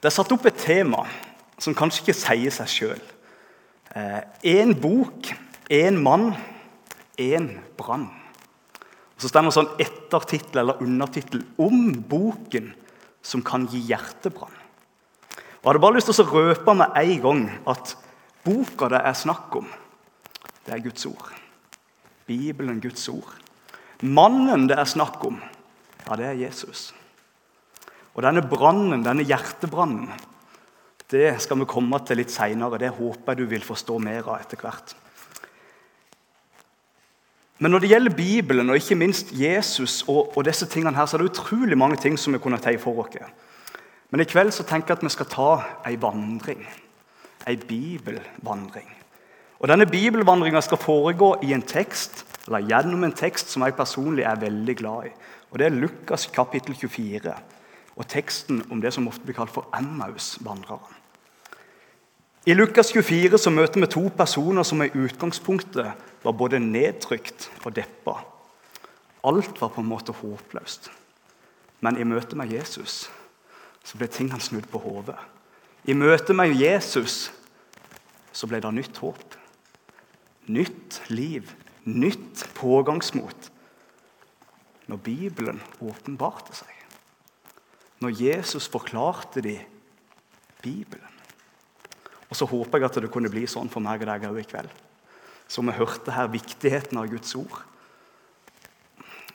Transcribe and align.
Det 0.00 0.08
er 0.08 0.14
satt 0.16 0.32
opp 0.32 0.46
et 0.48 0.56
tema 0.56 1.04
som 1.60 1.76
kanskje 1.76 2.06
ikke 2.06 2.16
sier 2.16 2.54
seg 2.54 2.70
sjøl. 2.72 3.02
Én 4.46 4.72
bok, 4.80 5.28
én 5.68 5.98
mann, 6.00 6.30
én 7.20 7.50
brann. 7.76 8.08
Så 9.20 9.28
står 9.28 9.44
det 9.44 9.52
sånn 9.52 9.74
ettertittel 9.82 10.62
eller 10.62 10.80
undertittel 10.80 11.42
om 11.60 11.90
boken 12.08 12.70
som 13.20 13.42
kan 13.44 13.66
gi 13.68 13.82
hjertebrann. 13.90 14.54
Jeg 15.60 15.68
hadde 15.68 15.82
bare 15.84 15.98
lyst 15.98 16.08
til 16.08 16.24
å 16.24 16.32
røpe 16.32 16.72
med 16.72 16.96
en 16.96 17.18
gang 17.20 17.42
at 17.68 17.92
boka 18.46 18.88
det 18.88 19.02
er 19.04 19.18
snakk 19.18 19.58
om, 19.60 19.66
det 20.64 20.72
er 20.72 20.80
Guds 20.86 21.04
ord. 21.10 21.34
Bibelen, 22.24 22.80
Guds 22.80 23.04
ord. 23.12 23.34
Mannen 24.00 24.64
det 24.70 24.78
er 24.80 24.88
snakk 24.88 25.20
om, 25.28 25.36
ja, 26.06 26.16
det 26.16 26.30
er 26.30 26.40
Jesus. 26.46 26.94
Og 28.14 28.24
denne 28.26 28.42
brannen, 28.42 29.04
denne 29.04 29.26
hjertebrannen, 29.26 30.10
det 31.10 31.34
skal 31.42 31.58
vi 31.58 31.68
komme 31.70 31.98
til 32.06 32.20
litt 32.20 32.30
seinere. 32.30 32.78
Det 32.78 32.92
håper 32.94 33.32
jeg 33.32 33.40
du 33.40 33.50
vil 33.50 33.66
forstå 33.66 33.98
mer 34.02 34.26
av 34.28 34.42
etter 34.42 34.60
hvert. 34.62 34.94
Men 37.60 37.74
når 37.74 37.82
det 37.82 37.90
gjelder 37.90 38.16
Bibelen 38.16 38.70
og 38.72 38.78
ikke 38.78 38.96
minst 38.96 39.34
Jesus, 39.36 40.00
og, 40.08 40.30
og 40.32 40.46
disse 40.46 40.68
tingene 40.70 40.96
her, 40.96 41.06
så 41.06 41.18
er 41.18 41.24
det 41.24 41.32
utrolig 41.32 41.76
mange 41.76 41.98
ting 42.00 42.16
som 42.18 42.32
vi 42.32 42.40
kunne 42.40 42.60
tatt 42.62 42.80
for 42.80 43.02
oss. 43.02 43.18
Men 44.10 44.22
i 44.22 44.26
kveld 44.30 44.54
så 44.54 44.64
tenker 44.66 44.94
jeg 44.94 45.00
at 45.00 45.04
vi 45.04 45.12
skal 45.12 45.28
ta 45.30 45.50
ei 45.90 45.98
vandring. 46.00 46.64
Ei 47.46 47.58
bibelvandring. 47.58 48.88
Og 49.60 49.68
Denne 49.68 49.84
bibelvandringa 49.86 50.62
skal 50.64 50.80
foregå 50.80 51.34
i 51.44 51.52
en 51.52 51.62
tekst, 51.62 52.24
eller 52.46 52.64
gjennom 52.64 53.04
en 53.04 53.16
tekst 53.16 53.52
som 53.52 53.66
jeg 53.66 53.76
personlig 53.76 54.24
er 54.24 54.40
veldig 54.40 54.76
glad 54.78 55.10
i. 55.10 55.16
Og 55.50 55.58
Det 55.58 55.66
er 55.66 55.76
Lukas 55.76 56.30
kapittel 56.32 56.74
24 56.78 57.34
og 58.00 58.08
teksten 58.08 58.62
om 58.72 58.80
det 58.80 58.94
som 58.96 59.08
ofte 59.10 59.26
blir 59.26 59.36
kalt 59.36 59.52
for 59.52 59.68
Emmaus-vandreren. 59.76 60.96
I 62.48 62.54
Lukas 62.56 62.94
24 62.94 63.36
så 63.38 63.52
møter 63.52 63.82
vi 63.82 63.88
to 63.92 64.06
personer 64.16 64.64
som 64.64 64.80
i 64.80 64.88
utgangspunktet 64.96 66.06
var 66.22 66.32
både 66.32 66.62
nedtrykt 66.64 67.50
og 67.66 67.74
deppa. 67.76 68.14
Alt 69.28 69.60
var 69.60 69.74
på 69.74 69.84
en 69.84 69.90
måte 69.90 70.16
håpløst. 70.16 70.88
Men 71.84 72.00
i 72.00 72.08
møte 72.08 72.38
med 72.40 72.52
Jesus 72.52 73.10
så 73.84 74.00
ble 74.00 74.08
tingene 74.08 74.40
snudd 74.40 74.68
på 74.72 74.80
hodet. 74.80 75.18
I 75.84 75.92
møte 75.92 76.32
med 76.36 76.56
Jesus 76.56 77.28
så 78.32 78.48
ble 78.48 78.62
det 78.64 78.72
nytt 78.72 79.04
håp. 79.04 79.36
Nytt 80.48 81.02
liv, 81.12 81.52
nytt 81.84 82.48
pågangsmot. 82.56 83.52
Når 84.88 85.04
Bibelen 85.04 85.60
åpenbarte 85.84 86.56
seg. 86.56 86.79
Når 88.00 88.16
Jesus 88.16 88.68
forklarte 88.68 89.42
de 89.44 89.58
Bibelen. 90.62 91.06
Og 92.30 92.36
så 92.36 92.46
håper 92.46 92.78
jeg 92.78 92.88
at 92.88 93.00
det 93.02 93.10
kunne 93.12 93.32
bli 93.32 93.42
sånn 93.50 93.70
for 93.72 93.82
meg 93.82 94.04
og 94.04 94.08
deg 94.12 94.28
òg 94.28 94.38
i 94.40 94.46
kveld. 94.46 94.70
Så 95.50 95.64
vi 95.66 95.74
hørte 95.74 96.14
her 96.14 96.30
viktigheten 96.30 97.00
av 97.00 97.10
Guds 97.10 97.34
ord. 97.34 97.58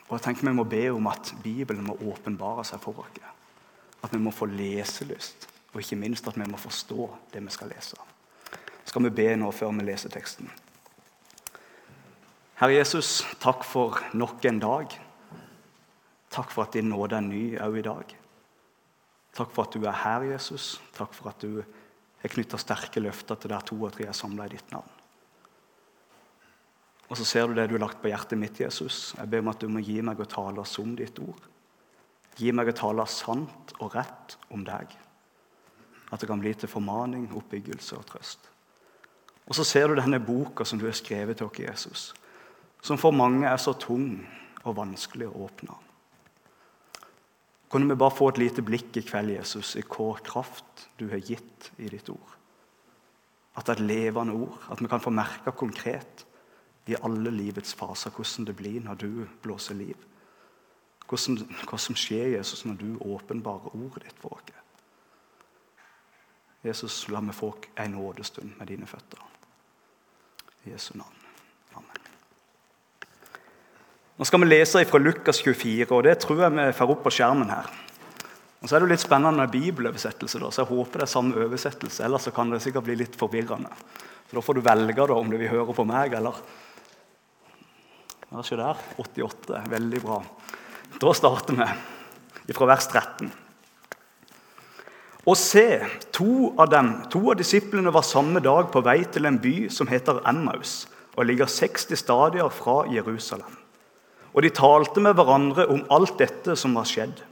Og 0.06 0.16
jeg 0.16 0.24
tenker 0.24 0.46
Vi 0.46 0.54
må 0.54 0.64
be 0.64 0.88
om 0.94 1.06
at 1.10 1.34
Bibelen 1.42 1.84
må 1.84 1.98
åpenbare 2.08 2.64
seg 2.64 2.80
for 2.80 3.02
oss. 3.02 3.20
At 4.02 4.12
vi 4.12 4.20
må 4.22 4.30
få 4.30 4.46
leselyst, 4.46 5.48
og 5.72 5.80
ikke 5.80 5.98
minst 5.98 6.28
at 6.28 6.36
vi 6.38 6.46
må 6.46 6.58
forstå 6.60 7.08
det 7.32 7.42
vi 7.42 7.50
skal 7.50 7.72
lese. 7.74 7.96
Skal 8.86 9.02
vi 9.02 9.10
be 9.10 9.32
nå 9.36 9.50
før 9.50 9.74
vi 9.74 9.84
leser 9.88 10.12
teksten? 10.12 10.48
Herre 12.56 12.78
Jesus, 12.78 13.26
takk 13.42 13.66
for 13.66 13.98
nok 14.14 14.44
en 14.48 14.60
dag. 14.62 14.94
Takk 16.30 16.52
for 16.54 16.64
at 16.64 16.76
din 16.76 16.88
nåde 16.88 17.18
er 17.18 17.26
ny 17.26 17.42
òg 17.60 17.80
i 17.80 17.84
dag. 17.84 18.16
Takk 19.36 19.52
for 19.52 19.66
at 19.66 19.74
du 19.76 19.84
er 19.84 19.98
her, 20.04 20.24
Jesus. 20.32 20.76
Takk 20.96 21.12
for 21.14 21.30
at 21.30 21.42
du 21.44 21.60
er 21.60 22.32
knytta 22.32 22.58
sterke 22.60 23.02
løfter 23.04 23.36
til 23.40 23.52
der 23.52 23.66
to 23.68 23.76
og 23.76 23.92
tre 23.94 24.08
er 24.08 24.16
samla 24.16 24.46
i 24.46 24.54
ditt 24.54 24.72
navn. 24.72 24.88
Og 27.06 27.18
så 27.20 27.26
ser 27.28 27.46
du 27.46 27.54
det 27.54 27.68
du 27.70 27.76
har 27.76 27.84
lagt 27.84 28.00
på 28.02 28.10
hjertet 28.10 28.38
mitt, 28.40 28.58
Jesus. 28.60 29.14
Jeg 29.18 29.30
ber 29.30 29.44
om 29.44 29.52
at 29.52 29.60
du 29.62 29.68
må 29.70 29.82
gi 29.84 30.00
meg 30.02 30.18
å 30.18 30.26
tale 30.30 30.64
som 30.66 30.96
ditt 30.98 31.20
ord. 31.22 31.44
Gi 32.36 32.50
meg 32.52 32.72
å 32.72 32.76
tale 32.76 33.06
sant 33.08 33.76
og 33.78 33.94
rett 33.94 34.36
om 34.52 34.64
deg. 34.66 34.90
At 36.10 36.22
det 36.22 36.28
kan 36.30 36.42
bli 36.42 36.52
til 36.54 36.70
formaning, 36.70 37.28
oppbyggelse 37.36 37.98
og 37.98 38.08
trøst. 38.10 38.50
Og 39.46 39.54
så 39.54 39.64
ser 39.66 39.88
du 39.88 40.00
denne 40.00 40.18
boka 40.22 40.66
som 40.66 40.80
du 40.80 40.88
har 40.88 40.96
skrevet 40.98 41.38
til 41.38 41.46
oss, 41.46 41.60
Jesus, 41.62 42.06
som 42.82 42.98
for 42.98 43.14
mange 43.14 43.46
er 43.46 43.58
så 43.62 43.76
tung 43.78 44.18
og 44.64 44.76
vanskelig 44.78 45.28
å 45.30 45.46
åpne. 45.46 45.85
Kunne 47.68 47.88
vi 47.90 47.98
bare 47.98 48.14
få 48.14 48.28
et 48.30 48.38
lite 48.38 48.62
blikk 48.62 48.96
i 48.96 49.02
kveld, 49.06 49.32
Jesus, 49.34 49.74
i 49.76 49.82
hva 49.82 50.12
kraft 50.24 50.86
du 51.00 51.08
har 51.10 51.22
gitt 51.22 51.70
i 51.82 51.90
ditt 51.90 52.08
ord? 52.12 52.36
At 53.56 53.66
det 53.66 53.74
er 53.74 53.80
et 53.80 53.88
levende 53.88 54.36
ord, 54.36 54.60
at 54.70 54.82
vi 54.82 54.88
kan 54.90 55.02
få 55.02 55.10
merke 55.10 55.54
konkret 55.56 56.26
i 56.86 56.94
alle 57.02 57.32
livets 57.34 57.74
faser 57.74 58.14
hvordan 58.14 58.46
det 58.46 58.54
blir 58.58 58.78
når 58.84 59.00
du 59.02 59.10
blåser 59.42 59.74
liv. 59.74 59.96
Hvordan, 61.06 61.40
hva 61.66 61.78
som 61.78 61.98
skjer, 61.98 62.36
Jesus, 62.36 62.64
når 62.66 62.78
du 62.82 62.88
åpenbarer 63.02 63.74
ordet 63.74 64.06
ditt 64.06 64.22
for 64.22 64.38
oss. 64.38 64.54
Jesus, 66.66 67.04
la 67.08 67.20
meg 67.22 67.36
få 67.36 67.52
en 67.78 67.94
nådestund 67.94 68.56
med 68.58 68.66
dine 68.66 68.86
føtter. 68.90 69.22
I 70.66 70.72
Jesu 70.74 70.96
navn. 70.98 71.25
Nå 74.16 74.24
skal 74.24 74.40
vi 74.40 74.46
lese 74.48 74.80
fra 74.88 74.98
Lukas 75.02 75.42
24, 75.44 75.90
og 75.92 76.06
det 76.06 76.14
tror 76.22 76.38
jeg 76.40 76.54
vi 76.56 76.70
får 76.78 76.90
opp 76.94 77.02
på 77.04 77.10
skjermen 77.12 77.50
her. 77.52 77.66
Og 78.62 78.68
så 78.68 78.76
er 78.76 78.80
det 78.80 78.86
jo 78.86 78.92
litt 78.94 79.02
spennende 79.02 79.42
med 79.42 79.50
bibeloversettelse, 79.52 80.38
da, 80.40 80.48
så 80.48 80.62
jeg 80.62 80.70
håper 80.70 81.02
det 81.02 81.04
er 81.04 81.10
samme 81.12 81.42
oversettelse. 81.44 82.04
Ellers 82.06 82.24
så 82.24 82.32
kan 82.32 82.48
det 82.48 82.62
sikkert 82.64 82.86
bli 82.86 82.96
litt 82.96 83.18
forvirrende. 83.20 83.68
Så 84.30 84.38
Da 84.38 84.42
får 84.42 84.56
du 84.56 84.60
velge 84.64 84.96
da, 84.96 85.18
om 85.18 85.28
du 85.28 85.36
vil 85.36 85.52
høre 85.52 85.74
på 85.76 85.84
meg 85.84 86.16
eller 86.16 86.38
skjer 88.40 88.62
der? 88.62 88.80
88. 89.04 89.60
Veldig 89.74 90.00
bra. 90.06 90.22
Da 90.96 91.12
starter 91.14 91.60
vi 92.46 92.56
fra 92.56 92.70
vers 92.72 92.88
13. 92.88 93.30
Og 95.26 95.36
se, 95.36 95.66
to 96.16 96.54
av 96.56 96.72
dem, 96.72 96.90
to 97.12 97.20
av 97.34 97.36
disiplene 97.36 97.92
var 97.92 98.06
samme 98.06 98.40
dag 98.40 98.72
på 98.72 98.80
vei 98.80 99.02
til 99.12 99.28
en 99.28 99.36
by 99.44 99.68
som 99.68 99.92
heter 99.92 100.24
Emmaus, 100.24 100.86
og 101.18 101.28
ligger 101.28 101.52
60 101.52 102.00
stadier 102.00 102.48
fra 102.48 102.86
Jerusalem. 102.88 103.65
Og 104.36 104.44
de 104.44 104.52
talte 104.52 105.00
med 105.00 105.16
hverandre 105.16 105.64
om 105.72 105.86
alt 105.90 106.18
dette 106.20 106.56
som 106.60 106.76
var 106.76 106.84
skjedd. 106.88 107.22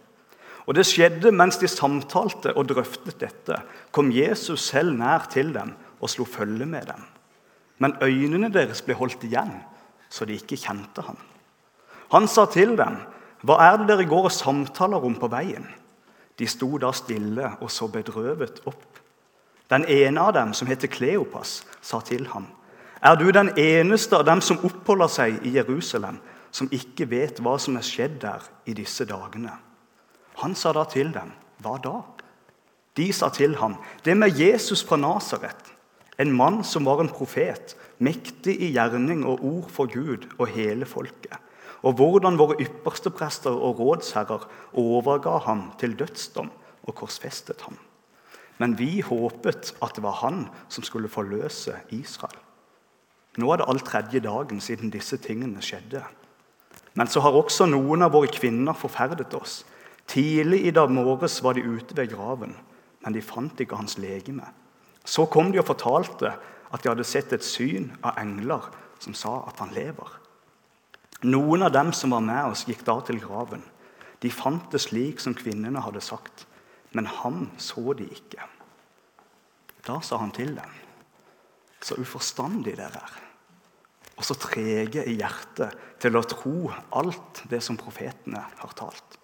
Og 0.65 0.77
det 0.79 0.87
skjedde 0.89 1.35
mens 1.37 1.59
de 1.61 1.69
samtalte 1.69 2.55
og 2.57 2.71
drøftet 2.71 3.19
dette, 3.21 3.59
kom 3.93 4.09
Jesus 4.13 4.71
selv 4.71 4.97
nær 4.97 5.29
til 5.29 5.53
dem 5.53 5.75
og 6.01 6.09
slo 6.09 6.25
følge 6.25 6.65
med 6.65 6.89
dem. 6.89 7.05
Men 7.79 7.97
øynene 8.01 8.49
deres 8.53 8.81
ble 8.87 8.97
holdt 8.97 9.27
igjen, 9.29 9.53
så 10.09 10.25
de 10.25 10.39
ikke 10.39 10.57
kjente 10.57 11.05
ham. 11.05 11.19
Han 12.15 12.29
sa 12.29 12.47
til 12.47 12.77
dem, 12.77 12.97
'Hva 13.45 13.57
er 13.61 13.77
det 13.77 13.89
dere 13.89 14.09
går 14.09 14.25
og 14.25 14.33
samtaler 14.33 15.05
om 15.05 15.15
på 15.15 15.29
veien?' 15.29 15.75
De 16.39 16.47
sto 16.47 16.79
da 16.79 16.93
stille 16.93 17.57
og 17.61 17.71
så 17.71 17.87
bedrøvet 17.87 18.61
opp. 18.67 18.99
Den 19.71 19.85
ene 19.85 20.21
av 20.21 20.33
dem, 20.33 20.53
som 20.53 20.69
heter 20.69 20.89
Kleopas, 20.89 21.65
sa 21.83 22.01
til 22.01 22.27
ham, 22.27 22.47
'Er 23.03 23.15
du 23.17 23.31
den 23.31 23.51
eneste 23.59 24.17
av 24.17 24.25
dem 24.25 24.41
som 24.41 24.59
oppholder 24.65 25.07
seg 25.07 25.47
i 25.47 25.51
Jerusalem?' 25.51 26.19
Som 26.55 26.71
ikke 26.71 27.09
vet 27.11 27.41
hva 27.43 27.57
som 27.59 27.75
er 27.79 27.87
skjedd 27.87 28.21
der 28.23 28.45
i 28.71 28.77
disse 28.79 29.07
dagene. 29.09 29.57
Han 30.43 30.55
sa 30.55 30.73
da 30.73 30.85
til 30.85 31.13
dem, 31.13 31.33
'Hva 31.61 31.79
da?' 31.83 32.03
De 32.97 33.13
sa 33.13 33.29
til 33.29 33.57
ham, 33.57 33.77
'Det 34.05 34.17
med 34.17 34.39
Jesus 34.39 34.85
fra 34.85 34.97
Nasaret, 34.97 35.75
en 36.19 36.33
mann 36.33 36.65
som 36.65 36.85
var 36.85 37.01
en 37.01 37.09
profet, 37.09 37.77
mektig 37.99 38.61
i 38.61 38.73
gjerning 38.73 39.25
og 39.27 39.45
ord 39.45 39.71
for 39.71 39.87
Gud 39.87 40.27
og 40.39 40.47
hele 40.47 40.87
folket.' 40.87 41.39
Og 41.83 41.93
hvordan 41.93 42.39
våre 42.39 42.57
ypperste 42.61 43.11
prester 43.11 43.51
og 43.51 43.79
rådsherrer 43.79 44.49
overga 44.73 45.39
ham 45.39 45.73
til 45.79 45.99
dødsdom 45.99 46.51
og 46.83 46.95
korsfestet 46.95 47.61
ham. 47.61 47.77
Men 48.59 48.79
vi 48.79 49.01
håpet 49.01 49.75
at 49.83 49.93
det 49.95 50.03
var 50.03 50.23
han 50.23 50.49
som 50.69 50.85
skulle 50.85 51.09
forløse 51.09 51.75
Israel. 51.91 52.39
Nå 53.37 53.51
er 53.53 53.57
det 53.57 53.67
all 53.69 53.81
tredje 53.81 54.21
dagen 54.21 54.61
siden 54.61 54.91
disse 54.91 55.17
tingene 55.17 55.61
skjedde. 55.61 56.05
Men 56.95 57.11
så 57.11 57.21
har 57.25 57.35
også 57.35 57.67
noen 57.67 58.07
av 58.07 58.15
våre 58.15 58.31
kvinner 58.31 58.77
forferdet 58.79 59.35
oss. 59.35 59.63
Tidlig 60.07 60.61
i 60.69 60.75
dag 60.75 60.93
morges 60.93 61.41
var 61.43 61.57
de 61.57 61.65
ute 61.65 61.97
ved 61.97 62.13
graven, 62.13 62.55
men 63.05 63.15
de 63.15 63.23
fant 63.25 63.61
ikke 63.61 63.79
hans 63.79 63.97
legeme. 63.99 64.47
Så 65.05 65.27
kom 65.27 65.51
de 65.53 65.61
og 65.61 65.69
fortalte 65.69 66.33
at 66.75 66.83
de 66.83 66.91
hadde 66.91 67.07
sett 67.07 67.33
et 67.33 67.45
syn 67.45 67.91
av 68.03 68.19
engler 68.21 68.71
som 69.03 69.17
sa 69.17 69.41
at 69.49 69.61
han 69.63 69.75
lever. 69.75 70.09
Noen 71.25 71.65
av 71.65 71.73
dem 71.73 71.93
som 71.97 72.13
var 72.13 72.25
med 72.25 72.53
oss, 72.53 72.67
gikk 72.69 72.85
da 72.87 72.99
til 73.05 73.21
graven. 73.23 73.63
De 74.21 74.31
fant 74.33 74.65
det 74.73 74.81
slik 74.85 75.21
som 75.21 75.37
kvinnene 75.37 75.83
hadde 75.85 76.03
sagt, 76.05 76.47
men 76.93 77.09
ham 77.09 77.49
så 77.61 77.95
de 77.97 78.07
ikke. 78.13 78.45
Da 79.85 79.99
sa 80.05 80.21
han 80.21 80.33
til 80.33 80.55
dem, 80.57 80.81
så 81.85 81.97
uforstandig 82.01 82.77
dere 82.79 83.03
er, 83.03 83.24
og 84.15 84.25
så 84.27 84.37
trege 84.39 85.05
i 85.11 85.17
hjertet 85.19 85.75
til 86.03 86.17
å 86.17 86.25
tro 86.29 86.71
alt 86.95 87.43
det 87.51 87.61
som 87.65 87.79
profetene 87.79 88.43
har 88.61 88.75
talt. 88.79 89.19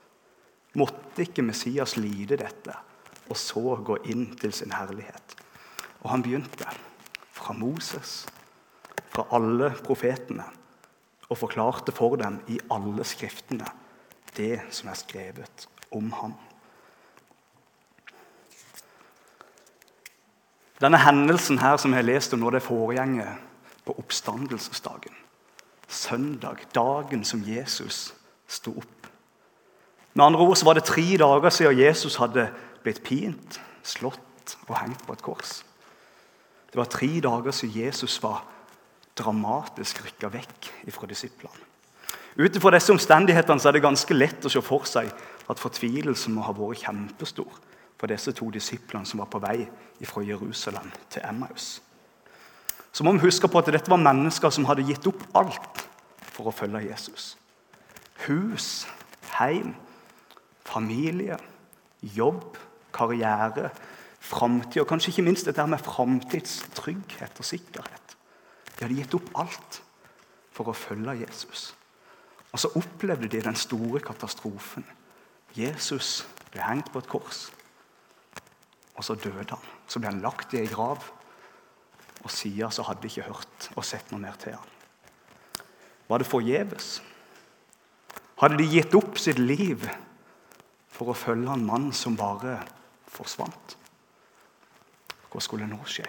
Måtte 0.78 1.24
ikke 1.24 1.44
Messias 1.46 1.96
lide 1.98 2.38
dette 2.40 2.74
og 3.30 3.38
så 3.38 3.76
gå 3.86 4.00
inn 4.10 4.32
til 4.38 4.52
sin 4.54 4.74
herlighet. 4.74 5.36
Og 6.02 6.10
han 6.10 6.22
begynte 6.24 6.66
fra 7.30 7.54
Moses, 7.54 8.24
fra 9.10 9.26
alle 9.34 9.70
profetene, 9.84 10.46
og 11.30 11.38
forklarte 11.38 11.94
for 11.94 12.16
dem 12.18 12.40
i 12.50 12.58
alle 12.74 13.06
skriftene 13.06 13.68
det 14.34 14.56
som 14.74 14.90
er 14.90 14.98
skrevet 14.98 15.66
om 15.94 16.10
ham. 16.18 16.34
Denne 20.80 20.98
hendelsen 21.02 21.60
her 21.60 21.76
som 21.78 21.92
jeg 21.92 22.02
har 22.02 22.08
lest 22.08 22.34
om 22.34 22.42
nå, 22.42 22.50
det 22.50 22.64
foregjenger 22.64 23.36
på 23.84 23.94
oppstandelsesdagen. 23.98 25.14
Søndag, 25.88 26.56
dagen 26.74 27.24
som 27.24 27.42
Jesus 27.46 28.14
sto 28.48 28.76
opp. 28.78 29.08
Med 30.14 30.24
andre 30.24 30.40
ord 30.40 30.56
så 30.56 30.64
var 30.64 30.78
det 30.78 30.84
tre 30.84 31.16
dager 31.18 31.50
siden 31.50 31.78
Jesus 31.78 32.16
hadde 32.16 32.48
blitt 32.82 33.02
pint, 33.02 33.60
slått 33.82 34.56
og 34.68 34.76
hengt 34.78 35.02
på 35.06 35.14
et 35.14 35.22
kors. 35.22 35.60
Det 36.70 36.78
var 36.78 36.90
tre 36.90 37.08
dager 37.20 37.54
siden 37.54 37.82
Jesus 37.84 38.22
var 38.22 38.44
dramatisk 39.18 40.04
rykka 40.04 40.30
vekk 40.30 40.70
fra 40.94 41.10
disiplene. 41.10 41.66
Ut 42.38 42.56
ifra 42.56 42.70
disse 42.72 42.92
omstendighetene 42.94 43.66
er 43.66 43.74
det 43.74 43.82
ganske 43.82 44.14
lett 44.14 44.46
å 44.46 44.52
se 44.52 44.62
for 44.62 44.86
seg 44.86 45.10
at 45.50 45.58
fortvilelsen 45.58 46.34
må 46.34 46.46
ha 46.46 46.54
vært 46.54 46.84
kjempestor 46.86 47.58
for 47.98 48.10
disse 48.10 48.32
to 48.32 48.48
disiplene 48.54 49.06
som 49.06 49.20
var 49.20 49.28
på 49.32 49.42
vei 49.42 49.66
fra 50.06 50.22
Jerusalem 50.24 50.92
til 51.10 51.26
Emmaus. 51.26 51.80
Så 52.92 53.04
må 53.06 53.12
vi 53.14 53.24
huske 53.24 53.48
på 53.48 53.60
at 53.60 53.70
dette 53.70 53.90
var 53.90 54.02
mennesker 54.02 54.50
som 54.50 54.66
hadde 54.68 54.86
gitt 54.88 55.06
opp 55.06 55.22
alt 55.38 55.84
for 56.30 56.50
å 56.50 56.54
følge 56.54 56.88
Jesus. 56.88 57.36
Hus, 58.26 58.86
heim, 59.38 59.74
familie, 60.66 61.38
jobb, 62.02 62.58
karriere, 62.94 63.70
framtid 64.20 64.82
og 64.82 64.88
kanskje 64.90 65.14
ikke 65.14 65.26
minst 65.26 65.48
dette 65.48 65.66
med 65.66 65.82
framtidstrygghet 65.84 67.38
og 67.40 67.46
sikkerhet. 67.46 68.16
De 68.76 68.84
hadde 68.84 68.98
gitt 68.98 69.16
opp 69.16 69.30
alt 69.42 69.80
for 70.54 70.70
å 70.70 70.76
følge 70.76 71.20
Jesus. 71.22 71.70
Og 72.50 72.58
så 72.58 72.72
opplevde 72.78 73.30
de 73.30 73.42
den 73.44 73.56
store 73.58 74.02
katastrofen. 74.02 74.84
Jesus 75.54 76.24
ble 76.50 76.62
hengt 76.66 76.90
på 76.92 77.02
et 77.02 77.10
kors, 77.10 77.48
og 78.96 79.06
så 79.06 79.14
døde 79.14 79.54
han. 79.54 79.66
Så 79.88 80.00
ble 80.00 80.10
han 80.10 80.22
lagt 80.22 80.54
i 80.54 80.60
ei 80.60 80.70
grav, 80.70 81.02
og 82.24 82.32
siden 82.32 82.72
så 82.74 82.84
hadde 82.86 83.02
de 83.02 83.10
ikke 83.10 83.28
hørt 83.28 83.70
og 83.76 83.86
sett 83.86 84.10
noe 84.12 84.20
mer 84.22 84.36
til 84.40 84.56
han. 84.56 84.76
Var 86.10 86.20
det 86.20 86.28
forgjeves? 86.28 86.88
Hadde 88.40 88.58
de 88.58 88.68
gitt 88.72 88.96
opp 88.98 89.18
sitt 89.20 89.38
liv 89.38 89.84
for 90.90 91.12
å 91.12 91.16
følge 91.16 91.52
en 91.54 91.66
mann 91.66 91.90
som 91.96 92.16
bare 92.18 92.58
forsvant? 93.10 93.76
Hva 95.30 95.42
skulle 95.44 95.68
nå 95.70 95.78
skje? 95.86 96.08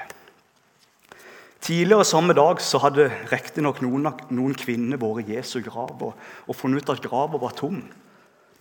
Tidligere 1.62 2.08
samme 2.10 2.34
dag 2.34 2.62
så 2.66 2.80
hadde 2.82 3.12
riktignok 3.30 3.84
noen, 3.86 4.08
noen 4.34 4.56
kvinner 4.58 4.98
vært 4.98 5.28
i 5.28 5.36
Jesu 5.36 5.60
grav 5.62 6.00
og, 6.02 6.16
og, 6.48 6.56
funnet 6.58 6.82
ut 6.82 6.96
at 6.96 7.04
grava 7.04 7.38
var 7.38 7.54
tom. 7.54 7.84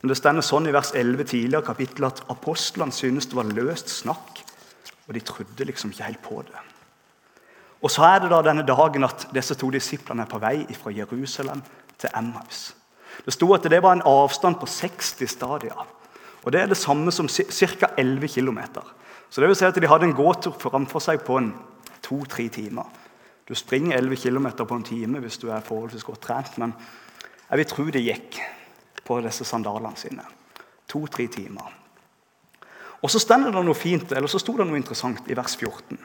Men 0.01 0.13
Det 0.13 0.19
stender 0.19 0.45
sånn 0.45 0.69
i 0.69 0.75
vers 0.77 0.93
11 0.93 1.31
tidligere 1.31 1.65
kapittel 1.65 2.11
at 2.11 2.21
apostlene 2.33 2.93
syntes 2.93 3.31
det 3.31 3.39
var 3.39 3.49
løst 3.49 3.89
snakk. 3.89 4.43
Og 5.09 5.17
de 5.17 5.25
trodde 5.25 5.67
liksom 5.67 5.95
ikke 5.95 6.11
helt 6.11 6.23
på 6.27 6.43
det. 6.45 6.61
Og 7.83 7.91
så 7.91 8.05
er 8.05 8.21
det 8.21 8.31
da 8.33 8.43
denne 8.45 8.67
dagen 8.67 9.05
at 9.05 9.29
disse 9.35 9.57
to 9.57 9.71
disiplene 9.73 10.27
er 10.27 10.31
på 10.31 10.41
vei 10.43 10.67
fra 10.77 10.93
Jerusalem 10.93 11.63
til 11.99 12.13
Emmaus. 12.17 12.75
Det 13.25 13.35
sto 13.35 13.49
at 13.55 13.65
det 13.65 13.83
var 13.83 13.97
en 13.97 14.07
avstand 14.07 14.61
på 14.61 14.67
60 14.67 15.29
stadier. 15.29 15.87
Og 16.45 16.53
Det 16.53 16.61
er 16.61 16.67
det 16.67 16.77
samme 16.77 17.13
som 17.13 17.29
ca. 17.29 17.87
11 17.99 18.29
km. 18.29 18.59
Så 19.31 19.41
det 19.41 19.49
vil 19.49 19.57
si 19.57 19.65
at 19.65 19.75
de 19.75 19.87
hadde 19.87 20.05
en 20.05 20.17
gåtur 20.17 20.57
framfor 20.59 21.01
seg 21.01 21.21
på 21.25 21.39
to-tre 22.03 22.49
timer. 22.49 22.85
Du 23.49 23.55
springer 23.55 23.97
11 23.97 24.17
km 24.17 24.47
på 24.67 24.75
en 24.75 24.83
time 24.83 25.21
hvis 25.21 25.39
du 25.39 25.49
er 25.51 25.61
forholdsvis 25.61 26.05
godt 26.05 26.21
trent, 26.21 26.59
men 26.59 26.75
jeg 27.51 27.59
vil 27.59 27.67
tro 27.67 27.85
det 27.85 28.03
gikk 28.03 28.41
på 29.05 29.21
disse 29.21 29.45
sandalene 29.45 29.97
sine. 29.97 30.25
To-tre 30.89 31.27
timer. 31.27 31.73
Og 33.03 33.11
så 33.11 33.19
det 33.19 33.53
noe 33.53 33.75
fint, 33.75 34.13
eller 34.13 34.29
så 34.29 34.39
sto 34.39 34.57
det 34.57 34.67
noe 34.67 34.77
interessant 34.77 35.29
i 35.31 35.37
vers 35.37 35.57
14. 35.57 35.99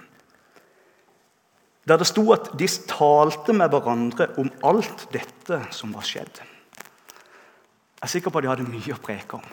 Der 1.85 1.99
det 2.01 2.07
sto 2.09 2.23
at 2.33 2.49
de 2.57 2.67
talte 2.89 3.53
med 3.53 3.69
hverandre 3.69 4.31
om 4.41 4.49
alt 4.65 5.05
dette 5.13 5.59
som 5.75 5.93
var 5.93 6.05
skjedd. 6.07 6.41
Jeg 7.95 8.07
er 8.07 8.11
sikker 8.11 8.33
på 8.33 8.41
at 8.41 8.45
de 8.45 8.49
hadde 8.49 8.67
mye 8.69 8.95
å 8.95 9.01
preke 9.01 9.37
om. 9.37 9.45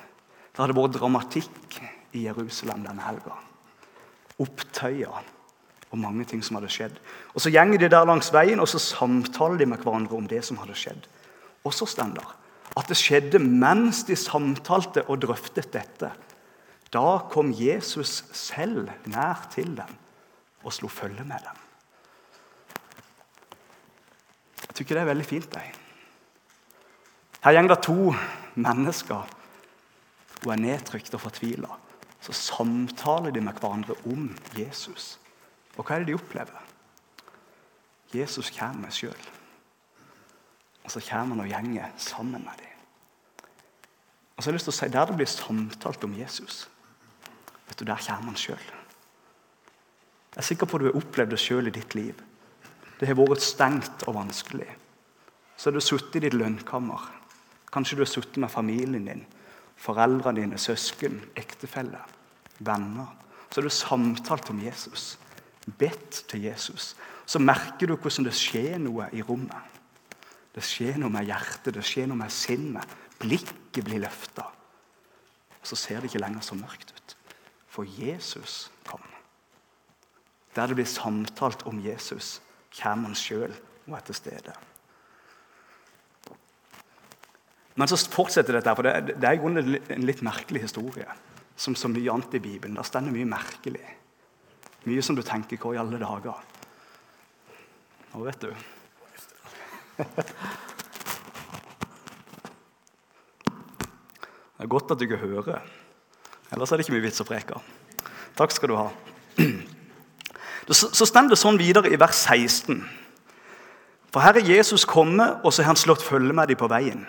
Det 0.52 0.60
hadde 0.60 0.76
vært 0.76 0.96
dramatikk 0.96 1.78
i 2.16 2.26
Jerusalem 2.26 2.84
denne 2.84 3.04
helga. 3.04 3.36
Opptøyer 4.40 5.22
og 5.92 6.00
mange 6.00 6.24
ting 6.28 6.42
som 6.44 6.56
hadde 6.56 6.72
skjedd. 6.72 6.98
Og 7.36 7.40
Så 7.44 7.52
gjenger 7.52 7.80
de 7.80 7.90
der 7.92 8.08
langs 8.08 8.32
veien 8.32 8.60
og 8.60 8.68
så 8.68 8.80
samtaler 8.80 9.60
de 9.60 9.68
med 9.68 9.84
hverandre 9.84 10.16
om 10.16 10.28
det 10.28 10.42
som 10.44 10.60
hadde 10.60 10.76
skjedd. 10.76 11.08
Og 11.64 11.74
så 11.76 11.86
står 11.88 12.14
det 12.16 12.28
at 12.72 12.88
det 12.88 12.96
skjedde 12.96 13.40
mens 13.44 14.02
de 14.08 14.16
samtalte 14.16 15.04
og 15.04 15.20
drøftet 15.20 15.68
dette. 15.74 16.08
Da 16.92 17.08
kom 17.32 17.52
Jesus 17.52 18.22
selv 18.36 18.88
nær 19.08 19.44
til 19.52 19.76
dem 19.76 19.92
og 20.64 20.72
slo 20.72 20.88
følge 20.88 21.24
med 21.24 21.44
dem. 21.44 21.61
Jeg 24.72 24.78
syns 24.78 24.88
det 24.88 25.00
er 25.02 25.04
veldig 25.04 25.26
fint. 25.28 25.54
Jeg. 25.54 25.74
Her 27.44 27.58
går 27.60 27.74
det 27.74 27.82
to 27.84 28.14
mennesker 28.54 29.28
og 30.42 30.52
er 30.52 30.62
nedtrykt 30.62 31.12
og 31.14 31.20
fortvila. 31.20 31.68
Så 32.24 32.32
samtaler 32.32 33.34
de 33.34 33.42
med 33.44 33.52
hverandre 33.60 33.98
om 34.08 34.30
Jesus. 34.56 35.18
Og 35.76 35.84
hva 35.84 35.98
er 35.98 36.04
det 36.04 36.12
de 36.12 36.16
opplever? 36.16 36.64
Jesus 38.14 38.48
kommer 38.56 38.90
sjøl. 38.90 39.28
Og 40.84 40.90
så 40.90 41.04
kommer 41.04 41.36
han 41.36 41.44
og 41.44 41.52
gjenger 41.52 41.92
sammen 42.00 42.40
med 42.40 42.56
dem. 42.58 43.48
Og 44.36 44.42
så 44.42 44.48
har 44.48 44.52
jeg 44.52 44.56
lyst 44.56 44.70
til 44.70 44.74
å 44.74 44.78
si, 44.80 44.88
Der 44.88 45.06
det 45.06 45.16
blir 45.16 45.28
samtalt 45.28 46.04
om 46.04 46.14
Jesus, 46.16 46.68
vet 47.68 47.78
du, 47.78 47.84
der 47.84 48.00
kommer 48.08 48.32
han 48.32 48.40
sjøl. 48.40 48.68
Jeg 50.32 50.40
er 50.40 50.48
sikker 50.48 50.66
på 50.66 50.76
at 50.76 50.80
du 50.80 50.88
har 50.88 50.96
opplevd 50.96 51.30
det 51.30 51.38
sjøl 51.38 51.68
i 51.68 51.74
ditt 51.74 51.94
liv. 51.94 52.16
Det 53.02 53.08
har 53.10 53.18
vært 53.18 53.42
stengt 53.42 54.04
og 54.06 54.14
vanskelig. 54.14 54.68
Så 55.58 55.70
har 55.70 55.74
du 55.74 55.82
sittet 55.82 56.20
i 56.20 56.28
ditt 56.28 56.36
lønnkammer. 56.38 57.02
Kanskje 57.74 57.98
du 57.98 58.04
har 58.04 58.10
sittet 58.12 58.38
med 58.38 58.52
familien 58.52 59.08
din, 59.08 59.24
foreldrene 59.74 60.38
dine, 60.38 60.60
søsken, 60.60 61.18
ektefelle, 61.34 61.98
venner. 62.62 63.10
Så 63.50 63.58
har 63.58 63.66
du 63.66 63.74
samtalt 63.74 64.52
om 64.54 64.62
Jesus 64.62 65.16
bedt 65.66 66.24
til 66.28 66.42
Jesus, 66.42 66.94
så 67.26 67.38
merker 67.38 67.86
du 67.86 67.96
hvordan 67.96 68.26
det 68.26 68.34
skjer 68.36 68.78
noe 68.82 69.08
i 69.14 69.22
rommet. 69.22 69.80
Det 70.52 70.62
skjer 70.66 70.98
noe 71.00 71.12
med 71.12 71.26
hjertet, 71.26 71.72
det 71.74 71.84
skjer 71.86 72.08
noe 72.10 72.18
med 72.18 72.32
sinnet. 72.34 72.96
Blikket 73.22 73.86
blir 73.86 74.02
løfta. 74.02 74.48
Så 75.62 75.78
ser 75.78 76.02
det 76.02 76.10
ikke 76.10 76.22
lenger 76.24 76.44
så 76.44 76.58
mørkt 76.58 76.92
ut. 76.92 77.16
For 77.72 77.88
Jesus 77.88 78.66
kom. 78.84 79.02
Der 80.52 80.68
det 80.68 80.76
blir 80.76 80.88
samtalt 80.88 81.62
om 81.66 81.80
Jesus, 81.80 82.42
kommer 82.76 83.10
han 83.10 83.18
sjøl 83.18 83.52
er 83.92 84.04
til 84.06 84.16
stede. 84.16 84.54
Men 87.74 87.88
så 87.88 87.96
fortsetter 88.12 88.58
dette, 88.58 88.74
for 88.76 88.86
det, 88.86 89.16
det 89.20 89.28
er 89.28 89.40
en 89.42 90.06
litt 90.06 90.22
merkelig 90.24 90.66
historie. 90.66 91.08
Som 91.56 91.76
så 91.76 91.88
mye 91.92 92.12
annet 92.12 92.36
i 92.36 92.42
Bibelen. 92.42 92.76
Der 92.76 92.86
står 92.86 93.08
mye 93.08 93.28
merkelig. 93.28 93.84
Mye 94.88 95.04
som 95.04 95.16
du 95.16 95.22
tenker 95.24 95.60
Hva 95.60 95.74
i 95.76 95.80
alle 95.80 96.00
dager? 96.00 96.40
Nå 98.12 98.24
vet 98.26 98.44
du. 98.44 98.50
Det 104.52 104.68
er 104.68 104.70
godt 104.70 104.92
at 104.94 105.00
du 105.00 105.08
ikke 105.08 105.22
hører. 105.22 105.64
Ellers 106.52 106.70
er 106.70 106.78
det 106.78 106.84
ikke 106.84 106.94
mye 106.94 107.06
vits 107.08 107.22
å 107.24 107.26
preke. 107.26 107.60
Takk 108.38 108.52
skal 108.54 108.72
du 108.72 108.76
ha. 108.78 108.88
Så 110.70 111.06
står 111.08 111.32
det 111.32 111.38
sånn 111.40 111.58
videre 111.58 111.90
i 111.90 111.98
vers 111.98 112.14
16. 112.28 112.82
For 114.12 114.22
her 114.22 114.36
er 114.38 114.46
Jesus 114.46 114.84
kommet, 114.86 115.40
og 115.42 115.50
så 115.50 115.64
har 115.64 115.72
han 115.72 115.80
slått 115.80 116.04
følge 116.04 116.34
med 116.36 116.52
dem 116.52 116.60
på 116.60 116.68
veien. 116.70 117.06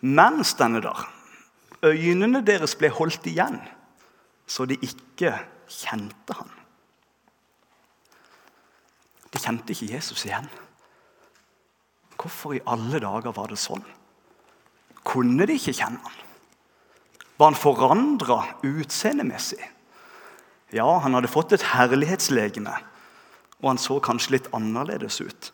Men, 0.00 0.44
står 0.44 0.80
der, 0.84 1.06
øynene 1.84 2.44
deres 2.46 2.76
ble 2.78 2.88
holdt 2.94 3.26
igjen, 3.26 3.58
så 4.46 4.64
de 4.68 4.78
ikke 4.80 5.34
kjente 5.68 6.36
han. 6.38 6.52
De 9.34 9.40
kjente 9.42 9.74
ikke 9.74 9.90
Jesus 9.96 10.24
igjen. 10.28 10.46
Hvorfor 12.14 12.54
i 12.56 12.62
alle 12.70 13.00
dager 13.02 13.34
var 13.36 13.50
det 13.50 13.58
sånn? 13.60 13.82
Kunne 15.04 15.44
de 15.48 15.58
ikke 15.58 15.74
kjenne 15.76 16.00
han? 16.00 16.20
Var 17.34 17.50
han 17.50 17.58
forandra 17.58 18.38
utseendemessig? 18.64 19.60
Ja, 20.74 20.86
han 21.02 21.16
hadde 21.18 21.30
fått 21.30 21.52
et 21.54 21.66
herlighetslegeme, 21.74 22.72
og 23.64 23.70
han 23.70 23.80
så 23.80 23.96
kanskje 24.04 24.36
litt 24.36 24.48
annerledes 24.52 25.22
ut. 25.24 25.46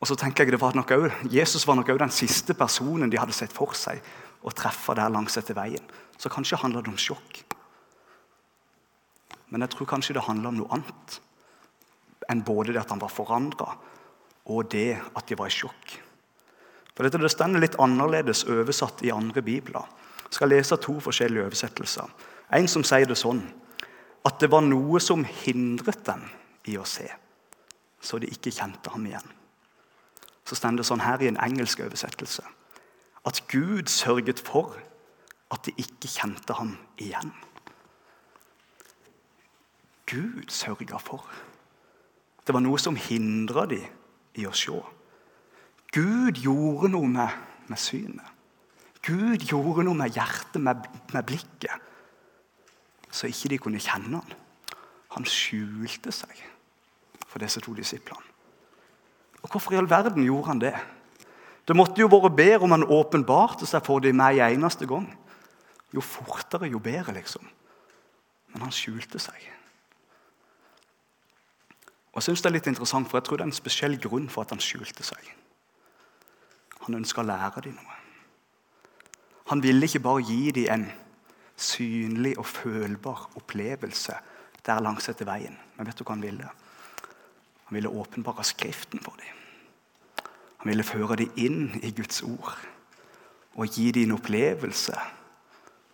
Og 0.00 0.08
så 0.08 0.16
tenker 0.18 0.46
jeg 0.46 0.56
det 0.56 0.62
var 0.62 0.74
nok 0.74 0.94
også, 0.96 1.28
Jesus 1.30 1.66
var 1.68 1.76
nok 1.76 1.92
òg 1.92 2.00
den 2.00 2.14
siste 2.14 2.56
personen 2.56 3.12
de 3.12 3.20
hadde 3.20 3.36
sett 3.36 3.52
for 3.52 3.76
seg 3.76 4.00
å 4.42 4.50
treffe 4.56 4.96
der 4.96 5.12
langs 5.12 5.36
etter 5.36 5.54
veien. 5.54 5.84
Så 6.16 6.32
kanskje 6.32 6.58
handler 6.58 6.82
det 6.82 6.90
om 6.90 6.98
sjokk. 6.98 7.42
Men 9.52 9.62
jeg 9.62 9.74
tror 9.74 9.90
kanskje 9.92 10.16
det 10.16 10.24
handler 10.24 10.50
om 10.50 10.62
noe 10.62 10.72
annet 10.78 11.20
enn 12.32 12.40
både 12.46 12.72
det 12.72 12.80
at 12.80 12.90
han 12.94 13.02
var 13.02 13.12
forandra, 13.12 13.74
og 14.48 14.70
det 14.72 14.96
at 14.96 15.28
de 15.28 15.36
var 15.36 15.50
i 15.50 15.54
sjokk. 15.54 15.98
For 16.96 17.04
dette 17.04 17.20
Det 17.20 17.30
står 17.30 17.60
litt 17.60 17.76
annerledes 17.78 18.46
oversatt 18.48 19.02
i 19.04 19.12
andre 19.12 19.42
bibler. 19.42 19.84
Jeg 20.24 20.38
skal 20.38 20.48
lese 20.48 20.76
to 20.80 20.96
forskjellige 21.00 21.44
oversettelser. 21.44 22.08
En 22.52 22.68
som 22.68 22.84
sier 22.84 23.06
det 23.06 23.18
sånn 23.20 23.42
at 24.24 24.38
det 24.40 24.48
var 24.50 24.64
noe 24.64 25.00
som 25.00 25.24
hindret 25.24 26.04
dem 26.06 26.24
i 26.70 26.76
å 26.78 26.86
se, 26.86 27.08
så 28.02 28.18
de 28.22 28.30
ikke 28.30 28.52
kjente 28.54 28.92
ham 28.92 29.06
igjen. 29.06 29.28
Så 30.46 30.58
står 30.58 30.78
det 30.78 30.86
sånn 30.86 31.04
her 31.04 31.22
i 31.22 31.30
en 31.30 31.40
engelsk 31.40 31.82
oversettelse 31.84 32.44
at 33.22 33.38
Gud 33.50 33.86
sørget 33.90 34.40
for 34.42 34.74
at 35.54 35.62
de 35.66 35.74
ikke 35.78 36.10
kjente 36.10 36.56
ham 36.58 36.74
igjen. 36.98 37.30
Gud 40.10 40.50
sørga 40.50 40.98
for. 40.98 41.22
Det 42.42 42.54
var 42.54 42.64
noe 42.64 42.80
som 42.82 42.98
hindra 42.98 43.64
dem 43.70 43.86
i 44.34 44.46
å 44.48 44.54
se. 44.56 44.74
Gud 45.92 46.40
gjorde 46.42 46.90
noe 46.92 47.08
med, 47.08 47.38
med 47.68 47.78
synet. 47.80 48.28
Gud 49.02 49.44
gjorde 49.46 49.84
noe 49.86 49.98
med 49.98 50.14
hjertet, 50.14 50.60
med, 50.62 50.84
med 51.12 51.26
blikket, 51.26 51.90
så 53.12 53.28
ikke 53.28 53.50
de 53.52 53.58
kunne 53.60 53.82
kjenne 53.82 54.20
han. 54.22 54.36
Han 55.16 55.26
skjulte 55.28 56.14
seg 56.14 56.32
for 57.32 57.40
disse 57.42 57.60
to 57.64 57.74
disiplene. 57.76 58.28
Og 59.42 59.50
Hvorfor 59.50 59.74
i 59.74 59.80
all 59.80 59.90
verden 59.90 60.24
gjorde 60.24 60.48
han 60.52 60.60
det? 60.60 60.74
Det 61.68 61.76
måtte 61.76 62.02
jo 62.02 62.10
vært 62.10 62.36
bedre 62.36 62.66
om 62.66 62.74
han 62.74 62.86
åpenbarte 62.86 63.66
seg 63.66 63.84
for 63.86 64.02
dem 64.02 64.18
med 64.18 64.38
en 64.38 64.58
eneste 64.58 64.86
gang. 64.86 65.06
Jo 65.94 66.00
fortere, 66.00 66.70
jo 66.70 66.78
bedre, 66.78 67.14
liksom. 67.16 67.44
Men 68.52 68.66
han 68.66 68.74
skjulte 68.74 69.18
seg. 69.22 69.38
Og 72.12 72.20
jeg 72.20 72.28
synes 72.28 72.42
det 72.42 72.50
er 72.50 72.56
litt 72.58 72.68
interessant, 72.68 73.08
for 73.08 73.18
jeg 73.18 73.26
tror 73.28 73.40
det 73.40 73.46
er 73.46 73.52
en 73.52 73.56
spesiell 73.56 73.96
grunn 74.00 74.28
for 74.28 74.44
at 74.44 74.52
han 74.52 74.60
skjulte 74.60 75.04
seg. 75.06 75.30
Han 76.84 76.98
ønska 76.98 77.22
å 77.22 77.28
lære 77.28 77.62
dem 77.64 77.78
noe. 77.78 77.98
Han 79.52 79.62
ville 79.62 79.86
ikke 79.86 80.02
bare 80.04 80.24
gi 80.26 80.50
dem 80.56 80.68
en 80.74 80.84
synlig 81.56 82.34
og 82.40 82.46
følbar 82.48 83.28
opplevelse 83.38 84.16
der 84.66 84.82
langs 84.82 85.08
etter 85.10 85.28
veien. 85.28 85.56
Men 85.76 85.88
vet 85.88 85.98
du 85.98 86.04
hva 86.04 86.16
han 86.16 86.24
ville? 86.24 86.50
Han 87.72 87.74
ville 87.74 87.88
åpenbare 87.88 88.44
Skriften 88.44 89.00
for 89.00 89.16
dem. 89.16 89.36
Han 90.58 90.68
ville 90.68 90.84
føre 90.84 91.16
dem 91.16 91.30
inn 91.40 91.78
i 91.80 91.88
Guds 91.96 92.18
ord 92.22 92.50
og 93.56 93.68
gi 93.72 93.86
dem 93.96 94.10
en 94.10 94.18
opplevelse 94.18 94.96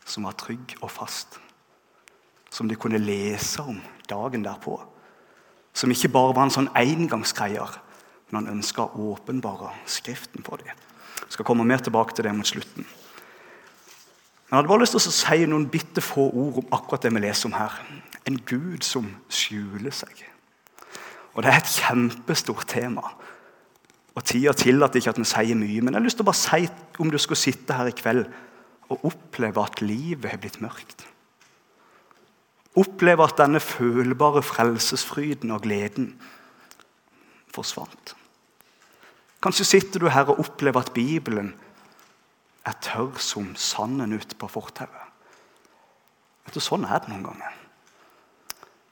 som 0.02 0.24
var 0.26 0.34
trygg 0.34 0.74
og 0.80 0.90
fast. 0.90 1.36
Som 2.50 2.66
de 2.66 2.74
kunne 2.74 2.98
lese 2.98 3.62
om 3.62 3.78
dagen 4.10 4.42
derpå. 4.42 4.74
Som 5.72 5.94
ikke 5.94 6.10
bare 6.16 6.34
var 6.34 6.48
en 6.48 6.54
sånn 6.56 6.70
engangsgreier, 6.74 7.76
men 8.30 8.40
han 8.40 8.56
ønska 8.56 8.88
å 8.88 9.12
åpenbare 9.12 9.70
Skriften 9.86 10.42
for 10.42 10.58
dem. 10.58 10.72
Jeg 11.20 11.36
skal 11.36 11.46
komme 11.46 11.66
mer 11.68 11.78
tilbake 11.78 12.16
til 12.16 12.26
det 12.26 12.32
mot 12.34 12.50
slutten. 12.50 12.88
Men 12.88 14.50
jeg 14.50 14.56
hadde 14.56 14.72
bare 14.72 14.82
lyst 14.82 14.98
til 14.98 15.04
å 15.04 15.14
si 15.20 15.46
noen 15.46 15.70
bitte 15.70 16.02
få 16.02 16.26
ord 16.26 16.58
om 16.64 16.74
akkurat 16.74 17.06
det 17.06 17.14
vi 17.14 17.22
leser 17.22 17.52
om 17.52 17.54
her. 17.54 17.78
En 18.26 18.40
Gud 18.50 18.82
som 18.82 19.06
skjuler 19.30 19.94
seg. 19.94 20.26
Og 21.38 21.44
Det 21.44 21.52
er 21.52 21.60
et 21.60 21.70
kjempestort 21.70 22.66
tema. 22.66 23.12
Og 24.18 24.24
Tida 24.26 24.50
tillater 24.58 24.98
ikke 24.98 25.12
at 25.14 25.20
vi 25.20 25.26
sier 25.30 25.54
mye, 25.54 25.82
men 25.84 25.94
jeg 25.94 26.00
har 26.00 26.04
lyst 26.08 26.18
til 26.18 26.26
å 26.26 26.30
bare 26.32 26.40
si 26.40 26.66
om 26.98 27.12
du 27.12 27.18
skulle 27.22 27.38
sitte 27.38 27.76
her 27.78 27.86
i 27.86 27.94
kveld 27.94 28.24
og 28.90 29.04
oppleve 29.06 29.62
at 29.62 29.78
livet 29.84 30.32
har 30.32 30.40
blitt 30.42 30.58
mørkt. 30.64 31.04
Oppleve 32.78 33.22
at 33.22 33.38
denne 33.38 33.60
følbare 33.62 34.42
frelsesfryden 34.42 35.54
og 35.54 35.62
gleden 35.62 36.10
forsvant. 37.54 38.16
Kanskje 39.38 39.68
sitter 39.68 40.02
du 40.02 40.10
her 40.10 40.32
og 40.32 40.42
opplever 40.42 40.82
at 40.82 40.90
Bibelen 40.96 41.52
er 42.66 42.74
tørr 42.82 43.22
som 43.22 43.54
sanden 43.54 44.18
ute 44.18 44.34
på 44.34 44.50
fortauet. 44.50 45.06
Sånn 46.58 46.88
er 46.88 46.98
det 46.98 47.12
noen 47.12 47.28
ganger. 47.28 47.67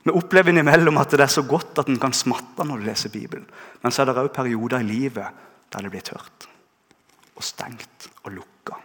Vi 0.07 0.15
opplever 0.15 0.53
innimellom 0.53 1.01
at 1.01 1.11
det 1.11 1.25
er 1.25 1.33
så 1.33 1.43
godt 1.43 1.81
at 1.83 1.89
en 1.91 1.99
kan 1.99 2.15
smatte 2.15 2.63
når 2.63 2.79
du 2.79 2.87
leser 2.87 3.11
Bibelen. 3.11 3.49
Men 3.83 3.93
så 3.93 4.05
er 4.05 4.11
det 4.11 4.21
òg 4.23 4.31
perioder 4.37 4.85
i 4.85 4.87
livet 4.87 5.43
der 5.75 5.83
det 5.83 5.91
blir 5.91 6.05
tørt 6.07 6.47
og 7.37 7.45
stengt 7.45 8.07
og 8.23 8.31
lukka. 8.37 8.79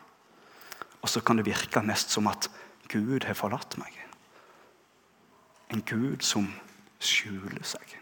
Og 1.02 1.10
så 1.10 1.22
kan 1.24 1.38
det 1.38 1.46
virke 1.46 1.84
mest 1.86 2.12
som 2.12 2.28
at 2.28 2.50
Gud 2.92 3.24
har 3.24 3.38
forlatt 3.38 3.78
meg. 3.80 3.94
En 5.72 5.86
Gud 5.88 6.26
som 6.26 6.50
skjuler 7.00 7.64
seg. 7.64 7.96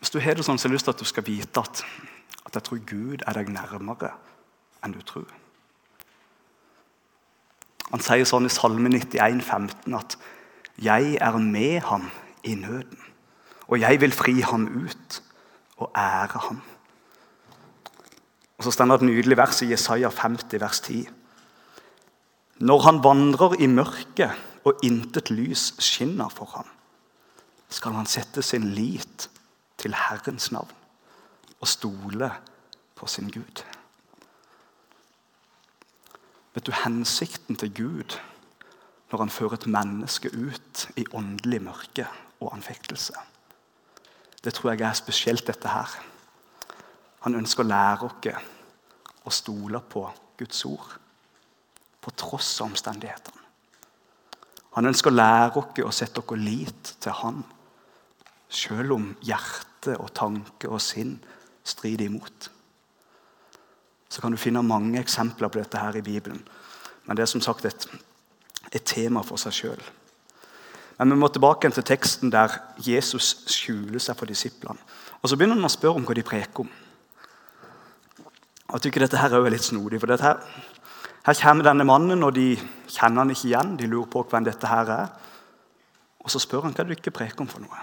Hvis 0.00 0.12
du 0.12 0.18
har 0.20 0.34
det 0.36 0.44
sånn, 0.44 0.58
så 0.58 0.66
har 0.66 0.74
jeg 0.74 0.80
lyst 0.80 0.90
til 0.90 0.96
at 0.96 1.00
du 1.00 1.08
skal 1.08 1.26
vite 1.26 1.62
at 1.62 1.84
at 2.50 2.56
jeg 2.56 2.66
tror 2.66 2.78
Gud 2.88 3.22
er 3.28 3.36
deg 3.36 3.50
nærmere 3.52 4.10
enn 4.82 4.94
du 4.96 5.02
tror. 5.06 5.28
Han 7.90 8.02
sier 8.02 8.26
sånn 8.26 8.48
i 8.48 8.50
Salme 8.50 8.90
91, 8.90 9.42
15 9.44 9.94
at 9.98 10.16
'jeg 10.80 11.18
er 11.20 11.38
med 11.38 11.80
ham 11.80 12.10
i 12.44 12.54
nøden', 12.54 13.04
og 13.68 13.80
'jeg 13.80 14.00
vil 14.00 14.12
fri 14.12 14.40
ham 14.40 14.84
ut 14.84 15.22
og 15.76 15.90
ære 15.96 16.38
ham'. 16.38 16.60
Og 18.58 18.64
Så 18.64 18.70
stender 18.70 18.96
det 18.96 19.02
et 19.02 19.10
nydelig 19.14 19.36
vers 19.36 19.62
i 19.62 19.70
Jesaja 19.70 20.08
50, 20.08 20.60
vers 20.60 20.80
10. 20.80 21.08
Når 22.56 22.80
han 22.80 23.04
vandrer 23.04 23.60
i 23.60 23.66
mørket 23.66 24.30
og 24.64 24.74
intet 24.82 25.30
lys 25.30 25.74
skinner 25.78 26.28
for 26.28 26.44
ham, 26.44 26.66
skal 27.68 27.92
han 27.92 28.06
sette 28.06 28.42
sin 28.42 28.64
lit 28.64 29.30
til 29.78 29.94
Herrens 29.94 30.52
navn 30.52 30.70
og 31.60 31.68
stole 31.68 32.32
på 32.96 33.06
sin 33.06 33.30
Gud. 33.30 33.64
Vet 36.54 36.66
du 36.66 36.72
hensikten 36.84 37.56
til 37.56 37.74
Gud 37.74 38.18
når 39.10 39.24
han 39.24 39.32
fører 39.34 39.58
et 39.58 39.66
menneske 39.70 40.30
ut 40.30 40.86
i 40.96 41.06
åndelig 41.12 41.60
mørke 41.62 42.06
og 42.40 42.54
anfektelse? 42.54 43.14
Det 44.44 44.54
tror 44.54 44.72
jeg 44.72 44.86
er 44.86 44.96
spesielt 44.96 45.46
dette 45.46 45.68
her. 45.68 45.98
Han 47.26 47.36
ønsker 47.36 47.64
å 47.64 47.68
lære 47.68 48.08
oss 48.08 48.48
å 49.28 49.34
stole 49.34 49.82
på 49.84 50.06
Guds 50.38 50.64
ord 50.64 50.96
på 52.00 52.12
tross 52.16 52.54
av 52.62 52.70
omstendighetene. 52.70 53.36
Han 54.76 54.86
ønsker 54.88 55.10
å 55.10 55.18
lære 55.18 55.60
oss 55.60 55.82
å 55.84 55.92
sette 55.92 56.22
vår 56.24 56.40
lit 56.40 56.94
til 57.02 57.12
Han, 57.20 57.42
selv 58.48 58.94
om 58.96 59.10
hjerte 59.22 59.96
og 59.98 60.14
tanke 60.14 60.70
og 60.70 60.80
sinn 60.80 61.18
strider 61.64 62.06
imot. 62.06 62.50
Så 64.10 64.22
kan 64.22 64.32
du 64.32 64.40
finne 64.40 64.62
mange 64.66 64.98
eksempler 65.00 65.50
på 65.50 65.60
dette 65.60 65.78
her 65.78 65.96
i 65.98 66.02
Bibelen. 66.02 66.40
Men 67.04 67.16
det 67.16 67.22
er 67.22 67.30
som 67.30 67.42
sagt 67.44 67.64
et, 67.64 67.86
et 68.68 68.84
tema 68.84 69.22
for 69.26 69.40
seg 69.40 69.56
sjøl. 69.56 69.82
Men 71.00 71.14
vi 71.14 71.16
må 71.22 71.30
tilbake 71.32 71.70
til 71.72 71.86
teksten 71.86 72.32
der 72.32 72.58
Jesus 72.84 73.32
skjuler 73.48 74.02
seg 74.02 74.18
for 74.18 74.28
disiplene. 74.28 74.78
Og 75.22 75.28
Så 75.28 75.36
begynner 75.36 75.56
han 75.56 75.64
å 75.64 75.72
spørre 75.72 75.96
om 75.96 76.04
hva 76.04 76.16
de 76.16 76.24
preker 76.24 76.64
om. 76.64 76.68
Jeg 78.70 78.84
tykker 78.84 79.06
dette 79.06 79.18
her 79.18 79.32
er 79.34 79.50
litt 79.50 79.64
snodig. 79.64 80.00
for 80.00 80.06
her, 80.06 80.36
her 81.24 81.34
kommer 81.34 81.64
denne 81.64 81.84
mannen, 81.84 82.22
og 82.22 82.34
de 82.34 82.56
kjenner 82.86 83.24
han 83.24 83.30
ikke 83.30 83.48
igjen. 83.48 83.76
De 83.76 83.86
lurer 83.86 84.10
på 84.10 84.22
hvem 84.22 84.44
dette 84.44 84.66
her 84.66 84.86
er. 84.88 85.08
Og 86.20 86.30
Så 86.30 86.38
spør 86.38 86.62
han 86.62 86.74
hva 86.74 86.84
du 86.84 86.92
ikke 86.92 87.10
preker 87.10 87.40
om 87.40 87.48
for 87.48 87.60
noe. 87.60 87.80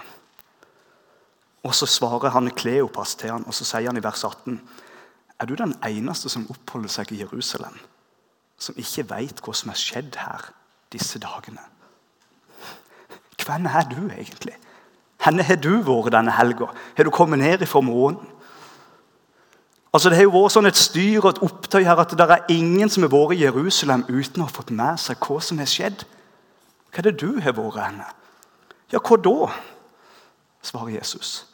Og 1.64 1.74
Så 1.74 1.86
svarer 1.86 2.30
han 2.30 2.50
Kleopas 2.50 3.16
til 3.16 3.30
han, 3.30 3.44
og 3.46 3.54
så 3.54 3.64
sier 3.64 3.86
han 3.86 3.96
i 3.96 4.02
vers 4.02 4.24
18.: 4.24 4.60
Er 5.40 5.46
du 5.46 5.54
den 5.54 5.74
eneste 5.82 6.28
som 6.28 6.46
oppholder 6.50 6.88
seg 6.88 7.12
i 7.12 7.18
Jerusalem, 7.18 7.78
som 8.58 8.74
ikke 8.78 9.10
veit 9.10 9.40
hva 9.42 9.54
som 9.54 9.70
er 9.70 9.74
skjedd 9.74 10.16
her 10.16 10.52
disse 10.92 11.18
dagene? 11.18 11.62
Hvem 13.44 13.66
er 13.66 13.86
du 13.88 14.00
egentlig? 14.12 14.56
Henne 15.24 15.42
har 15.42 15.56
du 15.56 15.80
vært 15.82 16.12
denne 16.14 16.34
helga? 16.36 16.68
Har 16.96 17.04
du 17.04 17.10
kommet 17.10 17.40
ned 17.40 17.62
ifra 17.64 17.80
månen? 17.80 18.20
Altså, 19.92 20.10
Det 20.10 20.16
har 20.18 20.28
jo 20.28 20.36
vært 20.36 20.52
sånn 20.52 20.68
et 20.68 20.76
styr 20.76 21.22
og 21.22 21.30
et 21.30 21.42
opptøy 21.42 21.82
her 21.84 21.98
at 21.98 22.12
det 22.12 22.28
er 22.30 22.52
ingen 22.52 22.90
som 22.92 23.02
har 23.02 23.12
vært 23.14 23.38
i 23.38 23.44
Jerusalem 23.46 24.04
uten 24.08 24.42
å 24.42 24.46
ha 24.46 24.52
fått 24.52 24.70
med 24.70 25.00
seg 25.00 25.16
hva 25.24 25.40
som 25.40 25.58
har 25.58 25.70
skjedd. 25.70 26.04
Hva 26.92 27.00
er 27.00 27.08
det 27.08 27.20
du 27.20 27.40
har 27.40 27.56
vært 27.56 27.80
henne? 27.86 28.08
Ja, 28.92 29.00
hva 29.00 29.16
da? 29.16 29.52
svarer 30.62 30.98
Jesus. 30.98 31.46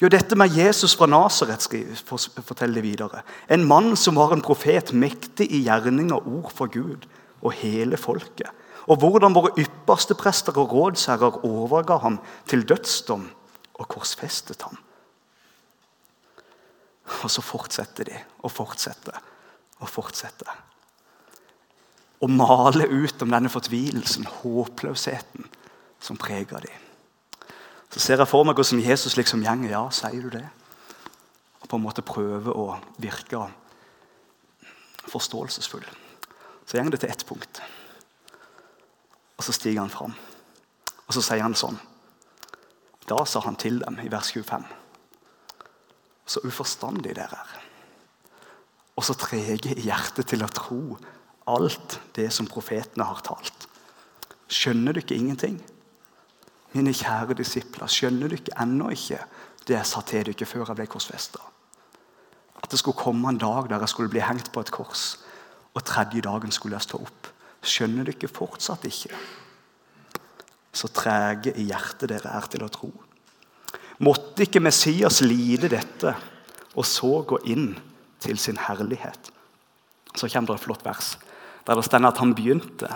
Jo, 0.00 0.08
dette 0.08 0.36
med 0.38 0.54
Jesus 0.56 0.94
fra 0.96 1.06
Nasaret 1.10 1.66
forteller 1.66 2.78
de 2.78 2.84
videre. 2.84 3.22
En 3.48 3.64
mann 3.66 3.96
som 3.96 4.16
var 4.16 4.32
en 4.32 4.44
profet, 4.44 4.94
mektig 4.94 5.50
i 5.50 5.64
gjerning 5.66 6.12
og 6.14 6.28
ord 6.28 6.52
for 6.54 6.70
Gud 6.72 7.04
og 7.42 7.54
hele 7.56 7.96
folket. 8.00 8.48
Og 8.90 8.98
hvordan 9.00 9.34
våre 9.36 9.52
ypperste 9.60 10.16
prester 10.18 10.56
og 10.58 10.72
rådsherrer 10.72 11.44
overga 11.46 12.00
ham 12.02 12.18
til 12.48 12.64
dødsdom 12.68 13.28
og 13.74 13.88
korsfestet 13.88 14.62
ham. 14.62 14.78
Og 17.22 17.30
så 17.30 17.42
fortsetter 17.42 18.08
de 18.08 18.18
og 18.42 18.52
fortsetter 18.52 19.20
og 19.80 19.88
fortsetter. 19.88 20.66
og 22.20 22.28
male 22.30 22.84
ut 22.84 23.22
om 23.24 23.30
denne 23.32 23.48
fortvilelsen, 23.48 24.26
håpløsheten, 24.42 25.46
som 26.00 26.18
preger 26.20 26.60
dem. 26.60 26.82
Så 27.90 28.00
ser 28.00 28.20
jeg 28.20 28.28
for 28.28 28.44
meg 28.44 28.58
hvordan 28.60 28.82
Jesus 28.84 29.16
liksom 29.16 29.40
gjenger. 29.40 29.70
Ja, 29.72 29.86
sier 29.88 30.20
du 30.22 30.28
det? 30.34 30.44
Og 31.62 31.68
på 31.68 31.78
en 31.78 31.82
måte 31.86 32.04
prøver 32.04 32.52
å 32.52 32.76
virke 33.00 33.40
forståelsesfull. 35.08 35.86
Så 36.70 36.78
går 36.78 36.90
det 36.94 37.00
til 37.02 37.10
ett 37.10 37.26
punkt. 37.26 37.62
Og 39.36 39.42
så 39.44 39.52
stiger 39.52 39.80
han 39.80 39.90
fram. 39.90 40.12
Og 41.08 41.14
så 41.16 41.22
sier 41.24 41.42
han 41.42 41.56
sånn. 41.58 41.78
Da 43.10 43.24
sa 43.26 43.40
han 43.42 43.56
til 43.58 43.80
dem 43.82 43.96
i 43.98 44.10
vers 44.12 44.28
25. 44.30 44.62
Så 46.30 46.42
uforstandig 46.46 47.16
dere 47.16 47.40
er. 47.40 47.56
Og 48.94 49.02
så 49.02 49.16
trege 49.18 49.72
i 49.74 49.88
hjertet 49.88 50.28
til 50.30 50.44
å 50.46 50.52
tro 50.54 50.94
alt 51.50 51.96
det 52.14 52.28
som 52.30 52.46
profetene 52.46 53.08
har 53.08 53.24
talt. 53.26 53.66
Skjønner 54.46 54.94
du 54.94 55.00
ikke 55.02 55.18
ingenting? 55.18 55.56
Mine 56.76 56.94
kjære 56.94 57.34
disipler, 57.40 57.90
skjønner 57.90 58.30
du 58.30 58.36
ikke 58.36 58.54
ennå 58.62 58.92
ikke 58.94 59.18
det 59.66 59.74
jeg 59.74 59.90
sa 59.90 60.04
til 60.06 60.30
dere 60.30 60.46
før 60.46 60.68
jeg 60.68 60.78
ble 60.78 60.86
korsfesta? 60.92 61.42
At 62.62 62.70
det 62.70 62.78
skulle 62.78 63.00
komme 63.00 63.32
en 63.32 63.42
dag 63.42 63.66
der 63.72 63.82
jeg 63.82 63.90
skulle 63.90 64.12
bli 64.12 64.22
hengt 64.22 64.52
på 64.54 64.62
et 64.62 64.70
kors, 64.70 65.16
og 65.74 65.84
tredje 65.86 66.22
dagen 66.24 66.52
skulle 66.54 66.78
jeg 66.78 66.88
stå 66.88 67.00
opp. 67.02 67.30
Skjønner 67.60 68.10
ikke 68.12 68.30
fortsatt 68.30 68.86
ikke? 68.88 69.14
Så 70.72 70.90
trege 70.94 71.52
i 71.58 71.66
hjertet 71.68 72.10
dere 72.12 72.32
er 72.38 72.48
til 72.50 72.64
å 72.64 72.70
tro. 72.72 72.90
Måtte 74.00 74.46
ikke 74.46 74.62
Messias 74.64 75.20
lide 75.20 75.68
dette, 75.72 76.14
og 76.72 76.86
så 76.88 77.20
gå 77.26 77.40
inn 77.52 77.74
til 78.22 78.38
sin 78.40 78.60
herlighet? 78.60 79.32
Så 80.14 80.30
kommer 80.30 80.54
det 80.54 80.60
et 80.60 80.66
flott 80.68 80.86
vers 80.86 81.16
der 81.68 81.76
det 81.76 81.84
står 81.84 82.06
at 82.08 82.18
han 82.18 82.32
begynte 82.34 82.88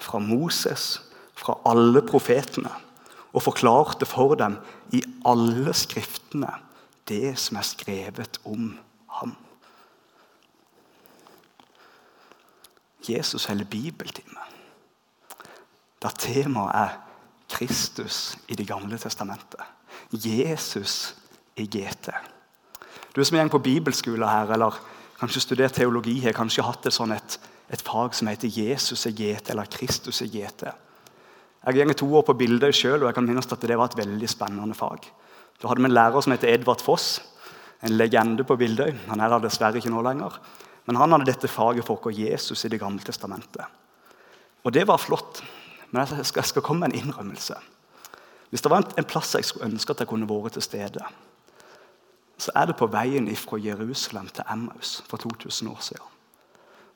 fra 0.00 0.18
Moses, 0.18 1.02
fra 1.36 1.58
alle 1.68 2.00
profetene, 2.02 2.72
og 3.34 3.44
forklarte 3.44 4.08
for 4.08 4.34
dem 4.38 4.56
i 4.96 5.02
alle 5.28 5.74
skriftene 5.76 6.50
det 7.06 7.34
som 7.38 7.58
er 7.60 7.66
skrevet 7.68 8.38
om 8.48 8.72
ham. 9.20 9.34
Jesus 13.08 13.44
holder 13.44 13.64
bibeltime, 13.64 14.40
der 16.02 16.10
temaet 16.18 16.74
er 16.74 17.00
Kristus 17.48 18.38
i 18.48 18.54
Det 18.54 18.66
gamle 18.66 18.98
testamentet. 18.98 19.60
Jesus 20.12 21.14
i 21.56 21.66
GT. 21.66 22.10
Du 23.16 23.24
som 23.24 23.38
går 23.38 23.48
på 23.48 23.58
bibelskole 23.58 24.28
her, 24.28 24.50
eller 24.52 24.74
kanskje 25.20 25.40
studert 25.40 25.72
teologi, 25.72 26.20
har 26.20 26.32
kanskje 26.32 26.64
hatt 26.66 26.86
et, 26.86 26.94
sånn 26.94 27.12
et, 27.14 27.38
et 27.70 27.82
fag 27.82 28.14
som 28.14 28.28
heter 28.28 28.50
Jesus 28.50 29.06
i 29.06 29.12
GT, 29.12 29.50
eller 29.50 29.70
Kristus 29.70 30.22
i 30.22 30.28
GT. 30.28 30.66
Jeg 31.64 31.86
går 31.86 31.96
to 31.96 32.08
år 32.18 32.24
på 32.26 32.36
bildet 32.36 32.74
sjøl, 32.76 33.00
og 33.02 33.08
jeg 33.08 33.14
kan 33.14 33.26
minnes 33.26 33.46
at 33.48 33.62
det 33.62 33.78
var 33.78 33.92
et 33.92 34.00
veldig 34.02 34.28
spennende 34.28 34.74
fag. 34.76 35.06
Da 35.62 35.70
hadde 35.70 35.80
vi 35.80 35.88
en 35.88 35.96
lærer 35.96 36.20
som 36.20 36.34
heter 36.34 36.52
Edvard 36.52 36.82
Foss, 36.84 37.22
en 37.84 37.96
legende 37.96 38.44
på 38.44 38.56
Bildøy. 38.56 38.92
Han 39.08 39.20
er 39.20 39.30
der 39.32 39.46
dessverre 39.46 39.80
ikke 39.80 39.92
nå 39.92 40.02
lenger. 40.04 40.36
Men 40.84 40.96
han 41.00 41.12
hadde 41.14 41.28
dette 41.30 41.48
faget 41.48 41.86
for 41.86 42.06
oss 42.06 42.18
Jesus 42.18 42.64
i 42.64 42.68
Det 42.68 42.80
gamle 42.80 43.02
testamentet. 43.02 43.64
Og 44.64 44.72
det 44.72 44.86
var 44.88 44.98
flott. 44.98 45.42
Men 45.90 46.02
jeg 46.02 46.26
skal, 46.26 46.40
jeg 46.40 46.50
skal 46.50 46.62
komme 46.62 46.80
med 46.80 46.94
en 46.94 47.04
innrømmelse. 47.04 47.54
Hvis 48.50 48.62
det 48.62 48.70
var 48.70 48.82
en, 48.82 48.92
en, 48.98 49.04
plass 49.04 49.34
jeg 49.34 49.44
skulle 49.44 49.66
ønske 49.66 49.92
at 49.92 50.00
jeg 50.00 50.08
kunne 50.08 50.28
vært 50.28 50.56
til 50.56 50.62
stede, 50.62 51.04
så 52.38 52.52
er 52.54 52.66
det 52.66 52.76
på 52.76 52.86
veien 52.90 53.28
fra 53.36 53.58
Jerusalem 53.62 54.28
til 54.28 54.44
Emmaus 54.50 55.02
for 55.08 55.16
2000 55.16 55.70
år 55.70 55.80
siden. 55.80 56.10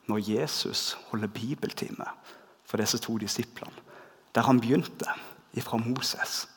Når 0.08 0.18
Jesus 0.24 0.96
holder 1.10 1.28
bibeltime 1.28 2.06
for 2.64 2.76
disse 2.76 2.98
to 2.98 3.18
disiplene, 3.18 3.72
der 4.34 4.46
han 4.46 4.60
begynte 4.60 5.06
ifra 5.52 5.76
Moses 5.76 6.48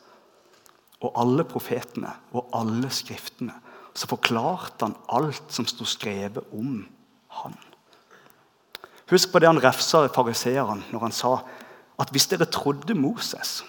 og 1.02 1.14
alle 1.18 1.44
profetene 1.44 2.12
og 2.32 2.50
alle 2.54 2.90
skriftene, 2.90 3.54
så 3.94 4.08
forklarte 4.08 4.86
han 4.86 4.96
alt 5.10 5.50
som 5.50 5.68
sto 5.68 5.86
skrevet 5.86 6.44
om 6.54 6.86
han. 7.40 7.56
Husk 9.12 9.32
på 9.32 9.40
det 9.40 9.50
han 9.50 9.64
refsa 9.64 10.06
fariseerne 10.16 10.84
når 10.92 11.08
han 11.08 11.16
sa 11.16 11.38
at 12.00 12.12
hvis 12.12 12.30
dere 12.32 12.48
trodde 12.50 12.96
Moses 12.98 13.62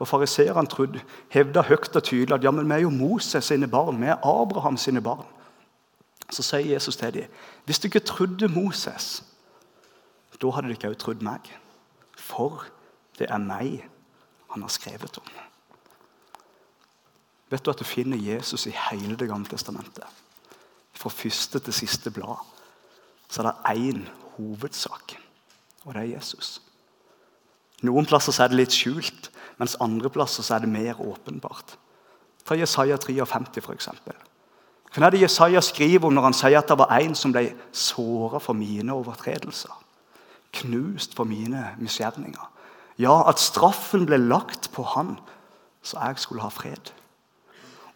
og 0.00 0.08
Fariseerne 0.08 1.02
hevda 1.28 1.62
høyt 1.68 1.96
og 1.96 2.02
tydelig 2.02 2.34
at 2.34 2.44
ja, 2.44 2.50
men 2.50 2.68
vi 2.68 2.74
er 2.74 2.86
jo 2.86 2.90
Moses 2.90 3.44
sine 3.44 3.68
barn, 3.68 4.00
vi 4.00 4.08
er 4.08 4.24
Abraham 4.24 4.76
sine 4.76 5.00
barn. 5.04 5.26
Så 6.30 6.42
sier 6.42 6.72
Jesus 6.72 6.96
til 6.96 7.14
dem 7.14 7.40
hvis 7.66 7.78
du 7.78 7.86
ikke 7.86 8.00
trodde 8.00 8.48
Moses, 8.48 9.22
da 10.40 10.50
hadde 10.50 10.68
du 10.68 10.72
ikke 10.72 10.88
også 10.88 11.00
trodd 11.04 11.22
meg. 11.22 11.44
For 12.16 12.64
det 13.18 13.28
er 13.28 13.42
meg 13.44 13.82
han 14.54 14.62
har 14.62 14.72
skrevet 14.72 15.18
om. 15.20 15.26
Vet 17.50 17.64
du 17.66 17.70
at 17.70 17.78
du 17.78 17.84
finner 17.84 18.16
Jesus 18.16 18.66
i 18.66 18.72
hele 18.90 19.16
Det 19.16 19.28
gamle 19.28 19.48
testamentet? 19.48 20.06
Fra 20.94 21.10
første 21.10 21.58
til 21.58 21.72
siste 21.72 22.10
blad 22.10 22.40
så 23.30 23.42
er 23.42 23.50
det 23.50 23.76
én 23.78 24.02
hovedsak, 24.36 25.14
og 25.84 25.94
det 25.94 26.02
er 26.02 26.16
Jesus. 26.16 26.58
Noen 27.86 28.08
plasser 28.08 28.36
er 28.42 28.50
det 28.50 28.58
litt 28.58 28.74
skjult, 28.74 29.30
mens 29.60 29.78
andre 29.80 30.10
plasser 30.12 30.44
er 30.54 30.64
det 30.64 30.72
mer 30.72 31.00
åpenbart. 31.00 31.76
Ta 32.44 32.56
Jesaja 32.58 32.98
53, 32.98 33.62
f.eks. 33.62 33.88
Hva 34.90 35.06
er 35.06 35.14
det 35.14 35.22
Jesaja 35.22 35.60
skriver 35.62 36.08
om 36.08 36.16
når 36.16 36.26
han 36.30 36.36
sier 36.36 36.58
at 36.58 36.70
det 36.70 36.78
var 36.80 36.90
en 36.96 37.14
som 37.14 37.32
ble 37.32 37.52
såra 37.70 38.40
for 38.42 38.58
mine 38.58 38.90
overtredelser? 38.90 39.76
Knust 40.60 41.14
for 41.14 41.28
mine 41.30 41.68
misgjerninger. 41.78 42.48
Ja, 42.98 43.22
at 43.30 43.40
straffen 43.40 44.08
ble 44.08 44.18
lagt 44.18 44.72
på 44.74 44.82
han, 44.96 45.14
så 45.82 46.00
jeg 46.02 46.18
skulle 46.24 46.42
ha 46.42 46.50
fred. 46.52 46.90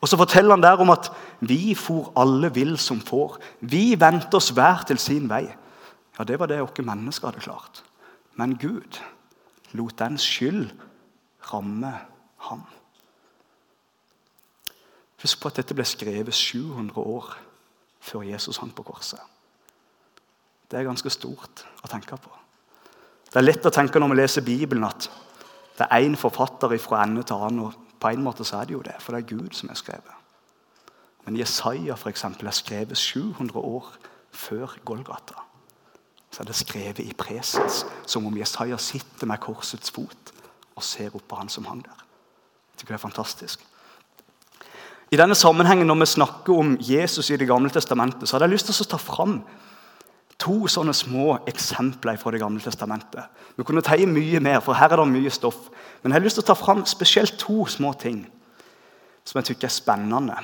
Og 0.05 0.09
Så 0.09 0.19
forteller 0.21 0.53
han 0.53 0.63
der 0.63 0.77
om 0.77 0.91
at 0.93 1.09
vi 1.41 1.75
for 1.75 2.13
alle 2.21 2.51
vill 2.53 2.77
som 2.79 3.01
får. 3.01 3.39
Vi 3.61 3.97
vendte 3.97 4.37
oss 4.37 4.51
hver 4.53 4.85
til 4.85 4.99
sin 5.01 5.31
vei. 5.31 5.47
Ja, 6.19 6.25
Det 6.25 6.39
var 6.39 6.47
det 6.47 6.61
oss 6.61 6.85
mennesker 6.85 7.31
hadde 7.31 7.41
klart. 7.41 7.83
Men 8.37 8.59
Gud 8.59 9.01
lot 9.73 9.99
den 9.99 10.19
skyld 10.19 10.71
ramme 11.53 11.95
ham. 12.39 12.63
Husk 15.23 15.41
på 15.41 15.49
at 15.49 15.57
dette 15.57 15.75
ble 15.75 15.85
skrevet 15.85 16.35
700 16.35 17.01
år 17.01 17.37
før 18.01 18.23
Jesus 18.29 18.59
hang 18.61 18.75
på 18.75 18.83
korset. 18.83 19.21
Det 20.71 20.79
er 20.79 20.85
ganske 20.85 21.11
stort 21.11 21.65
å 21.83 21.89
tenke 21.89 22.17
på. 22.17 22.31
Det 23.33 23.41
er 23.41 23.49
lett 23.49 23.67
å 23.67 23.73
tenke 23.73 23.99
når 23.99 24.13
vi 24.13 24.21
leser 24.21 24.45
Bibelen, 24.45 24.85
at 24.85 25.09
det 25.79 25.89
er 25.89 26.05
én 26.05 26.17
forfatter 26.17 26.77
fra 26.79 27.03
ende 27.03 27.23
til 27.23 27.41
annen. 27.41 27.65
og 27.65 27.84
På 28.05 28.13
en 28.13 28.21
måte 28.21 28.45
så 28.45 28.61
er 28.61 28.69
det 28.69 28.77
jo 28.77 28.85
det, 28.85 28.99
for 29.01 29.17
det 29.17 29.23
er 29.23 29.33
Gud 29.33 29.57
som 29.57 29.73
er 29.73 29.81
skrevet. 29.81 30.21
Men 31.25 31.41
Jesaja 31.41 31.97
for 31.97 32.13
eksempel, 32.13 32.51
er 32.51 32.57
skrevet 32.57 33.01
700 33.01 33.57
år 33.57 33.95
før 34.35 34.77
Golgata 34.85 35.41
så 36.35 36.43
er 36.43 36.51
det 36.51 36.57
skrevet 36.59 36.99
i 37.05 37.15
presens, 37.15 37.85
som 38.11 38.27
om 38.27 38.39
Jesaja 38.39 38.77
sitter 38.83 39.29
med 39.31 39.39
korsets 39.43 39.93
fot 39.95 40.33
og 40.75 40.83
ser 40.83 41.15
opp 41.15 41.29
på 41.31 41.39
han 41.39 41.51
som 41.53 41.69
hang 41.71 41.85
der. 41.85 42.01
Jeg 42.73 42.83
tykker 42.83 42.97
det 42.97 42.99
er 42.99 43.05
fantastisk. 43.05 43.63
I 45.15 45.19
denne 45.21 45.37
sammenhengen 45.39 45.87
Når 45.87 46.01
vi 46.01 46.07
snakker 46.07 46.59
om 46.59 46.77
Jesus 46.81 47.31
i 47.31 47.37
Det 47.37 47.47
gamle 47.47 47.71
testamentet, 47.71 48.29
så 48.29 48.35
hadde 48.35 48.49
jeg 48.49 48.57
lyst 48.57 48.67
til 48.67 48.83
å 48.83 48.91
ta 48.91 48.99
fram 48.99 49.45
to 50.45 50.69
sånne 50.69 50.93
små 50.97 51.39
eksempler 51.49 52.19
fra 52.21 52.33
Det 52.35 52.41
gamle 52.43 52.61
testamentet. 52.61 53.25
Vi 53.57 53.65
kunne 53.65 53.83
ta 53.83 53.97
i 53.97 54.07
mye 54.07 54.41
mer, 54.41 54.61
for 54.61 54.77
her 54.77 54.93
er 54.93 55.01
det 55.01 55.09
mye 55.09 55.31
stoff. 55.31 55.71
Men 56.03 56.13
jeg 56.13 56.21
har 56.21 56.25
lyst 56.25 56.41
til 56.41 56.45
å 56.45 56.51
ta 56.53 56.59
fram 56.59 56.85
spesielt 56.87 57.39
to 57.41 57.65
små 57.67 57.95
ting 57.97 58.27
som 59.25 59.39
jeg 59.41 59.55
tykker 59.55 59.71
er 59.71 59.73
spennende. 59.73 60.37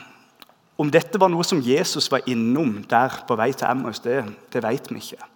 Om 0.81 0.89
dette 0.91 1.21
var 1.21 1.29
noe 1.29 1.45
som 1.45 1.61
Jesus 1.61 2.09
var 2.11 2.25
innom 2.31 2.79
der 2.89 3.21
på 3.29 3.37
vei 3.37 3.51
til 3.53 3.69
Emmaus, 3.69 4.01
det, 4.01 4.23
det 4.53 4.63
vet 4.65 4.89
vi 4.89 5.03
ikke. 5.03 5.27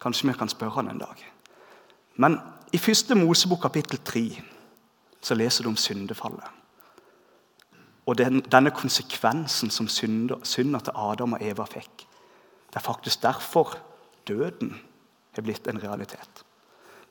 Kanskje 0.00 0.30
vi 0.30 0.38
kan 0.38 0.48
spørre 0.48 0.78
han 0.80 0.88
en 0.88 1.02
dag. 1.02 1.18
Men 2.16 2.38
i 2.72 2.80
første 2.80 3.14
Mosebok 3.14 3.60
kapittel 3.66 4.00
3 4.00 4.24
så 5.22 5.36
leser 5.36 5.64
du 5.64 5.68
om 5.68 5.76
syndefallet. 5.76 6.48
Og 8.06 8.16
den, 8.18 8.40
denne 8.50 8.72
konsekvensen 8.74 9.70
som 9.70 9.86
synder, 9.88 10.40
synder 10.42 10.80
til 10.80 10.96
Adam 10.96 11.36
og 11.36 11.44
Eva 11.44 11.68
fikk. 11.68 12.06
Det 12.72 12.80
er 12.80 12.86
faktisk 12.86 13.22
derfor 13.22 13.76
døden 14.28 14.80
er 15.36 15.44
blitt 15.44 15.66
en 15.68 15.82
realitet. 15.82 16.44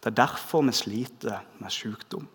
Det 0.02 0.10
er 0.10 0.26
derfor 0.26 0.66
vi 0.66 0.74
sliter 0.74 1.44
med 1.60 1.70
sykdom. 1.70 2.28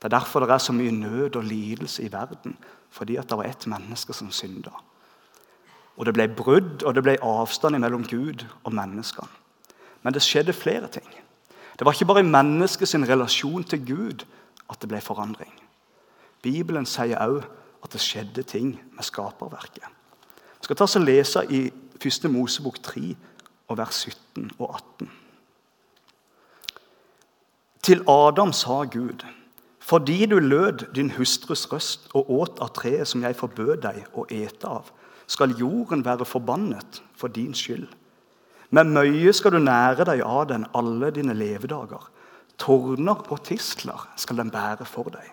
Det 0.00 0.08
er 0.08 0.18
derfor 0.18 0.40
det 0.40 0.50
er 0.50 0.58
så 0.58 0.72
mye 0.72 0.90
nød 0.90 1.36
og 1.36 1.44
lidelse 1.44 2.02
i 2.02 2.12
verden. 2.12 2.56
Fordi 2.90 3.16
at 3.16 3.28
det 3.28 3.36
var 3.38 3.44
ett 3.44 3.66
menneske 3.66 4.12
som 4.12 4.30
synda. 4.30 4.72
Og 5.96 6.06
det 6.06 6.14
ble 6.14 6.28
brudd 6.28 6.82
og 6.82 6.94
det 6.94 7.02
ble 7.04 7.18
avstand 7.22 7.78
mellom 7.78 8.06
Gud 8.08 8.46
og 8.64 8.72
menneskene. 8.72 9.28
Men 10.02 10.14
det 10.14 10.22
skjedde 10.22 10.52
flere 10.52 10.88
ting. 10.88 11.08
Det 11.78 11.84
var 11.84 11.92
ikke 11.92 12.08
bare 12.08 12.20
i 12.20 12.28
menneskets 12.28 12.94
relasjon 12.94 13.64
til 13.64 13.86
Gud 13.86 14.24
at 14.70 14.80
det 14.80 14.88
ble 14.88 15.00
forandring. 15.00 15.52
Bibelen 16.42 16.86
sier 16.86 17.20
òg 17.20 17.44
at 17.84 17.92
det 17.92 18.00
skjedde 18.00 18.42
ting 18.42 18.80
med 18.92 19.04
skaperverket. 19.04 19.84
Vi 20.60 20.64
skal 20.64 20.76
ta 20.76 20.84
oss 20.84 20.96
og 20.96 21.04
lese 21.04 21.44
i 21.52 21.70
1. 22.00 22.30
Mosebok 22.32 22.82
3, 22.82 23.16
og 23.68 23.78
vers 23.78 24.06
17 24.08 24.50
og 24.58 24.74
18. 24.74 25.10
Til 27.82 28.02
Adam 28.08 28.52
sa 28.52 28.82
Gud, 28.84 29.24
fordi 29.78 30.26
du 30.26 30.38
lød 30.38 30.94
din 30.94 31.10
hustrus 31.10 31.66
røst 31.72 32.08
og 32.14 32.30
åt 32.30 32.60
av 32.60 32.72
treet 32.76 33.08
som 33.08 33.22
jeg 33.24 33.36
forbød 33.36 33.80
deg 33.84 34.04
å 34.14 34.26
ete 34.30 34.68
av, 34.68 34.90
skal 35.30 35.54
jorden 35.58 36.04
være 36.04 36.26
forbannet 36.28 37.00
for 37.16 37.32
din 37.32 37.54
skyld. 37.54 37.88
Med 38.70 38.92
møye 38.94 39.32
skal 39.34 39.56
du 39.56 39.60
nære 39.62 40.06
deg 40.06 40.22
av 40.22 40.44
den 40.50 40.66
alle 40.74 41.10
dine 41.14 41.34
levedager. 41.34 42.04
Tårner 42.60 43.24
og 43.32 43.42
tistler 43.46 44.08
skal 44.20 44.42
den 44.42 44.52
bære 44.52 44.86
for 44.86 45.10
deg, 45.14 45.26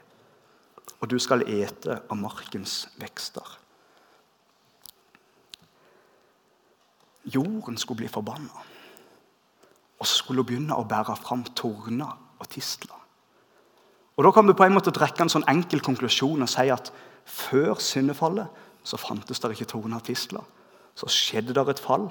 og 1.01 1.09
du 1.11 1.19
skal 1.19 1.43
ete 1.43 1.99
av 2.07 2.17
markens 2.17 2.85
vekster. 3.01 3.57
Jorden 7.33 7.77
skulle 7.77 8.03
bli 8.03 8.11
forbanna, 8.11 8.63
og 9.99 10.05
så 10.07 10.21
skulle 10.21 10.43
hun 10.43 10.49
begynne 10.49 10.77
å 10.77 10.85
bære 10.87 11.15
fram 11.19 11.43
torner 11.57 12.13
og 12.39 12.49
tistler. 12.49 12.95
Og 14.17 14.23
Da 14.23 14.31
kan 14.31 14.47
vi 14.47 14.53
på 14.57 14.65
en 14.65 14.73
måte 14.73 14.93
trekke 14.93 15.21
en 15.21 15.29
sånn 15.29 15.45
enkel 15.49 15.81
konklusjon 15.85 16.41
og 16.41 16.49
si 16.49 16.69
at 16.73 16.89
før 17.25 17.77
syndefallet 17.77 18.47
så 18.83 18.97
fantes 18.97 19.39
det 19.39 19.51
ikke 19.53 19.69
torner 19.73 19.99
og 19.99 20.07
tistler. 20.07 20.41
Så 20.97 21.09
skjedde 21.11 21.53
det 21.53 21.67
et 21.69 21.79
fall, 21.83 22.07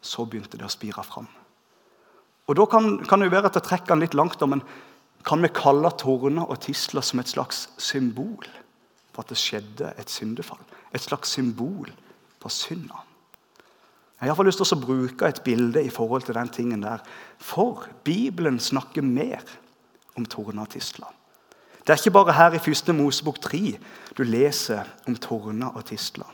så 0.00 0.24
begynte 0.24 0.56
det 0.56 0.64
å 0.64 0.72
spire 0.72 1.04
fram. 1.04 1.28
Og 2.48 2.56
Da 2.56 2.66
kan, 2.66 2.98
kan 3.04 3.20
det 3.20 3.28
jo 3.28 3.36
være 3.36 3.52
at 3.52 3.54
jeg 3.60 3.68
trekker 3.68 3.94
den 3.94 4.04
litt 4.06 4.14
langt, 4.14 4.40
men 4.48 4.62
kan 5.24 5.42
vi 5.42 5.52
kalle 5.54 5.90
torner 6.00 6.48
og 6.48 6.60
tistler 6.60 7.04
som 7.04 7.20
et 7.20 7.30
slags 7.30 7.68
symbol 7.78 8.48
på 9.12 9.20
at 9.20 9.28
det 9.28 9.38
skjedde 9.38 9.92
et 9.98 10.10
syndefall? 10.10 10.60
Et 10.92 11.00
slags 11.00 11.30
symbol 11.30 11.92
på 12.40 12.48
synda? 12.50 13.04
Jeg 14.22 14.36
har 14.38 14.46
lyst 14.46 14.60
til 14.62 14.76
å 14.76 14.78
bruke 14.78 15.26
et 15.26 15.40
bilde 15.42 15.82
i 15.82 15.90
forhold 15.90 16.22
til 16.28 16.36
den 16.36 16.50
tingen 16.54 16.84
der. 16.84 17.02
For 17.42 17.88
Bibelen 18.06 18.60
snakker 18.62 19.02
mer 19.02 19.42
om 20.14 20.26
torna 20.30 20.62
tistler. 20.70 21.10
Det 21.82 21.90
er 21.90 21.98
ikke 21.98 22.14
bare 22.14 22.36
her 22.36 22.54
i 22.54 22.60
1. 22.62 22.92
Mosebok 22.94 23.40
3 23.42 23.72
du 24.14 24.22
leser 24.22 24.86
om 25.10 25.16
torna 25.18 25.72
og 25.74 25.88
tisla. 25.90 26.28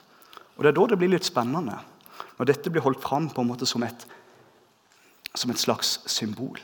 Og 0.58 0.64
Det 0.64 0.68
er 0.68 0.76
da 0.76 0.86
det 0.90 0.98
blir 0.98 1.14
litt 1.14 1.24
spennende, 1.24 1.78
når 2.36 2.50
dette 2.50 2.70
blir 2.70 2.84
holdt 2.84 3.00
fram 3.00 3.30
på 3.32 3.40
en 3.40 3.48
måte 3.48 3.66
som 3.66 3.82
et, 3.86 4.04
som 5.34 5.50
et 5.50 5.58
slags 5.58 6.00
symbol. 6.04 6.60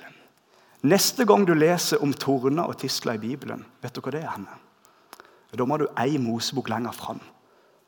Neste 0.85 1.25
gang 1.25 1.47
du 1.49 1.55
leser 1.55 2.03
om 2.05 2.13
torna 2.13 2.69
og 2.69 2.77
tisla 2.83 3.15
i 3.15 3.23
Bibelen, 3.23 3.65
vet 3.81 3.95
du 3.95 4.03
hva 4.05 4.13
det 4.13 4.27
er? 4.27 4.35
henne? 4.35 4.61
Da 5.55 5.65
må 5.65 5.79
du 5.79 5.87
ei 5.97 6.19
Mosebok 6.19 6.69
lenger 6.69 6.93
fram. 6.93 7.21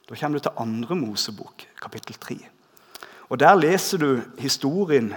Da 0.09 0.15
kommer 0.15 0.39
du 0.39 0.47
til 0.47 0.63
andre 0.63 0.97
Mosebok, 0.97 1.67
kapittel 1.83 2.15
3. 2.15 2.56
Og 3.29 3.41
Der 3.41 3.55
leser 3.55 3.99
du 3.99 4.21
historien 4.39 5.15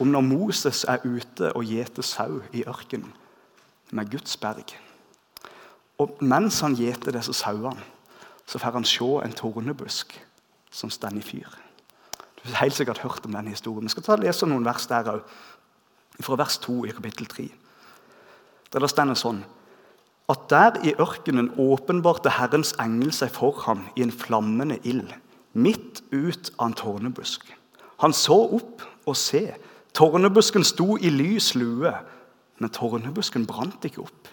om 0.00 0.06
når 0.06 0.20
Moses 0.20 0.84
er 0.84 0.98
ute 1.04 1.52
og 1.52 1.64
gjeter 1.64 2.02
sau 2.02 2.42
i 2.52 2.64
ørkenen 2.68 3.12
med 3.90 4.10
Guds 4.10 4.36
berg. 4.36 4.76
Og 5.98 6.18
Mens 6.20 6.60
han 6.60 6.76
gjeter 6.76 7.12
disse 7.12 7.32
sauene, 7.32 7.80
så 8.46 8.58
får 8.58 8.70
han 8.70 8.84
se 8.84 9.04
en 9.04 9.32
tornebusk 9.32 10.14
som 10.70 10.90
står 10.90 11.16
i 11.18 11.22
fyr. 11.22 11.48
Du 12.38 12.48
har 12.48 12.64
helt 12.64 12.74
sikkert 12.74 12.98
hørt 12.98 13.26
om 13.26 13.32
den 13.32 13.48
historien. 13.48 13.84
Vi 13.84 13.88
skal 13.88 14.02
ta 14.02 14.12
og 14.12 14.22
lese 14.22 14.46
noen 14.46 14.64
vers 14.64 14.86
der 14.86 15.10
òg, 15.10 15.22
fra 16.20 16.36
vers 16.36 16.58
2 16.58 16.84
i 16.84 16.92
kapittel 16.94 17.26
3. 17.26 17.48
Der 18.72 18.80
det 18.80 18.90
står 18.90 19.14
sånn 19.14 19.44
at 20.28 20.44
der 20.50 20.76
i 20.84 20.92
ørkenen 21.00 21.54
åpenbarte 21.56 22.34
Herrens 22.36 22.74
engel 22.80 23.14
seg 23.16 23.30
for 23.32 23.56
ham 23.64 23.86
i 23.96 24.02
en 24.04 24.12
flammende 24.12 24.76
ild, 24.84 25.08
midt 25.52 26.02
ut 26.12 26.52
av 26.58 26.66
en 26.66 26.74
tårnebusk. 26.74 27.46
Han 27.98 28.12
så 28.12 28.36
opp 28.58 28.82
og 29.06 29.16
se. 29.16 29.54
Tårnebusken 29.94 30.64
sto 30.64 30.96
i 31.00 31.10
lys 31.10 31.54
lue 31.54 31.92
men 32.58 32.72
tårnebusken 32.74 33.46
brant 33.46 33.84
ikke 33.86 34.02
opp. 34.02 34.28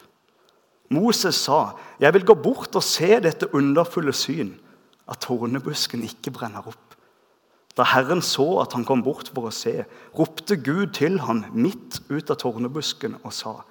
Moses 0.90 1.36
sa, 1.36 1.78
'Jeg 2.00 2.14
vil 2.14 2.26
gå 2.26 2.34
bort 2.34 2.76
og 2.76 2.84
se 2.84 3.20
dette 3.20 3.54
underfulle 3.56 4.14
syn', 4.14 4.60
at 5.08 5.20
tårnebusken 5.20 6.04
ikke 6.04 6.32
brenner 6.32 6.68
opp. 6.68 6.96
Da 7.78 7.84
Herren 7.84 8.22
så 8.22 8.60
at 8.62 8.74
han 8.74 8.86
kom 8.86 9.04
bort 9.04 9.32
for 9.34 9.48
å 9.48 9.52
se, 9.52 9.86
ropte 10.18 10.56
Gud 10.56 10.94
til 10.94 11.20
han 11.20 11.46
midt 11.54 12.02
ut 12.10 12.30
av 12.30 12.38
tårnebusken 12.38 13.16
og 13.24 13.34
sa, 13.34 13.62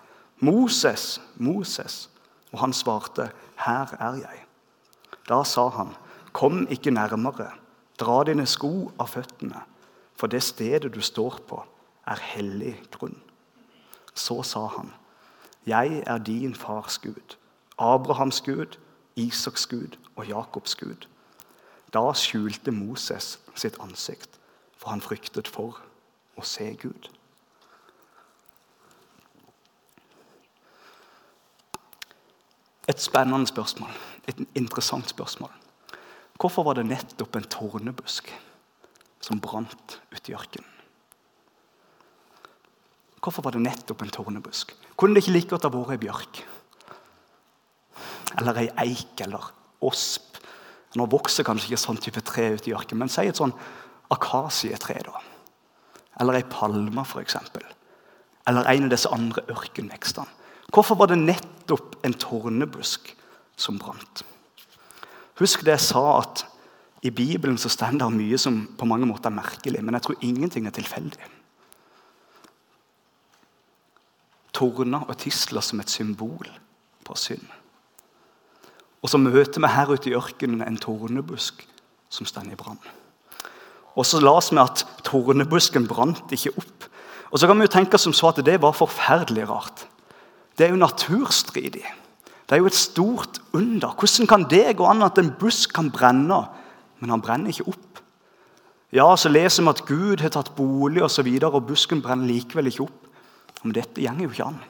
'Moses, 0.41 1.21
Moses.' 1.37 2.09
Og 2.53 2.61
han 2.61 2.73
svarte, 2.73 3.31
'Her 3.57 3.97
er 4.01 4.15
jeg.' 4.15 4.47
Da 5.29 5.43
sa 5.45 5.69
han, 5.69 5.97
'Kom 6.35 6.67
ikke 6.71 6.91
nærmere. 6.91 7.51
Dra 8.01 8.25
dine 8.25 8.47
sko 8.47 8.91
av 8.99 9.09
føttene.' 9.09 9.63
For 10.15 10.27
det 10.27 10.43
stedet 10.43 10.95
du 10.95 11.01
står 11.01 11.41
på, 11.49 11.65
er 12.07 12.21
hellig 12.21 12.83
grunn. 12.91 13.23
Så 14.15 14.43
sa 14.43 14.67
han, 14.67 14.93
'Jeg 15.67 16.03
er 16.07 16.19
din 16.19 16.55
fars 16.55 16.99
Gud, 16.99 17.37
Abrahams 17.79 18.41
Gud, 18.41 18.79
Isaks 19.17 19.67
Gud 19.67 19.99
og 20.17 20.27
Jakobs 20.27 20.75
Gud.' 20.75 21.07
Da 21.93 22.13
skjulte 22.13 22.71
Moses 22.71 23.39
sitt 23.55 23.77
ansikt, 23.81 24.41
for 24.77 24.91
han 24.91 25.01
fryktet 25.01 25.49
for 25.49 25.81
å 26.37 26.43
se 26.43 26.75
Gud. 26.75 27.09
Et 32.89 33.01
spennende 33.01 33.47
spørsmål, 33.47 33.91
et 34.29 34.47
interessant 34.55 35.09
spørsmål. 35.09 35.64
Hvorfor 36.41 36.67
var 36.67 36.79
det 36.79 36.87
nettopp 36.89 37.37
en 37.39 37.47
tornebusk 37.51 38.31
som 39.23 39.41
brant 39.41 39.99
uti 40.13 40.35
ørkenen? 40.35 40.71
Hvorfor 43.25 43.47
var 43.47 43.55
det 43.55 43.63
nettopp 43.65 44.03
en 44.05 44.13
tornebusk? 44.13 44.75
Kunne 45.01 45.17
det 45.17 45.25
ikke 45.25 45.37
like 45.39 45.51
godt 45.55 45.65
ha 45.65 45.73
vært 45.73 45.95
ei 45.95 46.03
bjørk? 46.03 46.43
Eller 48.37 48.61
ei 48.61 48.67
eik 48.85 49.23
eller 49.25 49.47
osp? 49.81 50.43
Nå 50.99 51.07
vokser 51.11 51.47
kanskje 51.47 51.73
ikke 51.73 51.81
sånn 51.81 52.03
type 52.03 52.21
tre 52.23 52.51
ute 52.55 52.71
i 52.71 52.75
ørkenen, 52.77 53.07
men 53.07 53.11
si 53.11 53.25
et 53.27 53.39
sånn 53.39 53.55
akasietre. 54.15 55.01
da. 55.07 55.23
Eller 56.21 56.39
ei 56.39 56.45
palme, 56.51 57.03
f.eks. 57.03 57.39
Eller 58.47 58.69
en 58.71 58.87
av 58.87 58.93
disse 58.93 59.11
andre 59.11 59.43
ørkenvekstene. 59.51 60.43
Hvorfor 60.75 60.99
var 60.99 61.11
det 61.11 61.19
nettopp 61.23 61.97
en 62.05 62.15
tornebusk 62.19 63.11
som 63.57 63.79
brant? 63.79 64.25
Husk 65.41 65.65
det 65.67 65.75
jeg 65.75 65.87
sa, 65.89 66.05
at 66.21 66.45
i 67.03 67.11
Bibelen 67.11 67.59
så 67.59 67.69
står 67.69 67.99
det 68.01 68.11
mye 68.15 68.39
som 68.41 68.63
på 68.79 68.87
mange 68.89 69.07
måter 69.07 69.31
er 69.31 69.41
merkelig, 69.41 69.83
men 69.85 69.95
jeg 69.99 70.07
tror 70.07 70.23
ingenting 70.23 70.67
er 70.67 70.77
tilfeldig 70.77 71.33
torner 74.55 75.05
og 75.09 75.19
tisler 75.19 75.65
som 75.65 75.83
et 75.83 75.91
symbol 75.91 76.49
på 77.05 77.17
synd. 77.19 77.45
Og 79.05 79.11
så 79.13 79.21
møter 79.21 79.61
vi 79.61 79.69
her 79.69 79.91
ute 79.91 80.11
i 80.11 80.17
ørkenen 80.17 80.63
en 80.65 80.81
tornebusk 80.81 81.67
som 82.09 82.29
står 82.29 82.53
i 82.53 82.59
brann. 82.59 82.79
Og 83.95 84.07
så 84.07 84.21
las 84.23 84.51
vi 84.53 84.63
at 84.63 84.87
tornebusken 85.07 85.89
brant 85.91 86.33
ikke 86.33 86.55
opp. 86.57 86.87
Og 87.31 87.41
så 87.41 87.51
kan 87.51 87.59
vi 87.59 87.67
jo 87.67 87.75
tenke 87.75 87.99
som 87.99 88.15
så 88.17 88.31
at 88.31 88.41
det 88.47 88.57
var 88.63 88.75
forferdelig 88.75 89.49
rart. 89.51 89.85
Det 90.57 90.67
er 90.67 90.73
jo 90.73 90.81
naturstridig. 90.81 91.85
Det 92.45 92.57
er 92.57 92.61
jo 92.61 92.69
et 92.69 92.77
stort 92.77 93.41
under. 93.57 93.95
Hvordan 93.97 94.29
kan 94.29 94.45
det 94.51 94.77
gå 94.77 94.87
an 94.87 95.03
at 95.03 95.19
en 95.19 95.33
busk 95.41 95.73
kan 95.73 95.91
brenne, 95.91 96.43
men 97.01 97.11
han 97.11 97.23
brenner 97.25 97.53
ikke 97.53 97.69
opp? 97.73 98.03
Ja, 98.95 99.09
så 99.17 99.33
leser 99.33 99.65
vi 99.65 99.73
at 99.73 99.87
Gud 99.89 100.21
har 100.23 100.31
tatt 100.31 100.53
bolig, 100.55 101.03
og, 101.03 101.11
så 101.11 101.25
videre, 101.27 101.51
og 101.51 101.67
busken 101.67 102.03
brenner 102.05 102.29
likevel 102.29 102.69
ikke 102.71 102.85
opp. 102.85 103.09
Men 103.65 103.75
dette 103.75 104.03
går 104.03 104.21
jo 104.21 104.31
ikke 104.31 104.47
an. 104.51 104.61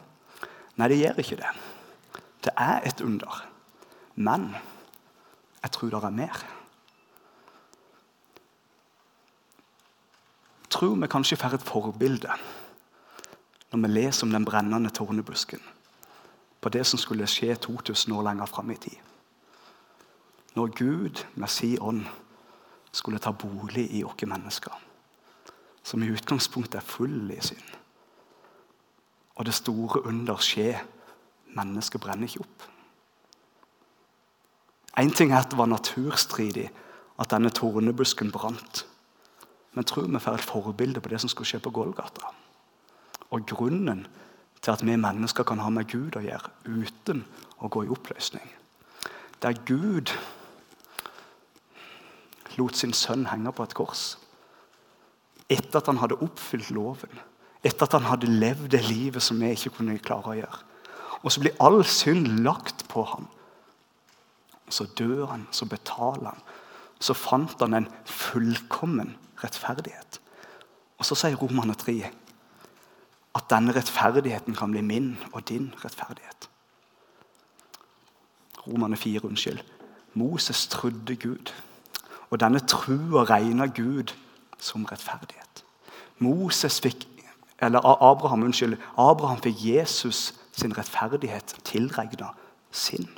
Nei, 0.79 0.89
det 0.89 1.01
gjør 1.01 1.21
ikke 1.21 1.41
det. 1.43 1.51
Det 2.47 2.55
er 2.57 2.87
et 2.87 3.03
under. 3.03 3.43
Men 4.15 4.55
jeg 5.65 5.75
tror 5.75 5.91
det 5.91 6.03
er 6.05 6.19
mer. 6.23 6.43
Jeg 10.63 10.71
tror 10.79 10.97
vi 11.01 11.11
kanskje 11.11 11.39
får 11.39 11.59
et 11.59 11.67
forbilde 11.67 12.43
når 13.75 13.81
vi 13.83 13.91
leser 13.91 14.27
om 14.27 14.35
den 14.35 14.45
brennende 14.47 14.91
tornebusken 14.95 15.63
på 16.65 16.71
det 16.73 16.87
som 16.89 16.99
skulle 16.99 17.27
skje 17.29 17.55
2000 17.61 18.13
år 18.17 18.23
lenger 18.25 18.49
fram 18.49 18.71
i 18.73 18.77
tid. 18.81 18.97
Når 20.57 20.67
Gud 20.67 21.25
med 21.35 21.49
sin 21.49 21.79
ånd 21.81 22.07
skulle 22.93 23.19
ta 23.19 23.35
bolig 23.37 23.85
i 23.93 24.05
oss 24.05 24.25
mennesker, 24.25 24.73
som 25.83 26.03
i 26.03 26.09
utgangspunktet 26.09 26.79
er 26.81 26.87
full 26.89 27.31
i 27.31 27.41
synd. 27.45 27.75
Og 29.37 29.45
det 29.45 29.55
store 29.55 30.07
under 30.07 30.41
skjer. 30.41 30.81
Mennesket 31.55 32.01
brenner 32.01 32.27
ikke 32.27 32.41
opp. 32.41 32.63
Én 34.99 35.13
ting 35.15 35.33
er 35.33 35.43
at 35.43 35.51
det 35.51 35.59
var 35.59 35.69
naturstridig 35.71 36.71
at 37.19 37.31
denne 37.31 37.51
tornebusken 37.51 38.33
brant. 38.33 38.87
Men 39.75 39.85
tror 39.85 40.09
vi 40.09 40.19
får 40.19 40.35
et 40.35 40.49
forbilde 40.49 41.01
på 41.01 41.09
det 41.13 41.21
som 41.21 41.29
skulle 41.29 41.47
skje 41.47 41.61
på 41.63 41.71
Golgata. 41.71 42.33
Og 43.31 43.47
grunnen 43.47 44.07
til 44.65 44.73
at 44.73 44.85
vi 44.85 44.97
mennesker 44.97 45.45
kan 45.45 45.61
ha 45.61 45.69
med 45.73 45.91
Gud 45.93 46.17
å 46.17 46.25
gjøre 46.25 46.53
uten 46.65 47.25
å 47.61 47.69
gå 47.69 47.85
i 47.85 47.93
oppløsning. 47.93 48.47
Der 49.45 49.57
Gud 49.69 50.15
lot 52.57 52.79
sin 52.79 52.95
sønn 52.97 53.27
henge 53.29 53.53
på 53.53 53.67
et 53.67 53.77
kors 53.77 54.15
etter 55.53 55.83
at 55.83 55.91
han 55.91 56.01
hadde 56.01 56.17
oppfylt 56.25 56.71
loven 56.73 57.21
etter 57.65 57.87
at 57.87 57.97
han 57.97 58.09
hadde 58.09 58.31
levd 58.31 58.71
det 58.73 58.83
livet 58.87 59.25
som 59.25 59.41
vi 59.41 59.53
ikke 59.53 59.75
kunne 59.79 60.01
klare 60.05 60.33
å 60.33 60.37
gjøre. 60.37 60.59
Og 61.25 61.33
så 61.33 61.41
blir 61.41 61.57
all 61.65 61.81
synd 61.89 62.43
lagt 62.45 62.85
på 62.93 63.05
ham. 63.09 63.29
Så 64.69 64.85
dør 64.99 65.31
han, 65.31 65.47
så 65.51 65.65
betaler 65.69 66.35
han. 66.35 66.43
Så 67.01 67.17
fant 67.17 67.57
han 67.61 67.77
en 67.77 67.89
fullkommen 68.09 69.15
rettferdighet. 69.41 70.21
Og 71.01 71.09
så 71.09 71.17
sier 71.17 71.41
Romane 71.41 71.77
3 71.81 71.97
at 73.35 73.51
denne 73.51 73.75
rettferdigheten 73.75 74.55
kan 74.55 74.71
bli 74.71 74.81
min 74.81 75.19
og 75.33 75.49
din 75.49 75.75
rettferdighet. 75.85 76.51
Romerne 78.67 78.97
4, 78.97 79.25
unnskyld. 79.25 79.59
Moses 80.15 80.67
trodde 80.67 81.17
Gud, 81.17 81.53
og 82.31 82.41
denne 82.41 82.59
trua 82.59 83.25
regna 83.25 83.67
Gud 83.67 84.15
som 84.59 84.85
rettferdighet. 84.85 85.65
Moses 86.19 86.81
fikk, 86.81 87.09
eller 87.59 88.03
Abraham, 88.03 88.43
unnskyld, 88.43 88.77
Abraham 88.99 89.43
fikk 89.43 89.57
Jesus 89.59 90.35
sin 90.53 90.79
rettferdighet 90.79 91.57
tilregna 91.65 92.27
sin. 92.71 93.09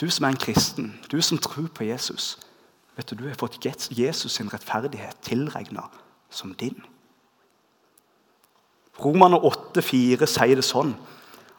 Du 0.00 0.10
som 0.10 0.24
er 0.24 0.28
en 0.28 0.36
kristen, 0.36 1.00
du 1.12 1.20
som 1.22 1.38
tror 1.38 1.68
på 1.74 1.84
Jesus, 1.84 2.38
vet 2.96 3.10
du, 3.10 3.14
du 3.14 3.28
har 3.28 3.34
fått 3.38 3.60
Jesus 3.90 4.32
sin 4.32 4.52
rettferdighet 4.52 5.16
tilregna 5.22 5.82
som 6.30 6.54
din. 6.54 6.82
Romerne 9.00 9.40
8,4 9.40 10.28
sier 10.28 10.58
det 10.58 10.66
sånn 10.66 10.92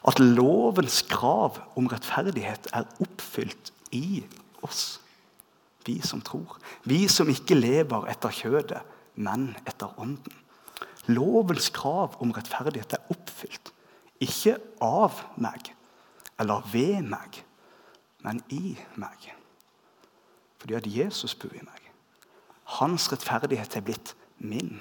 at 0.06 0.20
lovens 0.20 1.00
krav 1.08 1.58
om 1.78 1.88
rettferdighet 1.90 2.68
er 2.76 2.86
oppfylt 3.02 3.72
i 3.96 4.22
oss, 4.64 5.00
vi 5.86 5.98
som 6.04 6.22
tror. 6.24 6.58
Vi 6.86 7.06
som 7.08 7.30
ikke 7.32 7.56
lever 7.58 8.06
etter 8.12 8.34
kjødet, 8.34 8.82
men 9.16 9.52
etter 9.66 9.90
ånden. 10.00 10.40
Lovens 11.10 11.70
krav 11.74 12.16
om 12.24 12.32
rettferdighet 12.32 12.96
er 12.96 13.12
oppfylt. 13.12 13.72
Ikke 14.22 14.56
av 14.84 15.18
meg 15.36 15.72
eller 16.40 16.64
ved 16.72 17.04
meg, 17.06 17.42
men 18.24 18.40
i 18.54 18.76
meg. 19.00 19.28
Fordi 20.58 20.78
at 20.78 20.88
Jesus 20.88 21.34
bor 21.36 21.52
i 21.52 21.62
meg. 21.62 21.90
Hans 22.78 23.10
rettferdighet 23.12 23.76
er 23.76 23.84
blitt 23.84 24.14
min 24.40 24.78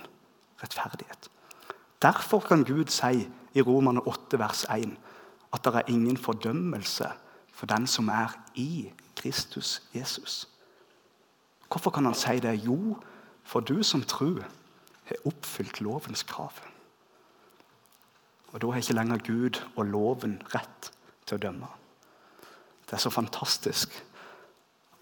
rettferdighet. 0.64 1.33
Derfor 2.04 2.40
kan 2.40 2.66
Gud 2.68 2.92
si 2.92 3.30
i 3.54 3.62
Romerne 3.62 4.04
8, 4.08 4.40
vers 4.40 4.66
1 4.70 4.98
at 5.54 5.66
det 5.66 5.76
er 5.76 5.88
ingen 5.88 6.18
fordømmelse 6.18 7.08
for 7.54 7.66
den 7.66 7.88
som 7.88 8.10
er 8.10 8.34
i 8.56 8.92
Kristus 9.16 9.82
Jesus. 9.96 10.50
Hvorfor 11.68 11.92
kan 11.92 12.06
han 12.06 12.14
si 12.14 12.40
det? 12.40 12.66
Jo, 12.66 12.98
for 13.44 13.60
du 13.60 13.84
som 13.84 14.04
tror, 14.04 14.44
har 15.04 15.16
oppfylt 15.26 15.82
lovens 15.82 16.24
krav. 16.24 16.52
Og 18.52 18.62
Da 18.62 18.68
har 18.68 18.76
ikke 18.76 18.94
lenger 18.94 19.18
Gud 19.18 19.62
og 19.76 19.86
loven 19.86 20.42
rett 20.56 20.92
til 21.26 21.36
å 21.36 21.42
dømme. 21.42 21.68
Det 22.86 22.94
er 22.94 23.02
så 23.02 23.10
fantastisk 23.10 24.04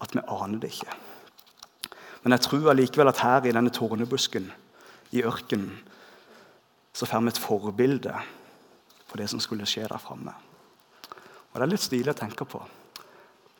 at 0.00 0.14
vi 0.14 0.20
aner 0.28 0.58
det 0.58 0.72
ikke. 0.72 0.94
Men 2.22 2.32
jeg 2.32 2.40
tror 2.40 2.70
allikevel 2.70 3.08
at 3.08 3.18
her 3.18 3.44
i 3.44 3.52
denne 3.52 3.70
tornebusken 3.70 4.52
i 5.12 5.22
ørkenen 5.22 5.76
så 6.92 7.08
får 7.08 7.24
vi 7.24 7.32
et 7.32 7.40
forbilde 7.40 8.14
for 9.06 9.20
det 9.20 9.28
som 9.32 9.40
skulle 9.40 9.68
skje 9.68 9.86
der 9.88 10.00
framme. 10.00 10.34
Og 11.52 11.60
Det 11.60 11.64
er 11.66 11.72
litt 11.72 11.84
stilig 11.84 12.12
å 12.12 12.16
tenke 12.16 12.44
på. 12.48 12.60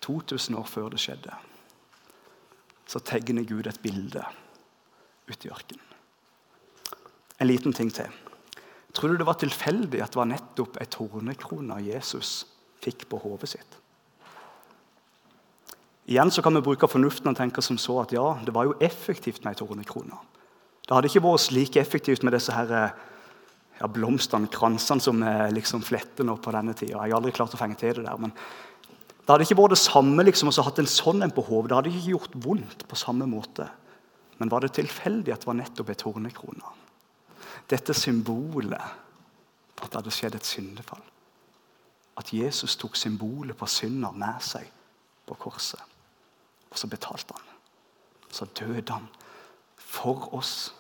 2000 0.02 0.56
år 0.58 0.66
før 0.66 0.88
det 0.90 1.00
skjedde, 1.00 1.34
så 2.86 2.98
tegner 2.98 3.46
Gud 3.46 3.68
et 3.70 3.82
bilde 3.82 4.24
ute 5.28 5.46
i 5.46 5.52
ørkenen. 5.52 5.84
En 7.38 7.46
liten 7.46 7.72
ting 7.72 7.90
til. 7.90 8.10
Tror 8.92 9.12
du 9.12 9.20
det 9.20 9.26
var 9.26 9.38
tilfeldig 9.40 10.02
at 10.02 10.12
det 10.12 10.20
var 10.20 10.28
nettopp 10.30 10.76
ei 10.80 10.88
tornekrone 10.90 11.78
Jesus 11.86 12.42
fikk 12.82 13.06
på 13.10 13.20
hodet 13.22 13.52
sitt? 13.54 13.78
Igjen 16.10 16.32
så 16.34 16.42
kan 16.42 16.54
vi 16.54 16.64
bruke 16.66 16.90
fornuften 16.90 17.30
og 17.30 17.38
tenke 17.38 17.62
som 17.62 17.78
så 17.78 18.00
at 18.02 18.12
ja, 18.12 18.24
det 18.44 18.54
var 18.54 18.66
jo 18.66 18.76
effektivt 18.82 19.44
med 19.44 19.54
ei 19.54 19.60
tornekrone. 19.60 20.18
Det 20.82 20.96
hadde 20.96 21.08
ikke 21.08 21.24
vært 21.24 21.52
like 21.54 21.80
effektivt 21.80 22.26
med 22.26 22.34
disse 22.34 22.52
her, 22.52 22.92
ja, 23.82 23.88
blomstene, 23.90 24.50
kransene, 24.52 25.02
som 25.02 25.22
liksom 25.52 25.82
fletter 25.82 26.26
nå 26.26 26.36
på 26.38 26.54
denne 26.54 26.74
tida. 26.78 27.00
Jeg 27.02 27.10
har 27.10 27.18
aldri 27.18 27.34
klart 27.34 27.56
å 27.56 27.60
fenge 27.60 27.78
til 27.80 27.96
det 27.98 28.06
der, 28.06 28.20
men 28.22 28.30
det 29.22 29.30
hadde 29.30 29.46
ikke 29.46 29.58
vært 29.60 29.76
det 29.76 29.82
samme 29.82 30.24
liksom, 30.26 30.50
å 30.50 30.64
hatt 30.66 30.80
en 30.82 30.90
sånn 30.90 31.22
en 31.22 31.34
på 31.34 31.44
hodet. 31.46 31.68
Det 31.70 31.76
hadde 31.78 31.90
ikke 31.92 32.14
gjort 32.16 32.32
vondt 32.42 32.82
på 32.90 32.98
samme 32.98 33.28
måte. 33.30 33.68
Men 34.40 34.50
var 34.50 34.64
det 34.64 34.72
tilfeldig 34.74 35.30
at 35.30 35.44
det 35.44 35.48
var 35.50 35.58
nettopp 35.60 35.92
ei 35.92 35.98
tornekrone? 36.00 36.72
Dette 37.70 37.94
symbolet 37.94 38.98
på 39.78 39.86
at 39.86 39.92
det 39.92 40.00
hadde 40.00 40.14
skjedd 40.16 40.38
et 40.38 40.48
syndefall. 40.48 41.04
At 42.18 42.32
Jesus 42.34 42.74
tok 42.76 42.98
symbolet 42.98 43.56
på 43.56 43.68
synda 43.70 44.10
med 44.10 44.42
seg 44.42 44.66
på 45.28 45.38
korset. 45.38 45.80
Og 46.72 46.80
så 46.80 46.90
betalte 46.90 47.38
han. 47.38 47.48
Så 48.32 48.48
døde 48.58 48.96
han 48.96 49.06
for 49.78 50.32
oss, 50.34 50.72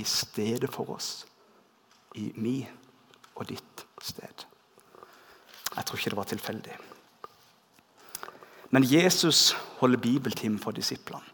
i 0.00 0.04
stedet 0.04 0.72
for 0.72 0.96
oss. 0.96 1.26
I 2.16 2.30
mi 2.40 2.58
og 3.36 3.48
ditt 3.48 3.86
sted. 4.02 4.44
Jeg 5.76 5.84
tror 5.84 5.98
ikke 5.98 6.12
det 6.12 6.20
var 6.20 6.30
tilfeldig. 6.30 6.76
Men 8.72 8.86
Jesus 8.88 9.52
holder 9.80 10.00
bibeltime 10.00 10.58
for 10.58 10.74
disiplene. 10.76 11.24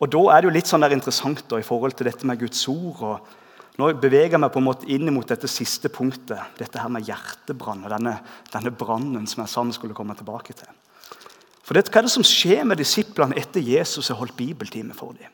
Og 0.00 0.12
Da 0.12 0.20
er 0.30 0.40
det 0.40 0.48
jo 0.50 0.54
litt 0.54 0.68
sånn 0.68 0.84
der 0.84 0.92
interessant 0.92 1.46
da, 1.48 1.58
i 1.58 1.64
forhold 1.64 1.96
til 1.96 2.08
dette 2.08 2.26
med 2.28 2.38
Guds 2.38 2.66
ord. 2.68 3.00
og 3.00 3.78
Nå 3.80 3.92
beveger 4.00 4.36
jeg 4.36 4.40
meg 4.40 4.52
på 4.52 4.60
en 4.60 4.68
måte 4.68 4.88
inn 4.92 5.08
mot 5.12 5.28
dette 5.28 5.48
siste 5.48 5.88
punktet, 5.88 6.40
dette 6.58 6.80
her 6.80 6.92
med 6.92 7.04
hjertebrann. 7.08 7.84
og 7.84 7.92
Denne, 7.92 8.18
denne 8.52 8.72
brannen 8.72 9.26
som 9.26 9.42
jeg 9.42 9.52
sa 9.52 9.64
vi 9.64 9.76
skulle 9.76 9.96
komme 9.96 10.16
tilbake 10.16 10.52
til. 10.52 10.68
For 11.64 11.74
det, 11.74 11.88
Hva 11.90 11.98
er 11.98 12.06
det 12.06 12.12
som 12.12 12.24
skjer 12.24 12.64
med 12.64 12.78
disiplene 12.78 13.36
etter 13.36 13.60
Jesus 13.60 14.08
har 14.08 14.20
holdt 14.20 14.36
bibeltime 14.36 14.94
for 14.94 15.16
dem? 15.16 15.32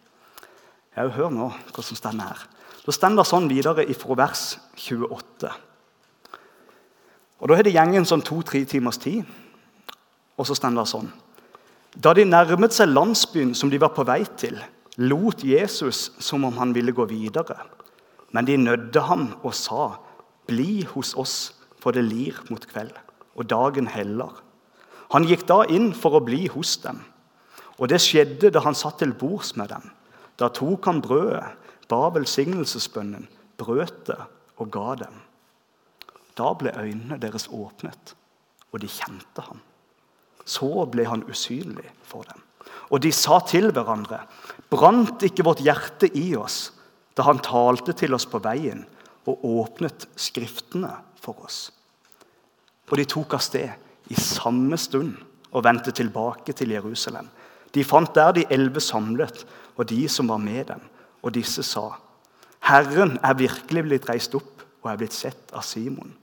Jeg 0.97 1.11
Hør 1.11 1.31
nå 1.31 1.51
hva 1.51 1.83
som 1.83 1.97
står 1.97 2.19
her. 2.21 2.47
Da 2.83 2.93
står 2.95 3.15
det 3.17 3.27
sånn 3.29 3.51
videre 3.51 3.85
fra 3.95 4.17
vers 4.19 4.45
28. 4.75 5.53
Og 7.43 7.49
Da 7.49 7.57
har 7.59 7.67
det 7.67 7.75
gjengen 7.75 8.07
sånn 8.07 8.23
to-tre 8.23 8.65
timers 8.65 8.99
tid, 8.99 9.23
og 10.39 10.47
så 10.47 10.55
står 10.55 10.75
det 10.79 10.87
sånn 10.91 11.11
Da 11.95 12.15
de 12.15 12.25
nærmet 12.25 12.73
seg 12.73 12.89
landsbyen 12.89 13.55
som 13.55 13.71
de 13.71 13.79
var 13.79 13.93
på 13.93 14.05
vei 14.07 14.25
til, 14.37 14.57
lot 14.99 15.45
Jesus 15.45 16.11
som 16.19 16.45
om 16.45 16.57
han 16.57 16.73
ville 16.73 16.93
gå 16.93 17.05
videre. 17.05 17.59
Men 18.33 18.45
de 18.45 18.57
nødde 18.57 19.01
ham 19.01 19.35
og 19.43 19.55
sa, 19.55 19.99
'Bli 20.47 20.85
hos 20.85 21.15
oss, 21.15 21.53
for 21.79 21.93
det 21.93 22.05
lir 22.05 22.35
mot 22.51 22.67
kveld, 22.67 22.97
og 23.37 23.47
dagen 23.47 23.87
heller.' 23.87 24.41
Han 25.13 25.25
gikk 25.25 25.47
da 25.47 25.65
inn 25.69 25.93
for 25.93 26.17
å 26.17 26.25
bli 26.25 26.47
hos 26.47 26.77
dem. 26.77 27.05
Og 27.79 27.89
det 27.89 28.01
skjedde 28.01 28.51
da 28.51 28.61
han 28.61 28.75
satt 28.75 28.99
til 28.99 29.13
bords 29.13 29.57
med 29.57 29.69
dem. 29.69 29.91
Da 30.39 30.49
tok 30.49 30.85
han 30.85 31.03
brødet, 31.03 31.45
ba 31.91 32.09
velsignelsesbønnen, 32.15 33.29
brøt 33.59 34.07
det 34.09 34.19
og 34.61 34.71
ga 34.73 34.95
dem. 35.03 35.19
Da 36.39 36.53
ble 36.57 36.73
øynene 36.79 37.21
deres 37.21 37.49
åpnet, 37.53 38.15
og 38.73 38.81
de 38.81 38.89
kjente 38.89 39.45
ham. 39.49 39.61
Så 40.45 40.87
ble 40.91 41.05
han 41.07 41.25
usynlig 41.29 41.91
for 42.07 42.27
dem. 42.29 42.41
Og 42.91 43.03
de 43.05 43.13
sa 43.15 43.39
til 43.47 43.71
hverandre.: 43.73 44.23
Brant 44.71 45.23
ikke 45.23 45.45
vårt 45.47 45.63
hjerte 45.65 46.09
i 46.19 46.33
oss 46.37 46.73
da 47.17 47.27
han 47.27 47.43
talte 47.45 47.93
til 47.93 48.15
oss 48.17 48.25
på 48.27 48.41
veien 48.41 48.87
og 49.29 49.45
åpnet 49.45 50.09
Skriftene 50.17 50.93
for 51.21 51.45
oss? 51.45 51.71
Og 52.91 52.99
de 52.99 53.05
tok 53.09 53.37
av 53.37 53.45
sted 53.45 54.13
i 54.13 54.19
samme 54.21 54.77
stund 54.77 55.15
og 55.53 55.65
vendte 55.65 55.93
tilbake 55.97 56.53
til 56.57 56.73
Jerusalem. 56.75 57.29
De 57.73 57.85
fant 57.85 58.11
der 58.15 58.33
de 58.37 58.45
elleve 58.53 58.81
samlet, 58.85 59.45
og 59.77 59.89
de 59.89 60.05
som 60.09 60.29
var 60.29 60.41
med 60.41 60.67
dem. 60.69 60.81
Og 61.23 61.35
disse 61.35 61.63
sa, 61.63 61.99
'Herren 62.63 63.19
er 63.23 63.35
virkelig 63.35 63.83
blitt 63.83 64.09
reist 64.09 64.35
opp 64.35 64.63
og 64.83 64.91
er 64.91 64.97
blitt 64.97 65.15
sett 65.15 65.53
av 65.53 65.63
Simon.' 65.63 66.17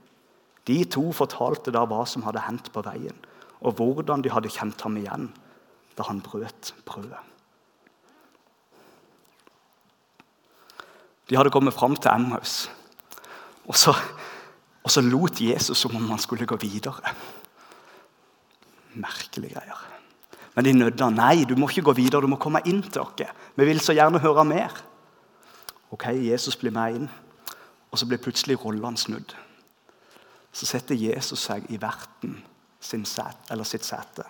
De 0.67 0.83
to 0.85 1.11
fortalte 1.15 1.71
da 1.71 1.85
hva 1.85 2.05
som 2.05 2.23
hadde 2.23 2.43
hendt 2.45 2.71
på 2.73 2.83
veien, 2.85 3.15
og 3.61 3.79
hvordan 3.79 4.21
de 4.21 4.29
hadde 4.29 4.51
kjent 4.53 4.81
ham 4.81 4.97
igjen 4.97 5.31
da 5.97 6.03
han 6.03 6.21
brøt 6.21 6.73
brødet. 6.85 7.17
De 11.29 11.37
hadde 11.37 11.51
kommet 11.53 11.73
fram 11.73 11.95
til 11.95 12.11
Emmaus, 12.11 12.69
og 13.69 13.75
så, 13.77 13.93
og 14.83 14.91
så 14.91 15.01
lot 15.05 15.41
Jesus 15.41 15.77
som 15.77 15.95
om 15.95 16.09
han 16.09 16.21
skulle 16.21 16.47
gå 16.49 16.57
videre. 16.61 17.13
Merkelige 18.97 19.53
greier. 19.53 19.83
Men 20.55 20.65
de 20.65 20.73
nødda. 20.73 21.09
Nei, 21.13 21.43
du 21.45 21.53
må 21.55 21.69
ikke 21.69 21.85
gå 21.87 21.93
videre, 21.99 22.25
du 22.25 22.31
må 22.31 22.39
komme 22.41 22.63
inn 22.67 22.81
til 22.81 23.03
oss. 23.03 23.21
Vi 23.55 23.67
vil 23.67 23.81
så 23.83 23.93
gjerne 23.93 24.21
høre 24.23 24.45
mer. 24.47 24.73
Ok, 25.91 26.05
Jesus 26.13 26.55
blir 26.55 26.71
med 26.71 26.95
inn, 26.95 27.09
og 27.91 27.97
så 27.99 28.05
blir 28.05 28.21
plutselig 28.21 28.59
rollene 28.61 28.97
snudd. 28.97 29.33
Så 30.53 30.65
setter 30.69 30.97
Jesus 30.97 31.41
seg 31.45 31.65
i 31.69 31.79
verten 31.81 32.39
set, 32.79 33.49
sitt 33.67 33.85
sete. 33.85 34.25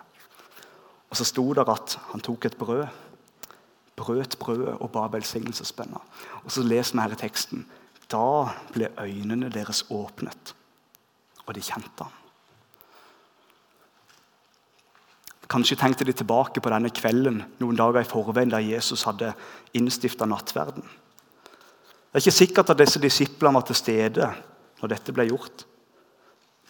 Og 1.10 1.17
så 1.17 1.26
sto 1.26 1.45
det 1.54 1.67
at 1.69 1.98
han 2.12 2.22
tok 2.22 2.45
et 2.45 2.58
brød, 2.58 2.88
brøt 4.00 4.38
brødet 4.39 4.78
og 4.80 4.91
ba 4.91 5.08
velsignelsesbønner. 5.12 6.02
Og 6.43 6.52
så 6.52 6.63
leser 6.63 6.95
vi 6.95 7.04
her 7.04 7.15
i 7.15 7.19
teksten 7.19 7.65
Da 8.10 8.50
ble 8.74 8.89
øynene 8.98 9.52
deres 9.54 9.84
åpnet, 9.89 10.56
og 11.45 11.54
de 11.56 11.62
kjente 11.62 12.04
ham. 12.04 12.15
Kanskje 15.50 15.78
tenkte 15.78 16.06
de 16.06 16.13
tilbake 16.13 16.62
på 16.62 16.69
denne 16.69 16.89
kvelden 16.93 17.43
noen 17.60 17.78
dager 17.78 18.02
i 18.02 18.10
forveien 18.10 18.52
der 18.54 18.65
Jesus 18.65 19.04
hadde 19.04 19.34
innstifta 19.74 20.26
nattverden. 20.26 20.86
Det 22.10 22.17
er 22.17 22.24
ikke 22.26 22.39
sikkert 22.39 22.72
at 22.74 22.80
disse 22.82 23.02
disiplene 23.02 23.60
var 23.60 23.67
til 23.69 23.78
stede 23.78 24.30
når 24.80 24.93
dette 24.95 25.13
ble 25.13 25.28
gjort, 25.30 25.65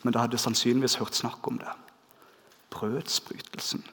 men 0.04 0.14
de 0.14 0.20
hadde 0.20 0.40
sannsynligvis 0.42 0.98
hørt 1.00 1.16
snakk 1.16 1.48
om 1.48 1.60
det. 1.62 1.72
Brødsbrytelsen. 2.74 3.86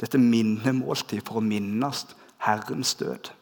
Dette 0.00 0.20
minnemåltid 0.20 1.22
for 1.24 1.40
å 1.40 1.44
minnes 1.44 2.04
Herrens 2.44 2.94
død. 3.00 3.32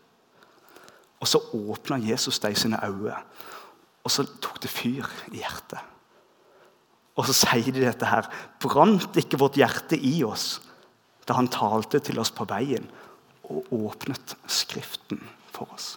Og 1.18 1.30
så 1.30 1.42
åpna 1.54 1.98
Jesus 2.02 2.38
de 2.42 2.54
sine 2.54 2.78
øyne, 2.86 3.18
og 4.06 4.10
så 4.10 4.24
tok 4.42 4.62
det 4.62 4.70
fyr 4.70 5.06
i 5.32 5.42
hjertet. 5.42 5.82
Og 7.18 7.26
så 7.26 7.34
sier 7.34 7.74
de 7.74 7.82
dette 7.82 8.06
her. 8.06 8.28
Brant 8.62 9.18
ikke 9.18 9.40
vårt 9.40 9.58
hjerte 9.58 9.98
i 9.98 10.20
oss 10.26 10.60
da 11.28 11.34
han 11.36 11.50
talte 11.52 11.98
til 12.00 12.22
oss 12.22 12.30
på 12.32 12.46
veien 12.48 12.86
og 13.50 13.66
åpnet 13.74 14.36
Skriften 14.48 15.20
for 15.52 15.68
oss? 15.74 15.96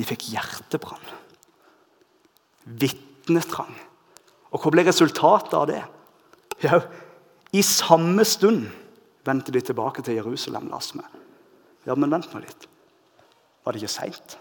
De 0.00 0.06
fikk 0.08 0.30
hjertebrann. 0.32 1.02
Vitnetrang. 2.64 3.74
Og 4.50 4.62
hva 4.62 4.72
ble 4.72 4.86
resultatet 4.86 5.56
av 5.58 5.66
det? 5.68 5.82
Ja, 6.64 6.80
I 7.52 7.62
samme 7.66 8.24
stund 8.24 8.68
vendte 9.26 9.52
de 9.52 9.60
tilbake 9.60 10.02
til 10.06 10.16
Jerusalem. 10.16 10.70
las 10.70 10.94
med. 10.94 11.04
Ja, 11.84 11.94
men 11.94 12.10
vent 12.10 12.32
nå 12.32 12.40
litt. 12.40 12.68
Var 13.64 13.72
det 13.72 13.82
ikke 13.82 13.92
seint? 13.92 14.38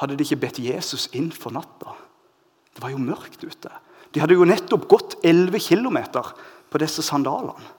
Hadde 0.00 0.16
de 0.16 0.24
ikke 0.24 0.40
bedt 0.40 0.58
Jesus 0.58 1.08
inn 1.16 1.30
for 1.32 1.52
natta? 1.52 1.94
Det 2.74 2.82
var 2.82 2.92
jo 2.92 2.98
mørkt 2.98 3.44
ute. 3.44 3.70
De 4.12 4.20
hadde 4.20 4.34
jo 4.34 4.44
nettopp 4.48 4.88
gått 4.88 5.16
11 5.24 5.60
km 5.60 5.98
på 6.70 6.80
disse 6.82 7.02
sandalene. 7.02 7.76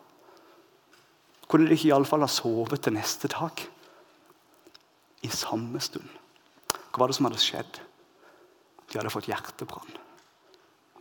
Kunne 1.49 1.67
de 1.67 1.75
ikke 1.75 1.91
iallfall 1.91 2.23
ha 2.23 2.31
sovet 2.31 2.81
til 2.81 2.95
neste 2.95 3.27
dag? 3.27 3.51
I 5.21 5.29
samme 5.29 5.79
stund. 5.83 6.20
Hva 6.91 7.03
var 7.03 7.11
det 7.11 7.17
som 7.17 7.27
hadde 7.29 7.41
skjedd? 7.41 7.79
De 8.91 8.99
hadde 8.99 9.13
fått 9.13 9.29
hjertebrann. 9.31 9.93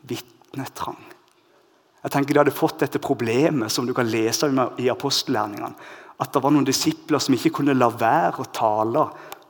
Vitnetrang. 0.06 1.00
Jeg 2.00 2.14
tenker 2.14 2.34
De 2.34 2.40
hadde 2.44 2.56
fått 2.56 2.78
dette 2.80 3.02
problemet 3.02 3.72
som 3.72 3.86
du 3.86 3.92
kan 3.96 4.08
lese 4.08 4.48
om 4.48 4.60
i 4.80 4.88
apostellærlingene. 4.92 5.74
At 6.20 6.32
det 6.32 6.42
var 6.44 6.52
noen 6.54 6.68
disipler 6.68 7.20
som 7.20 7.34
ikke 7.34 7.52
kunne 7.60 7.76
la 7.76 7.90
være 7.90 8.44
å 8.44 8.52
tale 8.54 9.06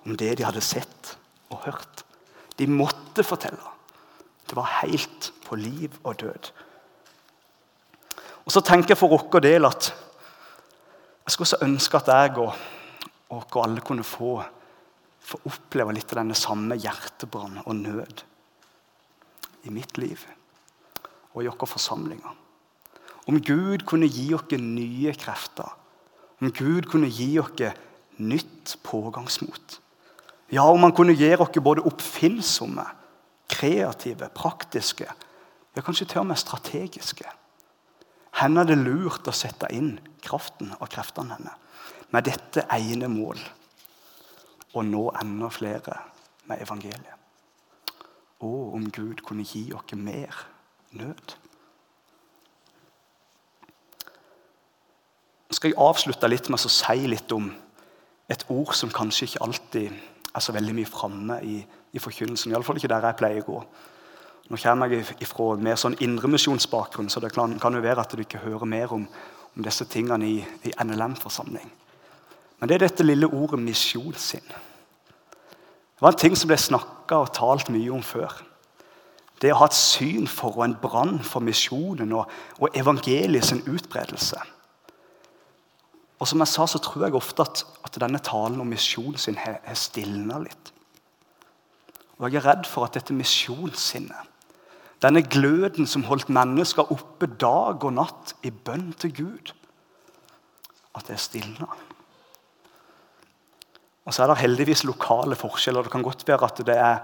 om 0.07 0.17
det 0.17 0.37
de 0.39 0.47
hadde 0.47 0.63
sett 0.65 1.15
og 1.51 1.67
hørt. 1.67 2.05
De 2.57 2.67
måtte 2.71 3.25
fortelle. 3.27 3.77
Det 4.49 4.57
var 4.57 4.81
helt 4.81 5.31
på 5.47 5.59
liv 5.59 5.95
og 6.03 6.17
død. 6.23 6.51
Og 8.47 8.55
så 8.55 8.63
tenker 8.67 8.95
jeg 8.95 8.99
for 8.99 9.13
vår 9.13 9.45
del 9.45 9.69
at 9.69 9.91
jeg 11.27 11.35
skulle 11.35 11.51
så 11.53 11.61
ønske 11.63 12.01
at 12.01 12.09
jeg 12.11 12.39
og, 12.43 12.55
og 13.31 13.59
alle 13.63 13.85
kunne 13.87 14.07
få, 14.07 14.41
få 15.31 15.41
oppleve 15.47 15.95
litt 15.95 16.11
av 16.13 16.23
denne 16.23 16.39
samme 16.39 16.79
hjertebrann 16.81 17.63
og 17.63 17.75
nød 17.79 18.25
i 19.69 19.73
mitt 19.73 19.99
liv 20.01 20.23
og 21.31 21.45
i 21.45 21.51
våre 21.51 21.69
forsamlinger. 21.71 22.39
Om 23.31 23.39
Gud 23.47 23.85
kunne 23.87 24.09
gi 24.11 24.33
oss 24.35 24.51
nye 24.59 25.13
krefter. 25.15 25.69
Om 26.41 26.51
Gud 26.57 26.89
kunne 26.91 27.11
gi 27.13 27.37
oss 27.39 27.61
nytt 28.19 28.75
pågangsmot. 28.83 29.77
Ja, 30.51 30.65
om 30.67 30.83
han 30.83 30.95
kunne 30.97 31.15
gi 31.15 31.31
oss 31.37 31.61
både 31.63 31.85
oppfinnsomme, 31.87 32.89
kreative, 33.51 34.31
praktiske, 34.35 35.07
ja, 35.07 35.85
kanskje 35.85 36.09
til 36.11 36.25
og 36.25 36.31
med 36.33 36.41
strategiske. 36.41 37.29
Henne 38.41 38.65
er 38.65 38.73
det 38.73 38.81
lurt 38.81 39.29
å 39.31 39.35
sette 39.35 39.71
inn 39.75 39.95
kraften 40.25 40.75
og 40.81 40.91
kreftene 40.91 41.39
henne 41.39 41.55
med 42.11 42.27
dette 42.27 42.67
ene 42.75 43.07
mål 43.11 43.39
å 44.75 44.85
nå 44.87 45.09
enda 45.21 45.51
flere 45.53 45.97
med 46.49 46.63
evangeliet. 46.63 47.17
Å, 48.41 48.51
om 48.77 48.87
Gud 48.95 49.23
kunne 49.27 49.45
gi 49.45 49.67
oss 49.77 49.97
mer 49.99 50.37
nød. 50.97 51.35
Nå 55.51 55.57
skal 55.59 55.73
jeg 55.73 55.83
avslutte 55.83 56.31
litt 56.31 56.49
med 56.49 56.63
å 56.63 56.71
si 56.73 57.07
litt 57.11 57.33
om 57.35 57.51
et 58.31 58.47
ord 58.55 58.73
som 58.79 58.93
kanskje 58.95 59.27
ikke 59.27 59.45
alltid 59.45 59.91
er 60.31 60.45
så 60.45 60.55
veldig 60.55 60.75
mye 60.77 60.89
framme 60.89 61.41
i, 61.43 61.57
i 61.93 62.03
forkynnelsen. 62.03 62.53
Iallfall 62.53 62.79
ikke 62.79 62.93
der 62.93 63.09
jeg 63.09 63.19
pleier 63.19 63.43
å 63.43 63.49
gå. 63.49 63.63
Nå 64.51 64.59
kommer 64.59 64.91
jeg 64.91 65.07
ifra 65.23 65.53
mer 65.63 65.77
sånn 65.79 65.99
indremisjonsbakgrunn, 66.03 67.11
så 67.11 67.23
det 67.23 67.33
kan, 67.35 67.53
kan, 67.63 67.75
jo 67.75 67.83
være 67.83 68.03
at 68.03 68.15
du 68.15 68.23
ikke 68.23 68.43
hører 68.43 68.67
mer 68.67 68.95
om, 68.95 69.05
om 69.55 69.67
disse 69.67 69.87
tingene 69.91 70.27
i, 70.27 70.39
i 70.67 70.73
NLM-forsamling. 70.83 71.71
Men 72.61 72.69
det 72.69 72.77
er 72.77 72.85
dette 72.85 73.07
lille 73.07 73.29
ordet 73.29 73.61
misjonssinn. 73.63 74.45
Det 74.51 76.05
var 76.05 76.13
en 76.13 76.21
ting 76.21 76.37
som 76.37 76.49
ble 76.49 76.59
snakka 76.61 77.23
og 77.25 77.35
talt 77.37 77.73
mye 77.73 77.91
om 77.93 78.05
før. 78.05 78.33
Det 79.41 79.53
å 79.55 79.63
ha 79.63 79.69
et 79.71 79.77
syn 79.77 80.29
for 80.29 80.59
og 80.59 80.67
en 80.67 80.77
brann 80.81 81.19
for 81.25 81.45
misjonen 81.45 82.13
og, 82.13 82.29
og 82.61 82.77
evangeliet 82.77 83.49
sin 83.49 83.63
utbredelse. 83.65 84.41
Og 86.21 86.29
som 86.29 86.43
jeg 86.45 86.53
sa, 86.53 86.67
så 86.69 86.81
tror 86.85 87.07
jeg 87.07 87.17
ofte 87.17 87.47
at, 87.47 87.63
at 87.85 87.97
denne 88.03 88.21
talen 88.21 88.61
om 88.61 88.69
misjonen 88.69 89.17
sin 89.21 89.39
har 89.41 89.63
stilna 89.73 90.43
litt. 90.43 90.73
Og 92.21 92.29
jeg 92.29 92.43
er 92.43 92.51
redd 92.51 92.69
for 92.69 92.85
at 92.85 92.99
dette 92.99 93.17
misjonssinnet, 93.17 94.29
denne 95.01 95.23
gløden 95.25 95.89
som 95.89 96.05
holdt 96.05 96.29
mennesker 96.29 96.93
oppe 96.93 97.31
dag 97.41 97.81
og 97.89 97.95
natt 97.97 98.35
i 98.45 98.53
bønn 98.53 98.91
til 99.01 99.15
Gud, 99.17 99.55
at 100.93 101.09
det 101.09 101.17
er 101.17 101.23
stilna. 101.25 101.71
Og 104.09 104.15
så 104.15 104.25
er 104.25 104.31
det 104.31 104.41
heldigvis 104.41 104.85
lokale 104.89 105.37
forskjeller. 105.39 105.87
Det 105.87 105.93
kan 105.93 106.05
godt 106.05 106.25
være 106.29 106.47
at 106.47 106.63
det, 106.67 106.77
er, 106.77 107.03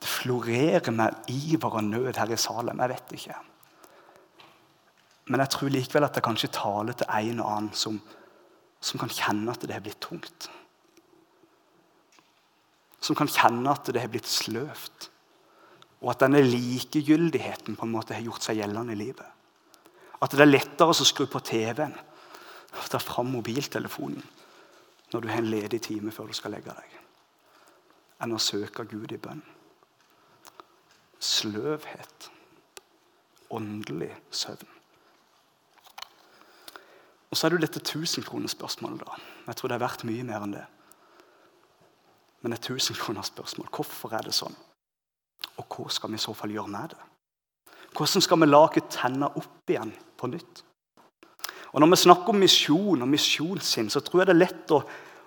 det 0.00 0.10
florerer 0.10 0.90
med 0.90 1.30
iver 1.30 1.78
og 1.78 1.84
nød 1.84 2.18
her 2.18 2.32
i 2.34 2.40
Salem. 2.40 2.80
Jeg 2.82 2.94
vet 2.94 3.14
ikke. 3.18 3.38
Men 5.30 5.40
jeg 5.40 5.54
tror 5.54 5.72
likevel 5.72 6.04
at 6.04 6.18
det 6.18 6.24
kanskje 6.26 6.52
taler 6.52 6.98
til 6.98 7.08
en 7.08 7.40
og 7.40 7.48
annen 7.52 7.72
som, 7.78 8.00
som 8.80 9.00
kan 9.00 9.12
kjenne 9.12 9.54
at 9.54 9.62
det 9.62 9.72
har 9.72 9.84
blitt 9.84 10.02
tungt. 10.04 10.50
Som 13.00 13.16
kan 13.16 13.30
kjenne 13.30 13.70
at 13.70 13.88
det 13.88 14.02
har 14.02 14.12
blitt 14.12 14.28
sløvt. 14.28 15.08
Og 16.04 16.10
at 16.12 16.20
denne 16.26 16.42
likegyldigheten 16.44 17.78
på 17.78 17.86
en 17.86 17.94
måte 17.94 18.16
har 18.16 18.26
gjort 18.26 18.44
seg 18.44 18.58
gjeldende 18.60 18.92
i 18.92 19.00
livet. 19.00 19.30
At 20.20 20.34
det 20.34 20.44
er 20.44 20.50
lettere 20.50 20.92
å 20.92 21.06
skru 21.06 21.24
på 21.30 21.40
TV-en 21.44 21.94
ta 22.90 22.98
fram 22.98 23.30
mobiltelefonen 23.30 24.22
når 25.14 25.20
du 25.20 25.28
har 25.30 25.38
en 25.38 25.50
ledig 25.50 25.78
time 25.82 26.10
før 26.10 26.26
du 26.26 26.34
skal 26.34 26.56
legge 26.56 26.74
deg, 26.74 26.94
enn 28.24 28.34
å 28.34 28.40
søke 28.42 28.82
Gud 28.90 29.12
i 29.14 29.18
bønn. 29.22 29.44
Sløvhet. 31.22 32.30
Åndelig 33.54 34.10
søvn. 34.34 34.70
Og 37.30 37.38
så 37.38 37.46
er 37.46 37.52
det 37.52 37.60
jo 37.60 37.66
dette 37.66 37.84
tusenkronespørsmålet. 37.86 39.04
da. 39.06 39.20
Jeg 39.46 39.56
tror 39.56 39.70
det 39.70 39.76
er 39.76 39.84
verdt 39.84 40.04
mye 40.08 40.26
mer 40.26 40.42
enn 40.42 40.56
det. 40.56 40.64
Men 42.42 42.56
et 42.56 42.66
tusenkronerspørsmål. 42.66 43.70
Hvorfor 43.70 44.14
er 44.18 44.26
det 44.26 44.34
sånn? 44.34 44.54
Og 45.62 45.66
hva 45.70 45.90
skal 45.94 46.10
vi 46.10 46.18
i 46.18 46.24
så 46.24 46.34
fall 46.34 46.54
gjøre 46.54 46.74
med 46.74 46.94
det? 46.96 47.02
Hvordan 47.94 48.26
skal 48.26 48.42
vi 48.42 48.50
lage 48.50 48.82
tenne 48.90 49.30
opp 49.30 49.70
igjen 49.70 49.94
på 50.18 50.30
nytt? 50.34 50.64
Og 51.74 51.80
Når 51.80 51.90
vi 51.90 51.96
snakker 52.04 52.30
om 52.30 52.38
misjon 52.38 53.02
og 53.02 53.08
misjonssinn, 53.10 53.90
så 53.90 54.00
tror 54.00 54.20
jeg 54.22 54.28
det 54.28 54.34
er 54.36 54.44
lett 54.44 54.74
å, 54.74 54.78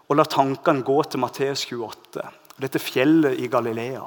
å 0.07 0.15
la 0.15 0.23
tankene 0.23 0.85
gå 0.87 0.95
til 1.03 1.19
Matteus 1.19 1.65
28. 1.67 2.23
Dette 2.63 2.79
fjellet 2.79 3.35
i 3.43 3.49
Galilea, 3.51 4.05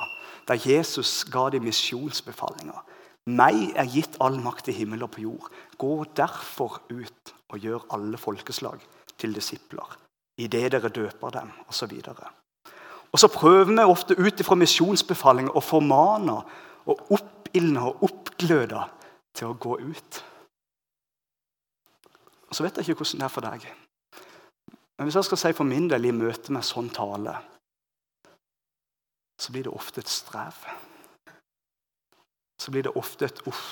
der 0.48 0.62
Jesus 0.64 1.20
ga 1.28 1.50
de 1.52 1.60
misjonsbefalinger. 1.60 2.80
Meg 3.28 3.76
er 3.76 3.90
gitt 3.92 4.16
all 4.24 4.40
makt 4.40 4.70
i 4.72 4.76
himmel 4.78 5.04
og 5.04 5.12
på 5.12 5.26
jord. 5.26 5.50
Gå 5.76 5.92
derfor 6.16 6.80
ut 6.88 7.34
og 7.52 7.60
gjør 7.60 7.84
alle 7.92 8.16
folkeslag 8.18 8.80
til 9.20 9.36
disipler. 9.36 9.98
Idet 10.40 10.72
dere 10.72 10.88
døper 10.88 11.36
dem, 11.36 11.52
osv. 11.68 11.92
Og 13.12 13.20
så 13.20 13.28
prøver 13.28 13.68
vi 13.68 13.84
ofte 13.84 14.16
ut 14.16 14.40
ifra 14.40 14.56
misjonsbefalinger 14.56 15.52
å 15.52 15.60
formane 15.60 16.40
og 16.88 17.12
oppildne 17.12 17.84
og 17.84 18.08
oppgløde 18.08 18.88
til 19.36 19.52
å 19.52 19.58
gå 19.60 19.76
ut. 19.84 20.24
Og 22.50 22.56
Så 22.56 22.66
vet 22.66 22.76
jeg 22.76 22.88
ikke 22.88 23.04
hvordan 23.04 23.22
det 23.22 23.26
er 23.28 23.34
for 23.34 23.46
deg. 23.46 23.66
Men 24.98 25.08
hvis 25.08 25.16
jeg 25.16 25.24
skal 25.24 25.38
si 25.40 25.52
for 25.56 25.64
min 25.64 25.88
del 25.88 26.04
i 26.04 26.12
møte 26.12 26.52
med 26.52 26.66
sånn 26.66 26.90
tale, 26.92 27.36
så 29.40 29.52
blir 29.54 29.64
det 29.64 29.72
ofte 29.72 30.02
et 30.02 30.10
strev. 30.12 30.58
Så 32.60 32.74
blir 32.74 32.84
det 32.84 32.96
ofte 32.98 33.24
et 33.30 33.40
uff. 33.48 33.62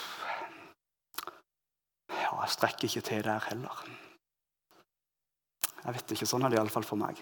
Ja, 2.09 2.39
jeg 2.41 2.55
strekker 2.55 2.89
ikke 2.89 3.05
til 3.11 3.27
der 3.27 3.45
heller. 3.51 3.83
Jeg 5.85 5.95
vet 5.99 6.15
ikke. 6.15 6.29
Sånn 6.29 6.47
er 6.47 6.55
det 6.55 6.59
iallfall 6.61 6.87
for 6.87 7.01
meg. 7.01 7.21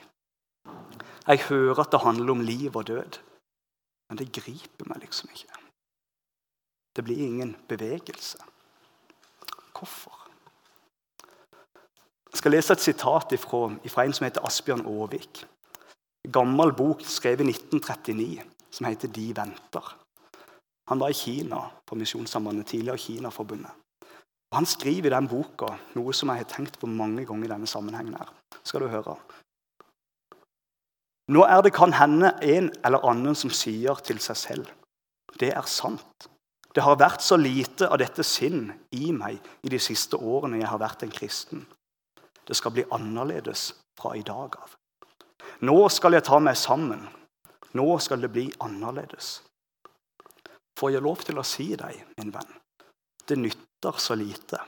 Jeg 1.27 1.43
hører 1.49 1.83
at 1.83 1.91
det 1.91 2.05
handler 2.05 2.37
om 2.37 2.45
liv 2.47 2.77
og 2.77 2.87
død. 2.87 3.19
Men 4.07 4.21
det 4.21 4.31
griper 4.35 4.87
meg 4.87 5.03
liksom 5.03 5.33
ikke. 5.35 5.65
Det 6.95 7.05
blir 7.05 7.25
ingen 7.27 7.57
bevegelse. 7.69 8.39
Hvorfor? 9.75 10.26
Jeg 12.37 12.43
skal 12.43 12.53
lese 12.53 12.75
et 12.77 12.83
sitat 12.85 13.31
fra 13.41 14.05
en 14.05 14.13
som 14.13 14.25
heter 14.27 14.45
Asbjørn 14.45 14.83
Aavik. 14.85 15.47
Gammel 16.29 16.75
bok 16.77 17.01
skrevet 17.09 17.41
i 17.41 17.49
1939 17.49 18.43
som 18.71 18.87
heter 18.87 19.09
'De 19.09 19.33
venter'. 19.33 19.95
Han 20.89 21.01
var 21.01 21.09
i 21.09 21.13
Kina 21.13 21.71
på 21.87 21.95
Misjonssambandet, 21.95 22.67
tidligere 22.67 22.99
Kinaforbundet. 22.99 23.71
Og 24.51 24.57
Han 24.57 24.67
skriver 24.67 25.07
i 25.07 25.15
den 25.17 25.29
boka 25.29 25.79
noe 25.95 26.13
som 26.13 26.29
jeg 26.29 26.37
har 26.37 26.45
tenkt 26.45 26.79
på 26.79 26.87
mange 26.87 27.25
ganger 27.25 27.45
i 27.45 27.49
denne 27.49 27.67
sammenhengen. 27.67 28.15
her. 28.15 28.29
Skal 28.65 28.81
du 28.81 28.89
høre. 28.89 29.17
Nå 31.29 31.43
er 31.43 31.63
det 31.63 31.73
kan 31.73 31.93
hende 31.93 32.35
en 32.43 32.71
eller 32.85 32.99
annen 32.99 33.35
som 33.35 33.51
sier 33.51 33.95
til 33.95 34.19
seg 34.19 34.37
selv 34.37 34.67
det 35.41 35.53
er 35.57 35.63
sant. 35.63 36.29
Det 36.75 36.83
har 36.83 36.99
vært 37.01 37.23
så 37.25 37.37
lite 37.37 37.89
av 37.89 37.99
dette 37.99 38.23
sinn 38.23 38.73
i 38.93 39.13
meg 39.13 39.39
i 39.63 39.69
de 39.69 39.79
siste 39.79 40.17
årene 40.17 40.61
jeg 40.61 40.69
har 40.69 40.79
vært 40.79 41.03
en 41.03 41.11
kristen. 41.11 41.67
Det 42.47 42.55
skal 42.55 42.73
bli 42.73 42.85
annerledes 42.91 43.73
fra 43.99 44.15
i 44.17 44.23
dag 44.23 44.57
av. 44.57 44.77
Nå 45.67 45.77
skal 45.93 46.17
jeg 46.17 46.27
ta 46.27 46.39
meg 46.43 46.57
sammen. 46.59 47.03
Nå 47.77 47.89
skal 48.03 48.23
det 48.23 48.31
bli 48.33 48.47
annerledes. 48.63 49.41
Får 50.79 50.93
jeg 50.93 51.05
lov 51.05 51.25
til 51.25 51.41
å 51.41 51.47
si 51.47 51.71
deg, 51.79 52.03
min 52.19 52.33
venn, 52.35 52.53
det 53.27 53.39
nytter 53.41 54.01
så 54.01 54.15
lite. 54.19 54.61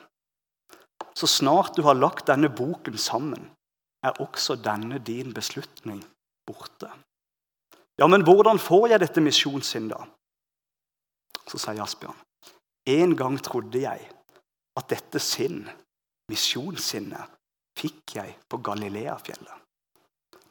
Så 1.19 1.29
snart 1.29 1.77
du 1.77 1.83
har 1.85 1.99
lagt 1.99 2.29
denne 2.31 2.49
boken 2.49 2.97
sammen, 2.99 3.51
er 4.07 4.21
også 4.23 4.57
denne 4.63 5.01
din 5.05 5.35
beslutning 5.35 6.01
borte. 6.49 6.89
Ja, 7.99 8.07
men 8.07 8.23
hvordan 8.25 8.61
får 8.63 8.93
jeg 8.93 9.03
dette 9.03 9.25
misjonssinn, 9.25 9.91
da? 9.91 10.05
Så 11.49 11.59
sier 11.59 11.83
Asbjørn. 11.83 12.17
En 12.89 13.17
gang 13.19 13.37
trodde 13.45 13.83
jeg 13.83 14.07
at 14.79 14.89
dette 14.89 15.21
sinn, 15.21 15.67
misjonssinnet, 16.31 17.38
fikk 17.79 18.17
jeg 18.19 18.37
på 18.49 18.61
Galileafjellet. 18.65 19.65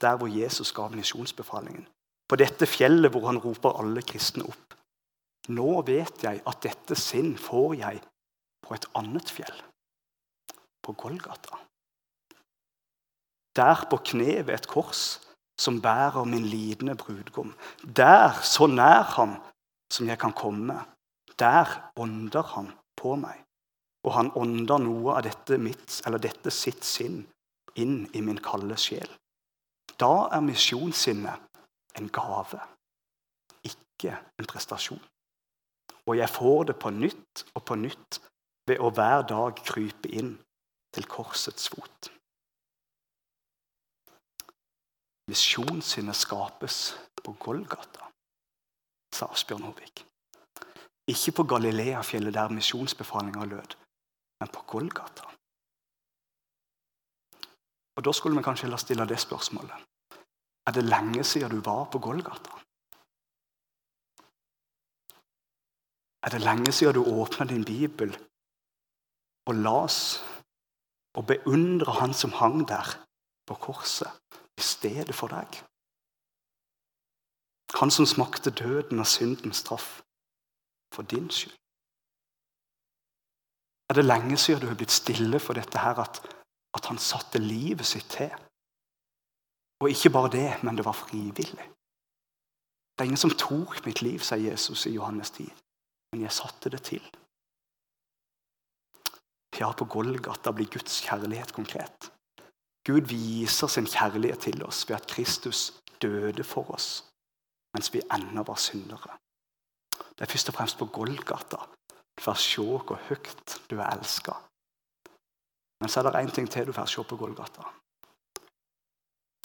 Der 0.01 0.17
hvor 0.17 0.29
Jesus 0.29 0.71
gav 0.71 0.93
misjonsbefalingen. 0.95 1.87
På 2.27 2.35
dette 2.35 2.67
fjellet 2.67 3.11
hvor 3.11 3.27
han 3.29 3.39
roper 3.41 3.79
alle 3.79 4.03
kristne 4.05 4.45
opp. 4.47 4.75
Nå 5.47 5.81
vet 5.87 6.23
jeg 6.23 6.41
at 6.43 6.59
dette 6.63 6.97
sinn 6.99 7.37
får 7.39 7.77
jeg 7.79 8.01
på 8.65 8.75
et 8.75 8.87
annet 8.99 9.31
fjell. 9.31 9.63
På 10.83 10.93
Golgata. 10.93 11.61
Der 13.55 13.87
på 13.89 14.01
kne 14.11 14.43
ved 14.43 14.53
et 14.53 14.69
kors 14.69 15.19
som 15.57 15.79
bærer 15.81 16.27
min 16.29 16.45
lidende 16.45 16.93
brudgom. 16.95 17.55
Der, 17.81 18.37
så 18.43 18.67
nær 18.67 19.07
ham 19.15 19.39
som 19.91 20.07
jeg 20.11 20.19
kan 20.21 20.35
komme, 20.35 20.75
der 21.39 21.71
ånder 21.97 22.43
han 22.53 22.69
på 22.99 23.15
meg 23.17 23.46
og 24.07 24.13
han 24.15 24.29
ånder 24.39 24.79
noe 24.79 25.17
av 25.17 25.25
dette, 25.27 25.57
mitt, 25.59 25.99
dette 26.23 26.51
sitt 26.53 26.85
sinn 26.87 27.25
inn 27.75 28.05
i 28.15 28.21
min 28.23 28.39
kalde 28.39 28.77
sjel. 28.79 29.09
Da 29.99 30.29
er 30.31 30.45
misjonssinnet 30.45 31.61
en 31.99 32.07
gave, 32.13 32.61
ikke 33.67 34.13
en 34.39 34.47
prestasjon. 34.47 35.01
Og 36.07 36.15
jeg 36.15 36.31
får 36.31 36.69
det 36.69 36.77
på 36.79 36.91
nytt 36.95 37.43
og 37.51 37.65
på 37.67 37.75
nytt 37.75 38.21
ved 38.69 38.79
å 38.79 38.91
hver 38.95 39.25
dag 39.27 39.59
krype 39.67 40.11
inn 40.15 40.37
til 40.95 41.07
korsets 41.11 41.67
fot. 41.73 42.11
Misjonssinnet 45.27 46.15
skapes 46.15 46.77
på 47.19 47.33
Golgata, 47.43 48.07
sa 49.11 49.27
Asbjørn 49.35 49.67
Håvik. 49.67 50.05
Ikke 51.11 51.33
på 51.41 51.47
Galileafjellet, 51.51 52.35
der 52.35 52.55
misjonsbefalinga 52.55 53.43
lød, 53.51 53.75
men 54.39 54.49
på 54.53 54.61
Golgata. 54.73 55.25
Og 57.97 58.03
Da 58.05 58.11
skulle 58.13 58.37
vi 58.37 58.43
kanskje 58.43 58.67
heller 58.67 58.77
stille 58.77 59.07
det 59.09 59.19
spørsmålet. 59.19 59.77
Er 60.67 60.71
det 60.71 60.83
lenge 60.83 61.23
siden 61.23 61.51
du 61.51 61.61
var 61.61 61.89
på 61.91 61.99
Golgata? 61.99 62.53
Er 66.25 66.29
det 66.29 66.41
lenge 66.41 66.71
siden 66.71 66.93
du 66.93 67.03
åpna 67.03 67.45
din 67.45 67.65
bibel 67.65 68.17
og 69.47 69.55
las 69.55 69.97
og 71.13 71.27
beundra 71.27 71.91
han 72.01 72.13
som 72.13 72.31
hang 72.31 72.67
der 72.67 72.87
på 73.47 73.53
korset 73.53 74.11
i 74.57 74.61
stedet 74.61 75.15
for 75.15 75.27
deg? 75.27 75.63
Han 77.79 77.91
som 77.91 78.05
smakte 78.05 78.51
døden 78.51 78.99
og 78.99 79.07
syndens 79.07 79.57
straff 79.57 80.01
for 80.93 81.01
din 81.01 81.29
skyld. 81.29 81.57
Er 83.89 83.93
det 83.93 84.05
lenge 84.05 84.37
siden 84.37 84.61
du 84.61 84.67
har 84.67 84.75
blitt 84.75 84.91
stille 84.91 85.39
for 85.39 85.55
dette 85.55 85.79
her, 85.79 85.99
at, 86.03 86.19
at 86.75 86.89
han 86.91 86.99
satte 86.99 87.39
livet 87.39 87.87
sitt 87.87 88.09
til? 88.11 88.33
Og 89.81 89.89
ikke 89.93 90.11
bare 90.11 90.33
det, 90.33 90.49
men 90.63 90.75
det 90.75 90.85
var 90.85 90.97
frivillig. 90.97 91.69
Det 92.97 93.03
er 93.03 93.09
ingen 93.11 93.21
som 93.21 93.35
tok 93.37 93.79
mitt 93.85 94.01
liv, 94.01 94.19
sier 94.25 94.49
Jesus 94.49 94.87
i 94.89 94.95
Johannes 94.95 95.31
10. 95.37 95.47
Men 96.11 96.25
jeg 96.25 96.33
satte 96.33 96.71
det 96.73 96.81
til. 96.89 97.03
Ja, 99.57 99.71
på 99.71 99.85
Golgata 99.89 100.51
blir 100.53 100.69
Guds 100.73 100.99
kjærlighet 101.05 101.53
konkret. 101.53 102.11
Gud 102.87 103.07
viser 103.09 103.67
sin 103.67 103.87
kjærlighet 103.89 104.39
til 104.47 104.63
oss 104.65 104.83
ved 104.89 104.95
at 104.95 105.07
Kristus 105.09 105.73
døde 106.01 106.43
for 106.43 106.73
oss 106.73 107.03
mens 107.75 107.91
vi 107.93 108.01
ennå 108.13 108.41
var 108.47 108.57
syndere. 108.57 109.17
Det 110.17 110.23
er 110.25 110.31
først 110.31 110.49
og 110.49 110.55
fremst 110.57 110.77
på 110.79 110.87
Golgata 110.89 111.59
du 112.17 112.23
får 112.23 112.39
se 112.41 112.61
hvor 112.61 112.99
høyt 113.09 113.57
du 113.69 113.77
er 113.79 113.89
elska. 113.93 114.33
Men 115.79 115.89
så 115.89 116.01
er 116.01 116.09
det 116.09 116.23
én 116.23 116.33
ting 116.33 116.49
til 116.49 116.65
du 116.67 116.73
får 116.73 116.89
se 116.89 117.03
på 117.03 117.17
Golgata. 117.17 117.65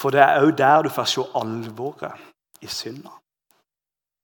For 0.01 0.11
det 0.11 0.23
er 0.25 0.41
òg 0.43 0.57
der 0.59 0.83
du 0.83 0.91
får 0.91 1.11
se 1.11 1.25
alvoret 1.39 2.65
i 2.65 2.67
synda. 2.67 3.13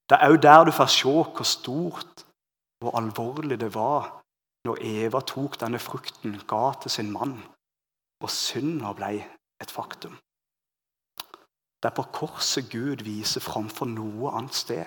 Det 0.09 0.17
er 0.17 0.33
òg 0.33 0.41
der 0.43 0.65
du 0.65 0.73
får 0.73 0.91
se 0.95 1.13
hvor 1.13 1.45
stort 1.45 2.25
og 2.81 2.97
alvorlig 2.99 3.61
det 3.61 3.75
var 3.75 4.19
når 4.67 4.81
Eva 4.85 5.21
tok 5.21 5.61
denne 5.61 5.79
frukten, 5.79 6.41
ga 6.49 6.73
til 6.83 6.91
sin 6.91 7.13
mann, 7.13 7.37
og 8.23 8.31
synda 8.31 8.93
ble 8.93 9.13
et 9.63 9.71
faktum. 9.71 10.17
Det 11.79 11.91
er 11.91 11.95
på 11.95 12.09
korset 12.13 12.67
Gud 12.73 13.05
viser 13.07 13.41
framfor 13.41 13.87
noe 13.87 14.33
annet 14.35 14.55
sted 14.55 14.87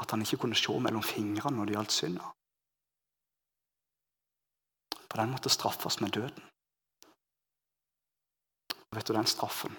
at 0.00 0.10
han 0.10 0.22
ikke 0.24 0.38
kunne 0.40 0.56
se 0.56 0.72
mellom 0.80 1.04
fingrene 1.04 1.58
når 1.58 1.68
det 1.68 1.76
gjaldt 1.76 1.92
synda. 1.92 2.30
For 5.10 5.20
den 5.20 5.34
måtte 5.34 5.50
straffes 5.50 6.00
med 6.00 6.14
døden. 6.14 6.48
Og 8.90 8.96
vet 8.96 9.08
du, 9.08 9.12
Den 9.12 9.26
straffen 9.26 9.76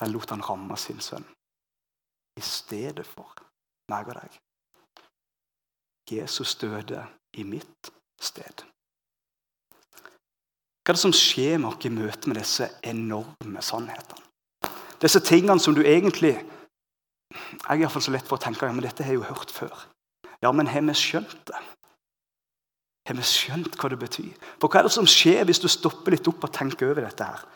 den 0.00 0.12
lot 0.12 0.30
han 0.30 0.44
ramme 0.44 0.76
sin 0.78 1.00
sønn 1.02 1.26
i 2.38 2.42
stedet 2.44 3.06
for 3.06 3.40
meg 3.90 4.10
og 4.12 4.18
deg. 4.20 4.34
Jesus 6.12 6.54
døde 6.60 7.02
i 7.36 7.44
mitt 7.44 7.90
sted. 8.22 8.62
Hva 10.86 10.94
er 10.94 10.96
det 10.96 11.02
som 11.02 11.12
skjer 11.12 11.58
med 11.58 11.72
oss 11.72 11.84
i 11.84 11.92
møte 11.92 12.30
med 12.30 12.38
disse 12.38 12.70
enorme 12.86 13.64
sannhetene? 13.64 14.22
Disse 15.02 15.20
tingene 15.22 15.60
som 15.62 15.76
du 15.76 15.84
egentlig 15.84 16.38
Jeg 17.28 17.74
er 17.74 17.82
iallfall 17.82 18.02
så 18.02 18.12
lett 18.14 18.24
for 18.24 18.38
å 18.38 18.40
tenke 18.40 18.64
ja, 18.64 18.72
men 18.72 18.86
dette 18.86 19.04
har 19.04 19.12
jeg 19.12 19.18
jo 19.18 19.26
hørt 19.28 19.50
før. 19.52 19.82
Ja, 20.40 20.48
men 20.48 20.70
har 20.70 20.80
vi 20.86 20.94
skjønt 20.96 21.42
det? 21.50 21.58
Har 23.08 23.16
vi 23.16 23.24
skjønt 23.24 23.76
hva 23.80 23.88
det 23.88 23.96
betyr? 24.02 24.32
For 24.60 24.68
Hva 24.68 24.82
er 24.82 24.88
det 24.88 24.92
som 24.92 25.06
skjer 25.08 25.46
hvis 25.48 25.62
du 25.62 25.68
stopper 25.72 26.12
litt 26.12 26.28
opp 26.28 26.44
og 26.44 26.52
tenker 26.52 26.90
over 26.90 27.06
dette? 27.06 27.24
her? 27.24 27.46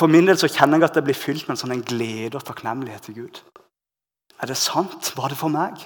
For 0.00 0.08
min 0.08 0.24
del 0.28 0.38
så 0.40 0.48
kjenner 0.48 0.80
jeg 0.80 0.88
at 0.88 0.96
det 0.96 1.04
blir 1.04 1.16
fylt 1.16 1.44
med 1.44 1.56
en 1.56 1.60
sånn 1.60 1.84
glede 1.84 2.40
og 2.40 2.46
takknemlighet 2.48 3.08
til 3.08 3.18
Gud. 3.22 3.40
Er 4.40 4.48
det 4.48 4.56
sant? 4.56 5.12
Var 5.16 5.32
det 5.32 5.36
for 5.40 5.52
meg? 5.52 5.84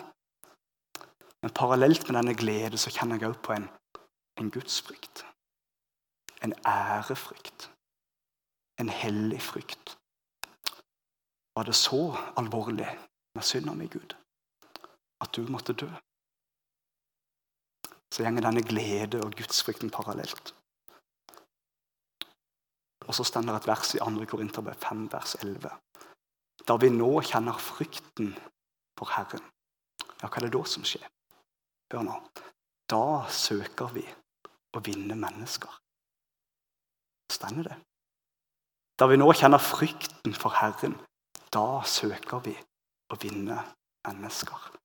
Men 1.43 1.55
parallelt 1.55 2.07
med 2.07 2.19
denne 2.21 2.35
glede 2.39 2.79
så 2.79 2.93
kjenner 2.95 3.19
jeg 3.19 3.33
også 3.33 3.43
på 3.49 3.57
en, 3.57 3.67
en 4.39 4.51
gudsfrykt. 4.55 5.25
En 6.47 6.55
ærefrykt. 6.67 7.71
En 8.79 8.91
hellig 8.91 9.43
frykt. 9.43 9.97
Var 11.59 11.67
det 11.67 11.75
så 11.75 12.15
alvorlig 12.39 12.89
med 13.35 13.43
synda 13.43 13.75
mi, 13.75 13.91
Gud, 13.91 14.15
at 15.21 15.35
du 15.37 15.43
måtte 15.51 15.75
dø? 15.75 15.91
Så 18.13 18.27
går 18.27 18.45
denne 18.45 18.63
glede 18.63 19.23
og 19.25 19.33
gudsfrykten 19.39 19.91
parallelt. 19.91 20.53
Og 23.09 23.15
så 23.17 23.25
stender 23.25 23.57
et 23.57 23.67
vers 23.67 23.95
i 23.97 24.01
2. 24.03 24.27
Korinterbrev 24.29 24.77
5, 24.83 25.07
vers 25.13 25.35
11. 25.41 25.71
Da 26.69 26.77
vi 26.79 26.91
nå 26.93 27.11
kjenner 27.27 27.57
frykten 27.59 28.35
for 28.99 29.11
Herren, 29.17 29.43
ja, 30.21 30.29
hva 30.29 30.37
er 30.39 30.47
det 30.47 30.53
da 30.55 30.61
som 30.69 30.85
skjer? 30.87 31.09
Hør 31.93 32.05
nå. 32.07 32.19
Da 32.93 33.25
søker 33.33 33.91
vi 33.97 34.05
å 34.77 34.83
vinne 34.85 35.17
mennesker. 35.19 35.73
Stemmer 37.33 37.71
det? 37.71 37.79
Da 39.01 39.09
vi 39.11 39.17
nå 39.19 39.33
kjenner 39.35 39.59
frykten 39.59 40.37
for 40.37 40.55
Herren, 40.61 40.95
da 41.53 41.83
søker 41.89 42.45
vi 42.45 42.55
å 43.11 43.19
vinne 43.25 43.59
mennesker. 44.07 44.82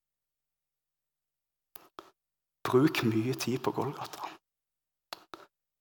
Bruk 2.68 3.03
mye 3.07 3.36
tid 3.39 3.61
på 3.63 3.72
Golgata. 3.72 4.28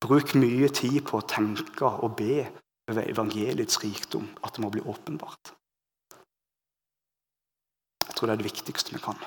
Bruk 0.07 0.37
mye 0.39 0.69
tid 0.71 1.01
på 1.09 1.19
å 1.19 1.27
tenke 1.27 1.89
og 1.89 2.15
be 2.21 2.45
over 2.87 3.09
evangeliets 3.11 3.81
rikdom, 3.83 4.29
at 4.47 4.55
det 4.55 4.63
må 4.63 4.71
bli 4.71 4.85
åpenbart. 4.87 5.51
Jeg 8.07 8.15
tror 8.15 8.31
det 8.31 8.37
er 8.37 8.43
det 8.43 8.51
viktigste 8.53 8.95
vi 8.95 9.03
kan 9.03 9.19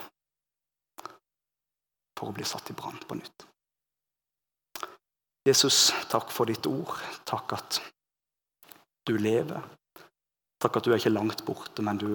for 2.20 2.32
å 2.32 2.36
bli 2.36 2.48
satt 2.48 2.72
i 2.72 2.76
brann 2.76 3.00
på 3.08 3.16
nytt. 3.16 3.46
Jesus, 5.48 5.90
takk 6.12 6.34
for 6.36 6.50
ditt 6.50 6.68
ord. 6.68 6.98
Takk 7.28 7.56
at 7.56 7.80
du 9.08 9.16
lever. 9.18 9.64
Takk 10.60 10.78
at 10.78 10.88
du 10.88 10.92
er 10.92 11.00
ikke 11.00 11.14
langt 11.16 11.46
borte, 11.48 11.84
men 11.86 12.00
du 12.00 12.10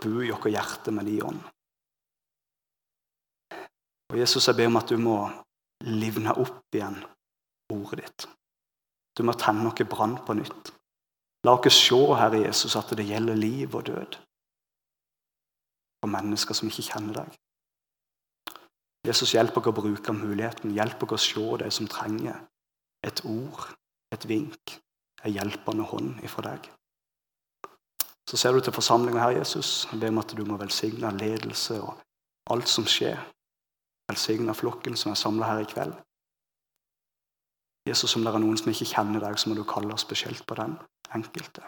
bor 0.00 0.22
i 0.24 0.32
vårt 0.32 0.48
hjerte 0.48 0.94
med 0.96 1.08
din 1.10 1.26
ånd. 1.28 1.42
Og 4.12 4.18
Jesus, 4.18 4.46
jeg 4.46 4.56
ber 4.56 4.70
om 4.70 4.78
at 4.78 4.90
du 4.90 4.96
må 5.00 5.18
livne 5.86 6.34
opp 6.38 6.74
igjen 6.74 6.98
ordet 7.72 8.04
ditt. 8.04 8.28
Du 9.16 9.24
må 9.26 9.34
tenne 9.38 9.64
noe 9.64 9.88
brann 9.88 10.18
på 10.26 10.36
nytt. 10.36 10.72
La 11.46 11.54
oss 11.54 11.78
se, 11.78 11.98
Herre 12.18 12.42
Jesus, 12.44 12.76
at 12.76 12.92
det 12.98 13.06
gjelder 13.06 13.38
liv 13.38 13.74
og 13.74 13.86
død 13.86 14.16
for 16.02 16.12
mennesker 16.12 16.54
som 16.54 16.68
ikke 16.70 16.86
kjenner 16.90 17.22
deg. 17.22 17.36
Jesus, 19.06 19.34
hjelp 19.34 19.56
oss 19.58 19.70
å 19.70 19.74
bruke 19.74 20.14
muligheten. 20.14 20.74
Hjelp 20.74 21.04
oss 21.06 21.14
å 21.14 21.22
se 21.24 21.46
det 21.62 21.70
som 21.74 21.88
trenger 21.90 22.40
et 23.06 23.22
ord, 23.24 23.68
et 24.14 24.26
vink, 24.26 24.78
en 25.22 25.32
hjelpende 25.32 25.86
hånd 25.86 26.24
ifra 26.26 26.50
deg. 26.50 26.66
Så 28.26 28.38
ser 28.40 28.56
du 28.56 28.60
til 28.60 28.74
forsamlingen 28.74 29.22
her, 29.22 29.36
Jesus. 29.38 29.86
Jeg 29.92 30.00
ber 30.02 30.10
om 30.10 30.18
at 30.24 30.34
du 30.34 30.42
må 30.44 30.58
velsigne 30.58 31.12
ledelse 31.14 31.78
og 31.78 31.94
alt 32.50 32.70
som 32.70 32.86
skjer. 32.90 33.20
Velsigne 34.10 34.54
flokken 34.54 34.96
som 34.96 35.12
er 35.12 35.18
samla 35.20 35.50
her 35.50 35.64
i 35.64 35.70
kveld. 35.70 35.94
Jesus, 37.88 38.16
om 38.16 38.24
det 38.24 38.34
er 38.34 38.42
noen 38.42 38.58
som 38.58 38.70
ikke 38.72 38.88
kjenner 38.90 39.22
deg, 39.22 39.38
så 39.38 39.50
må 39.50 39.54
du 39.58 39.62
kalle 39.66 39.94
oss 39.94 40.06
spesielt 40.06 40.42
på 40.46 40.58
den 40.58 40.74
enkelte. 41.14 41.62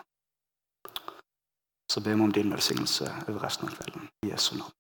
Så 1.92 2.02
ber 2.04 2.18
vi 2.18 2.26
om 2.26 2.34
din 2.34 2.50
velsignelse 2.52 3.06
over 3.28 3.42
resten 3.46 3.68
av 3.68 3.76
kvelden. 3.78 4.10
I 4.26 4.32
Jesu 4.32 4.56
navn. 4.58 4.77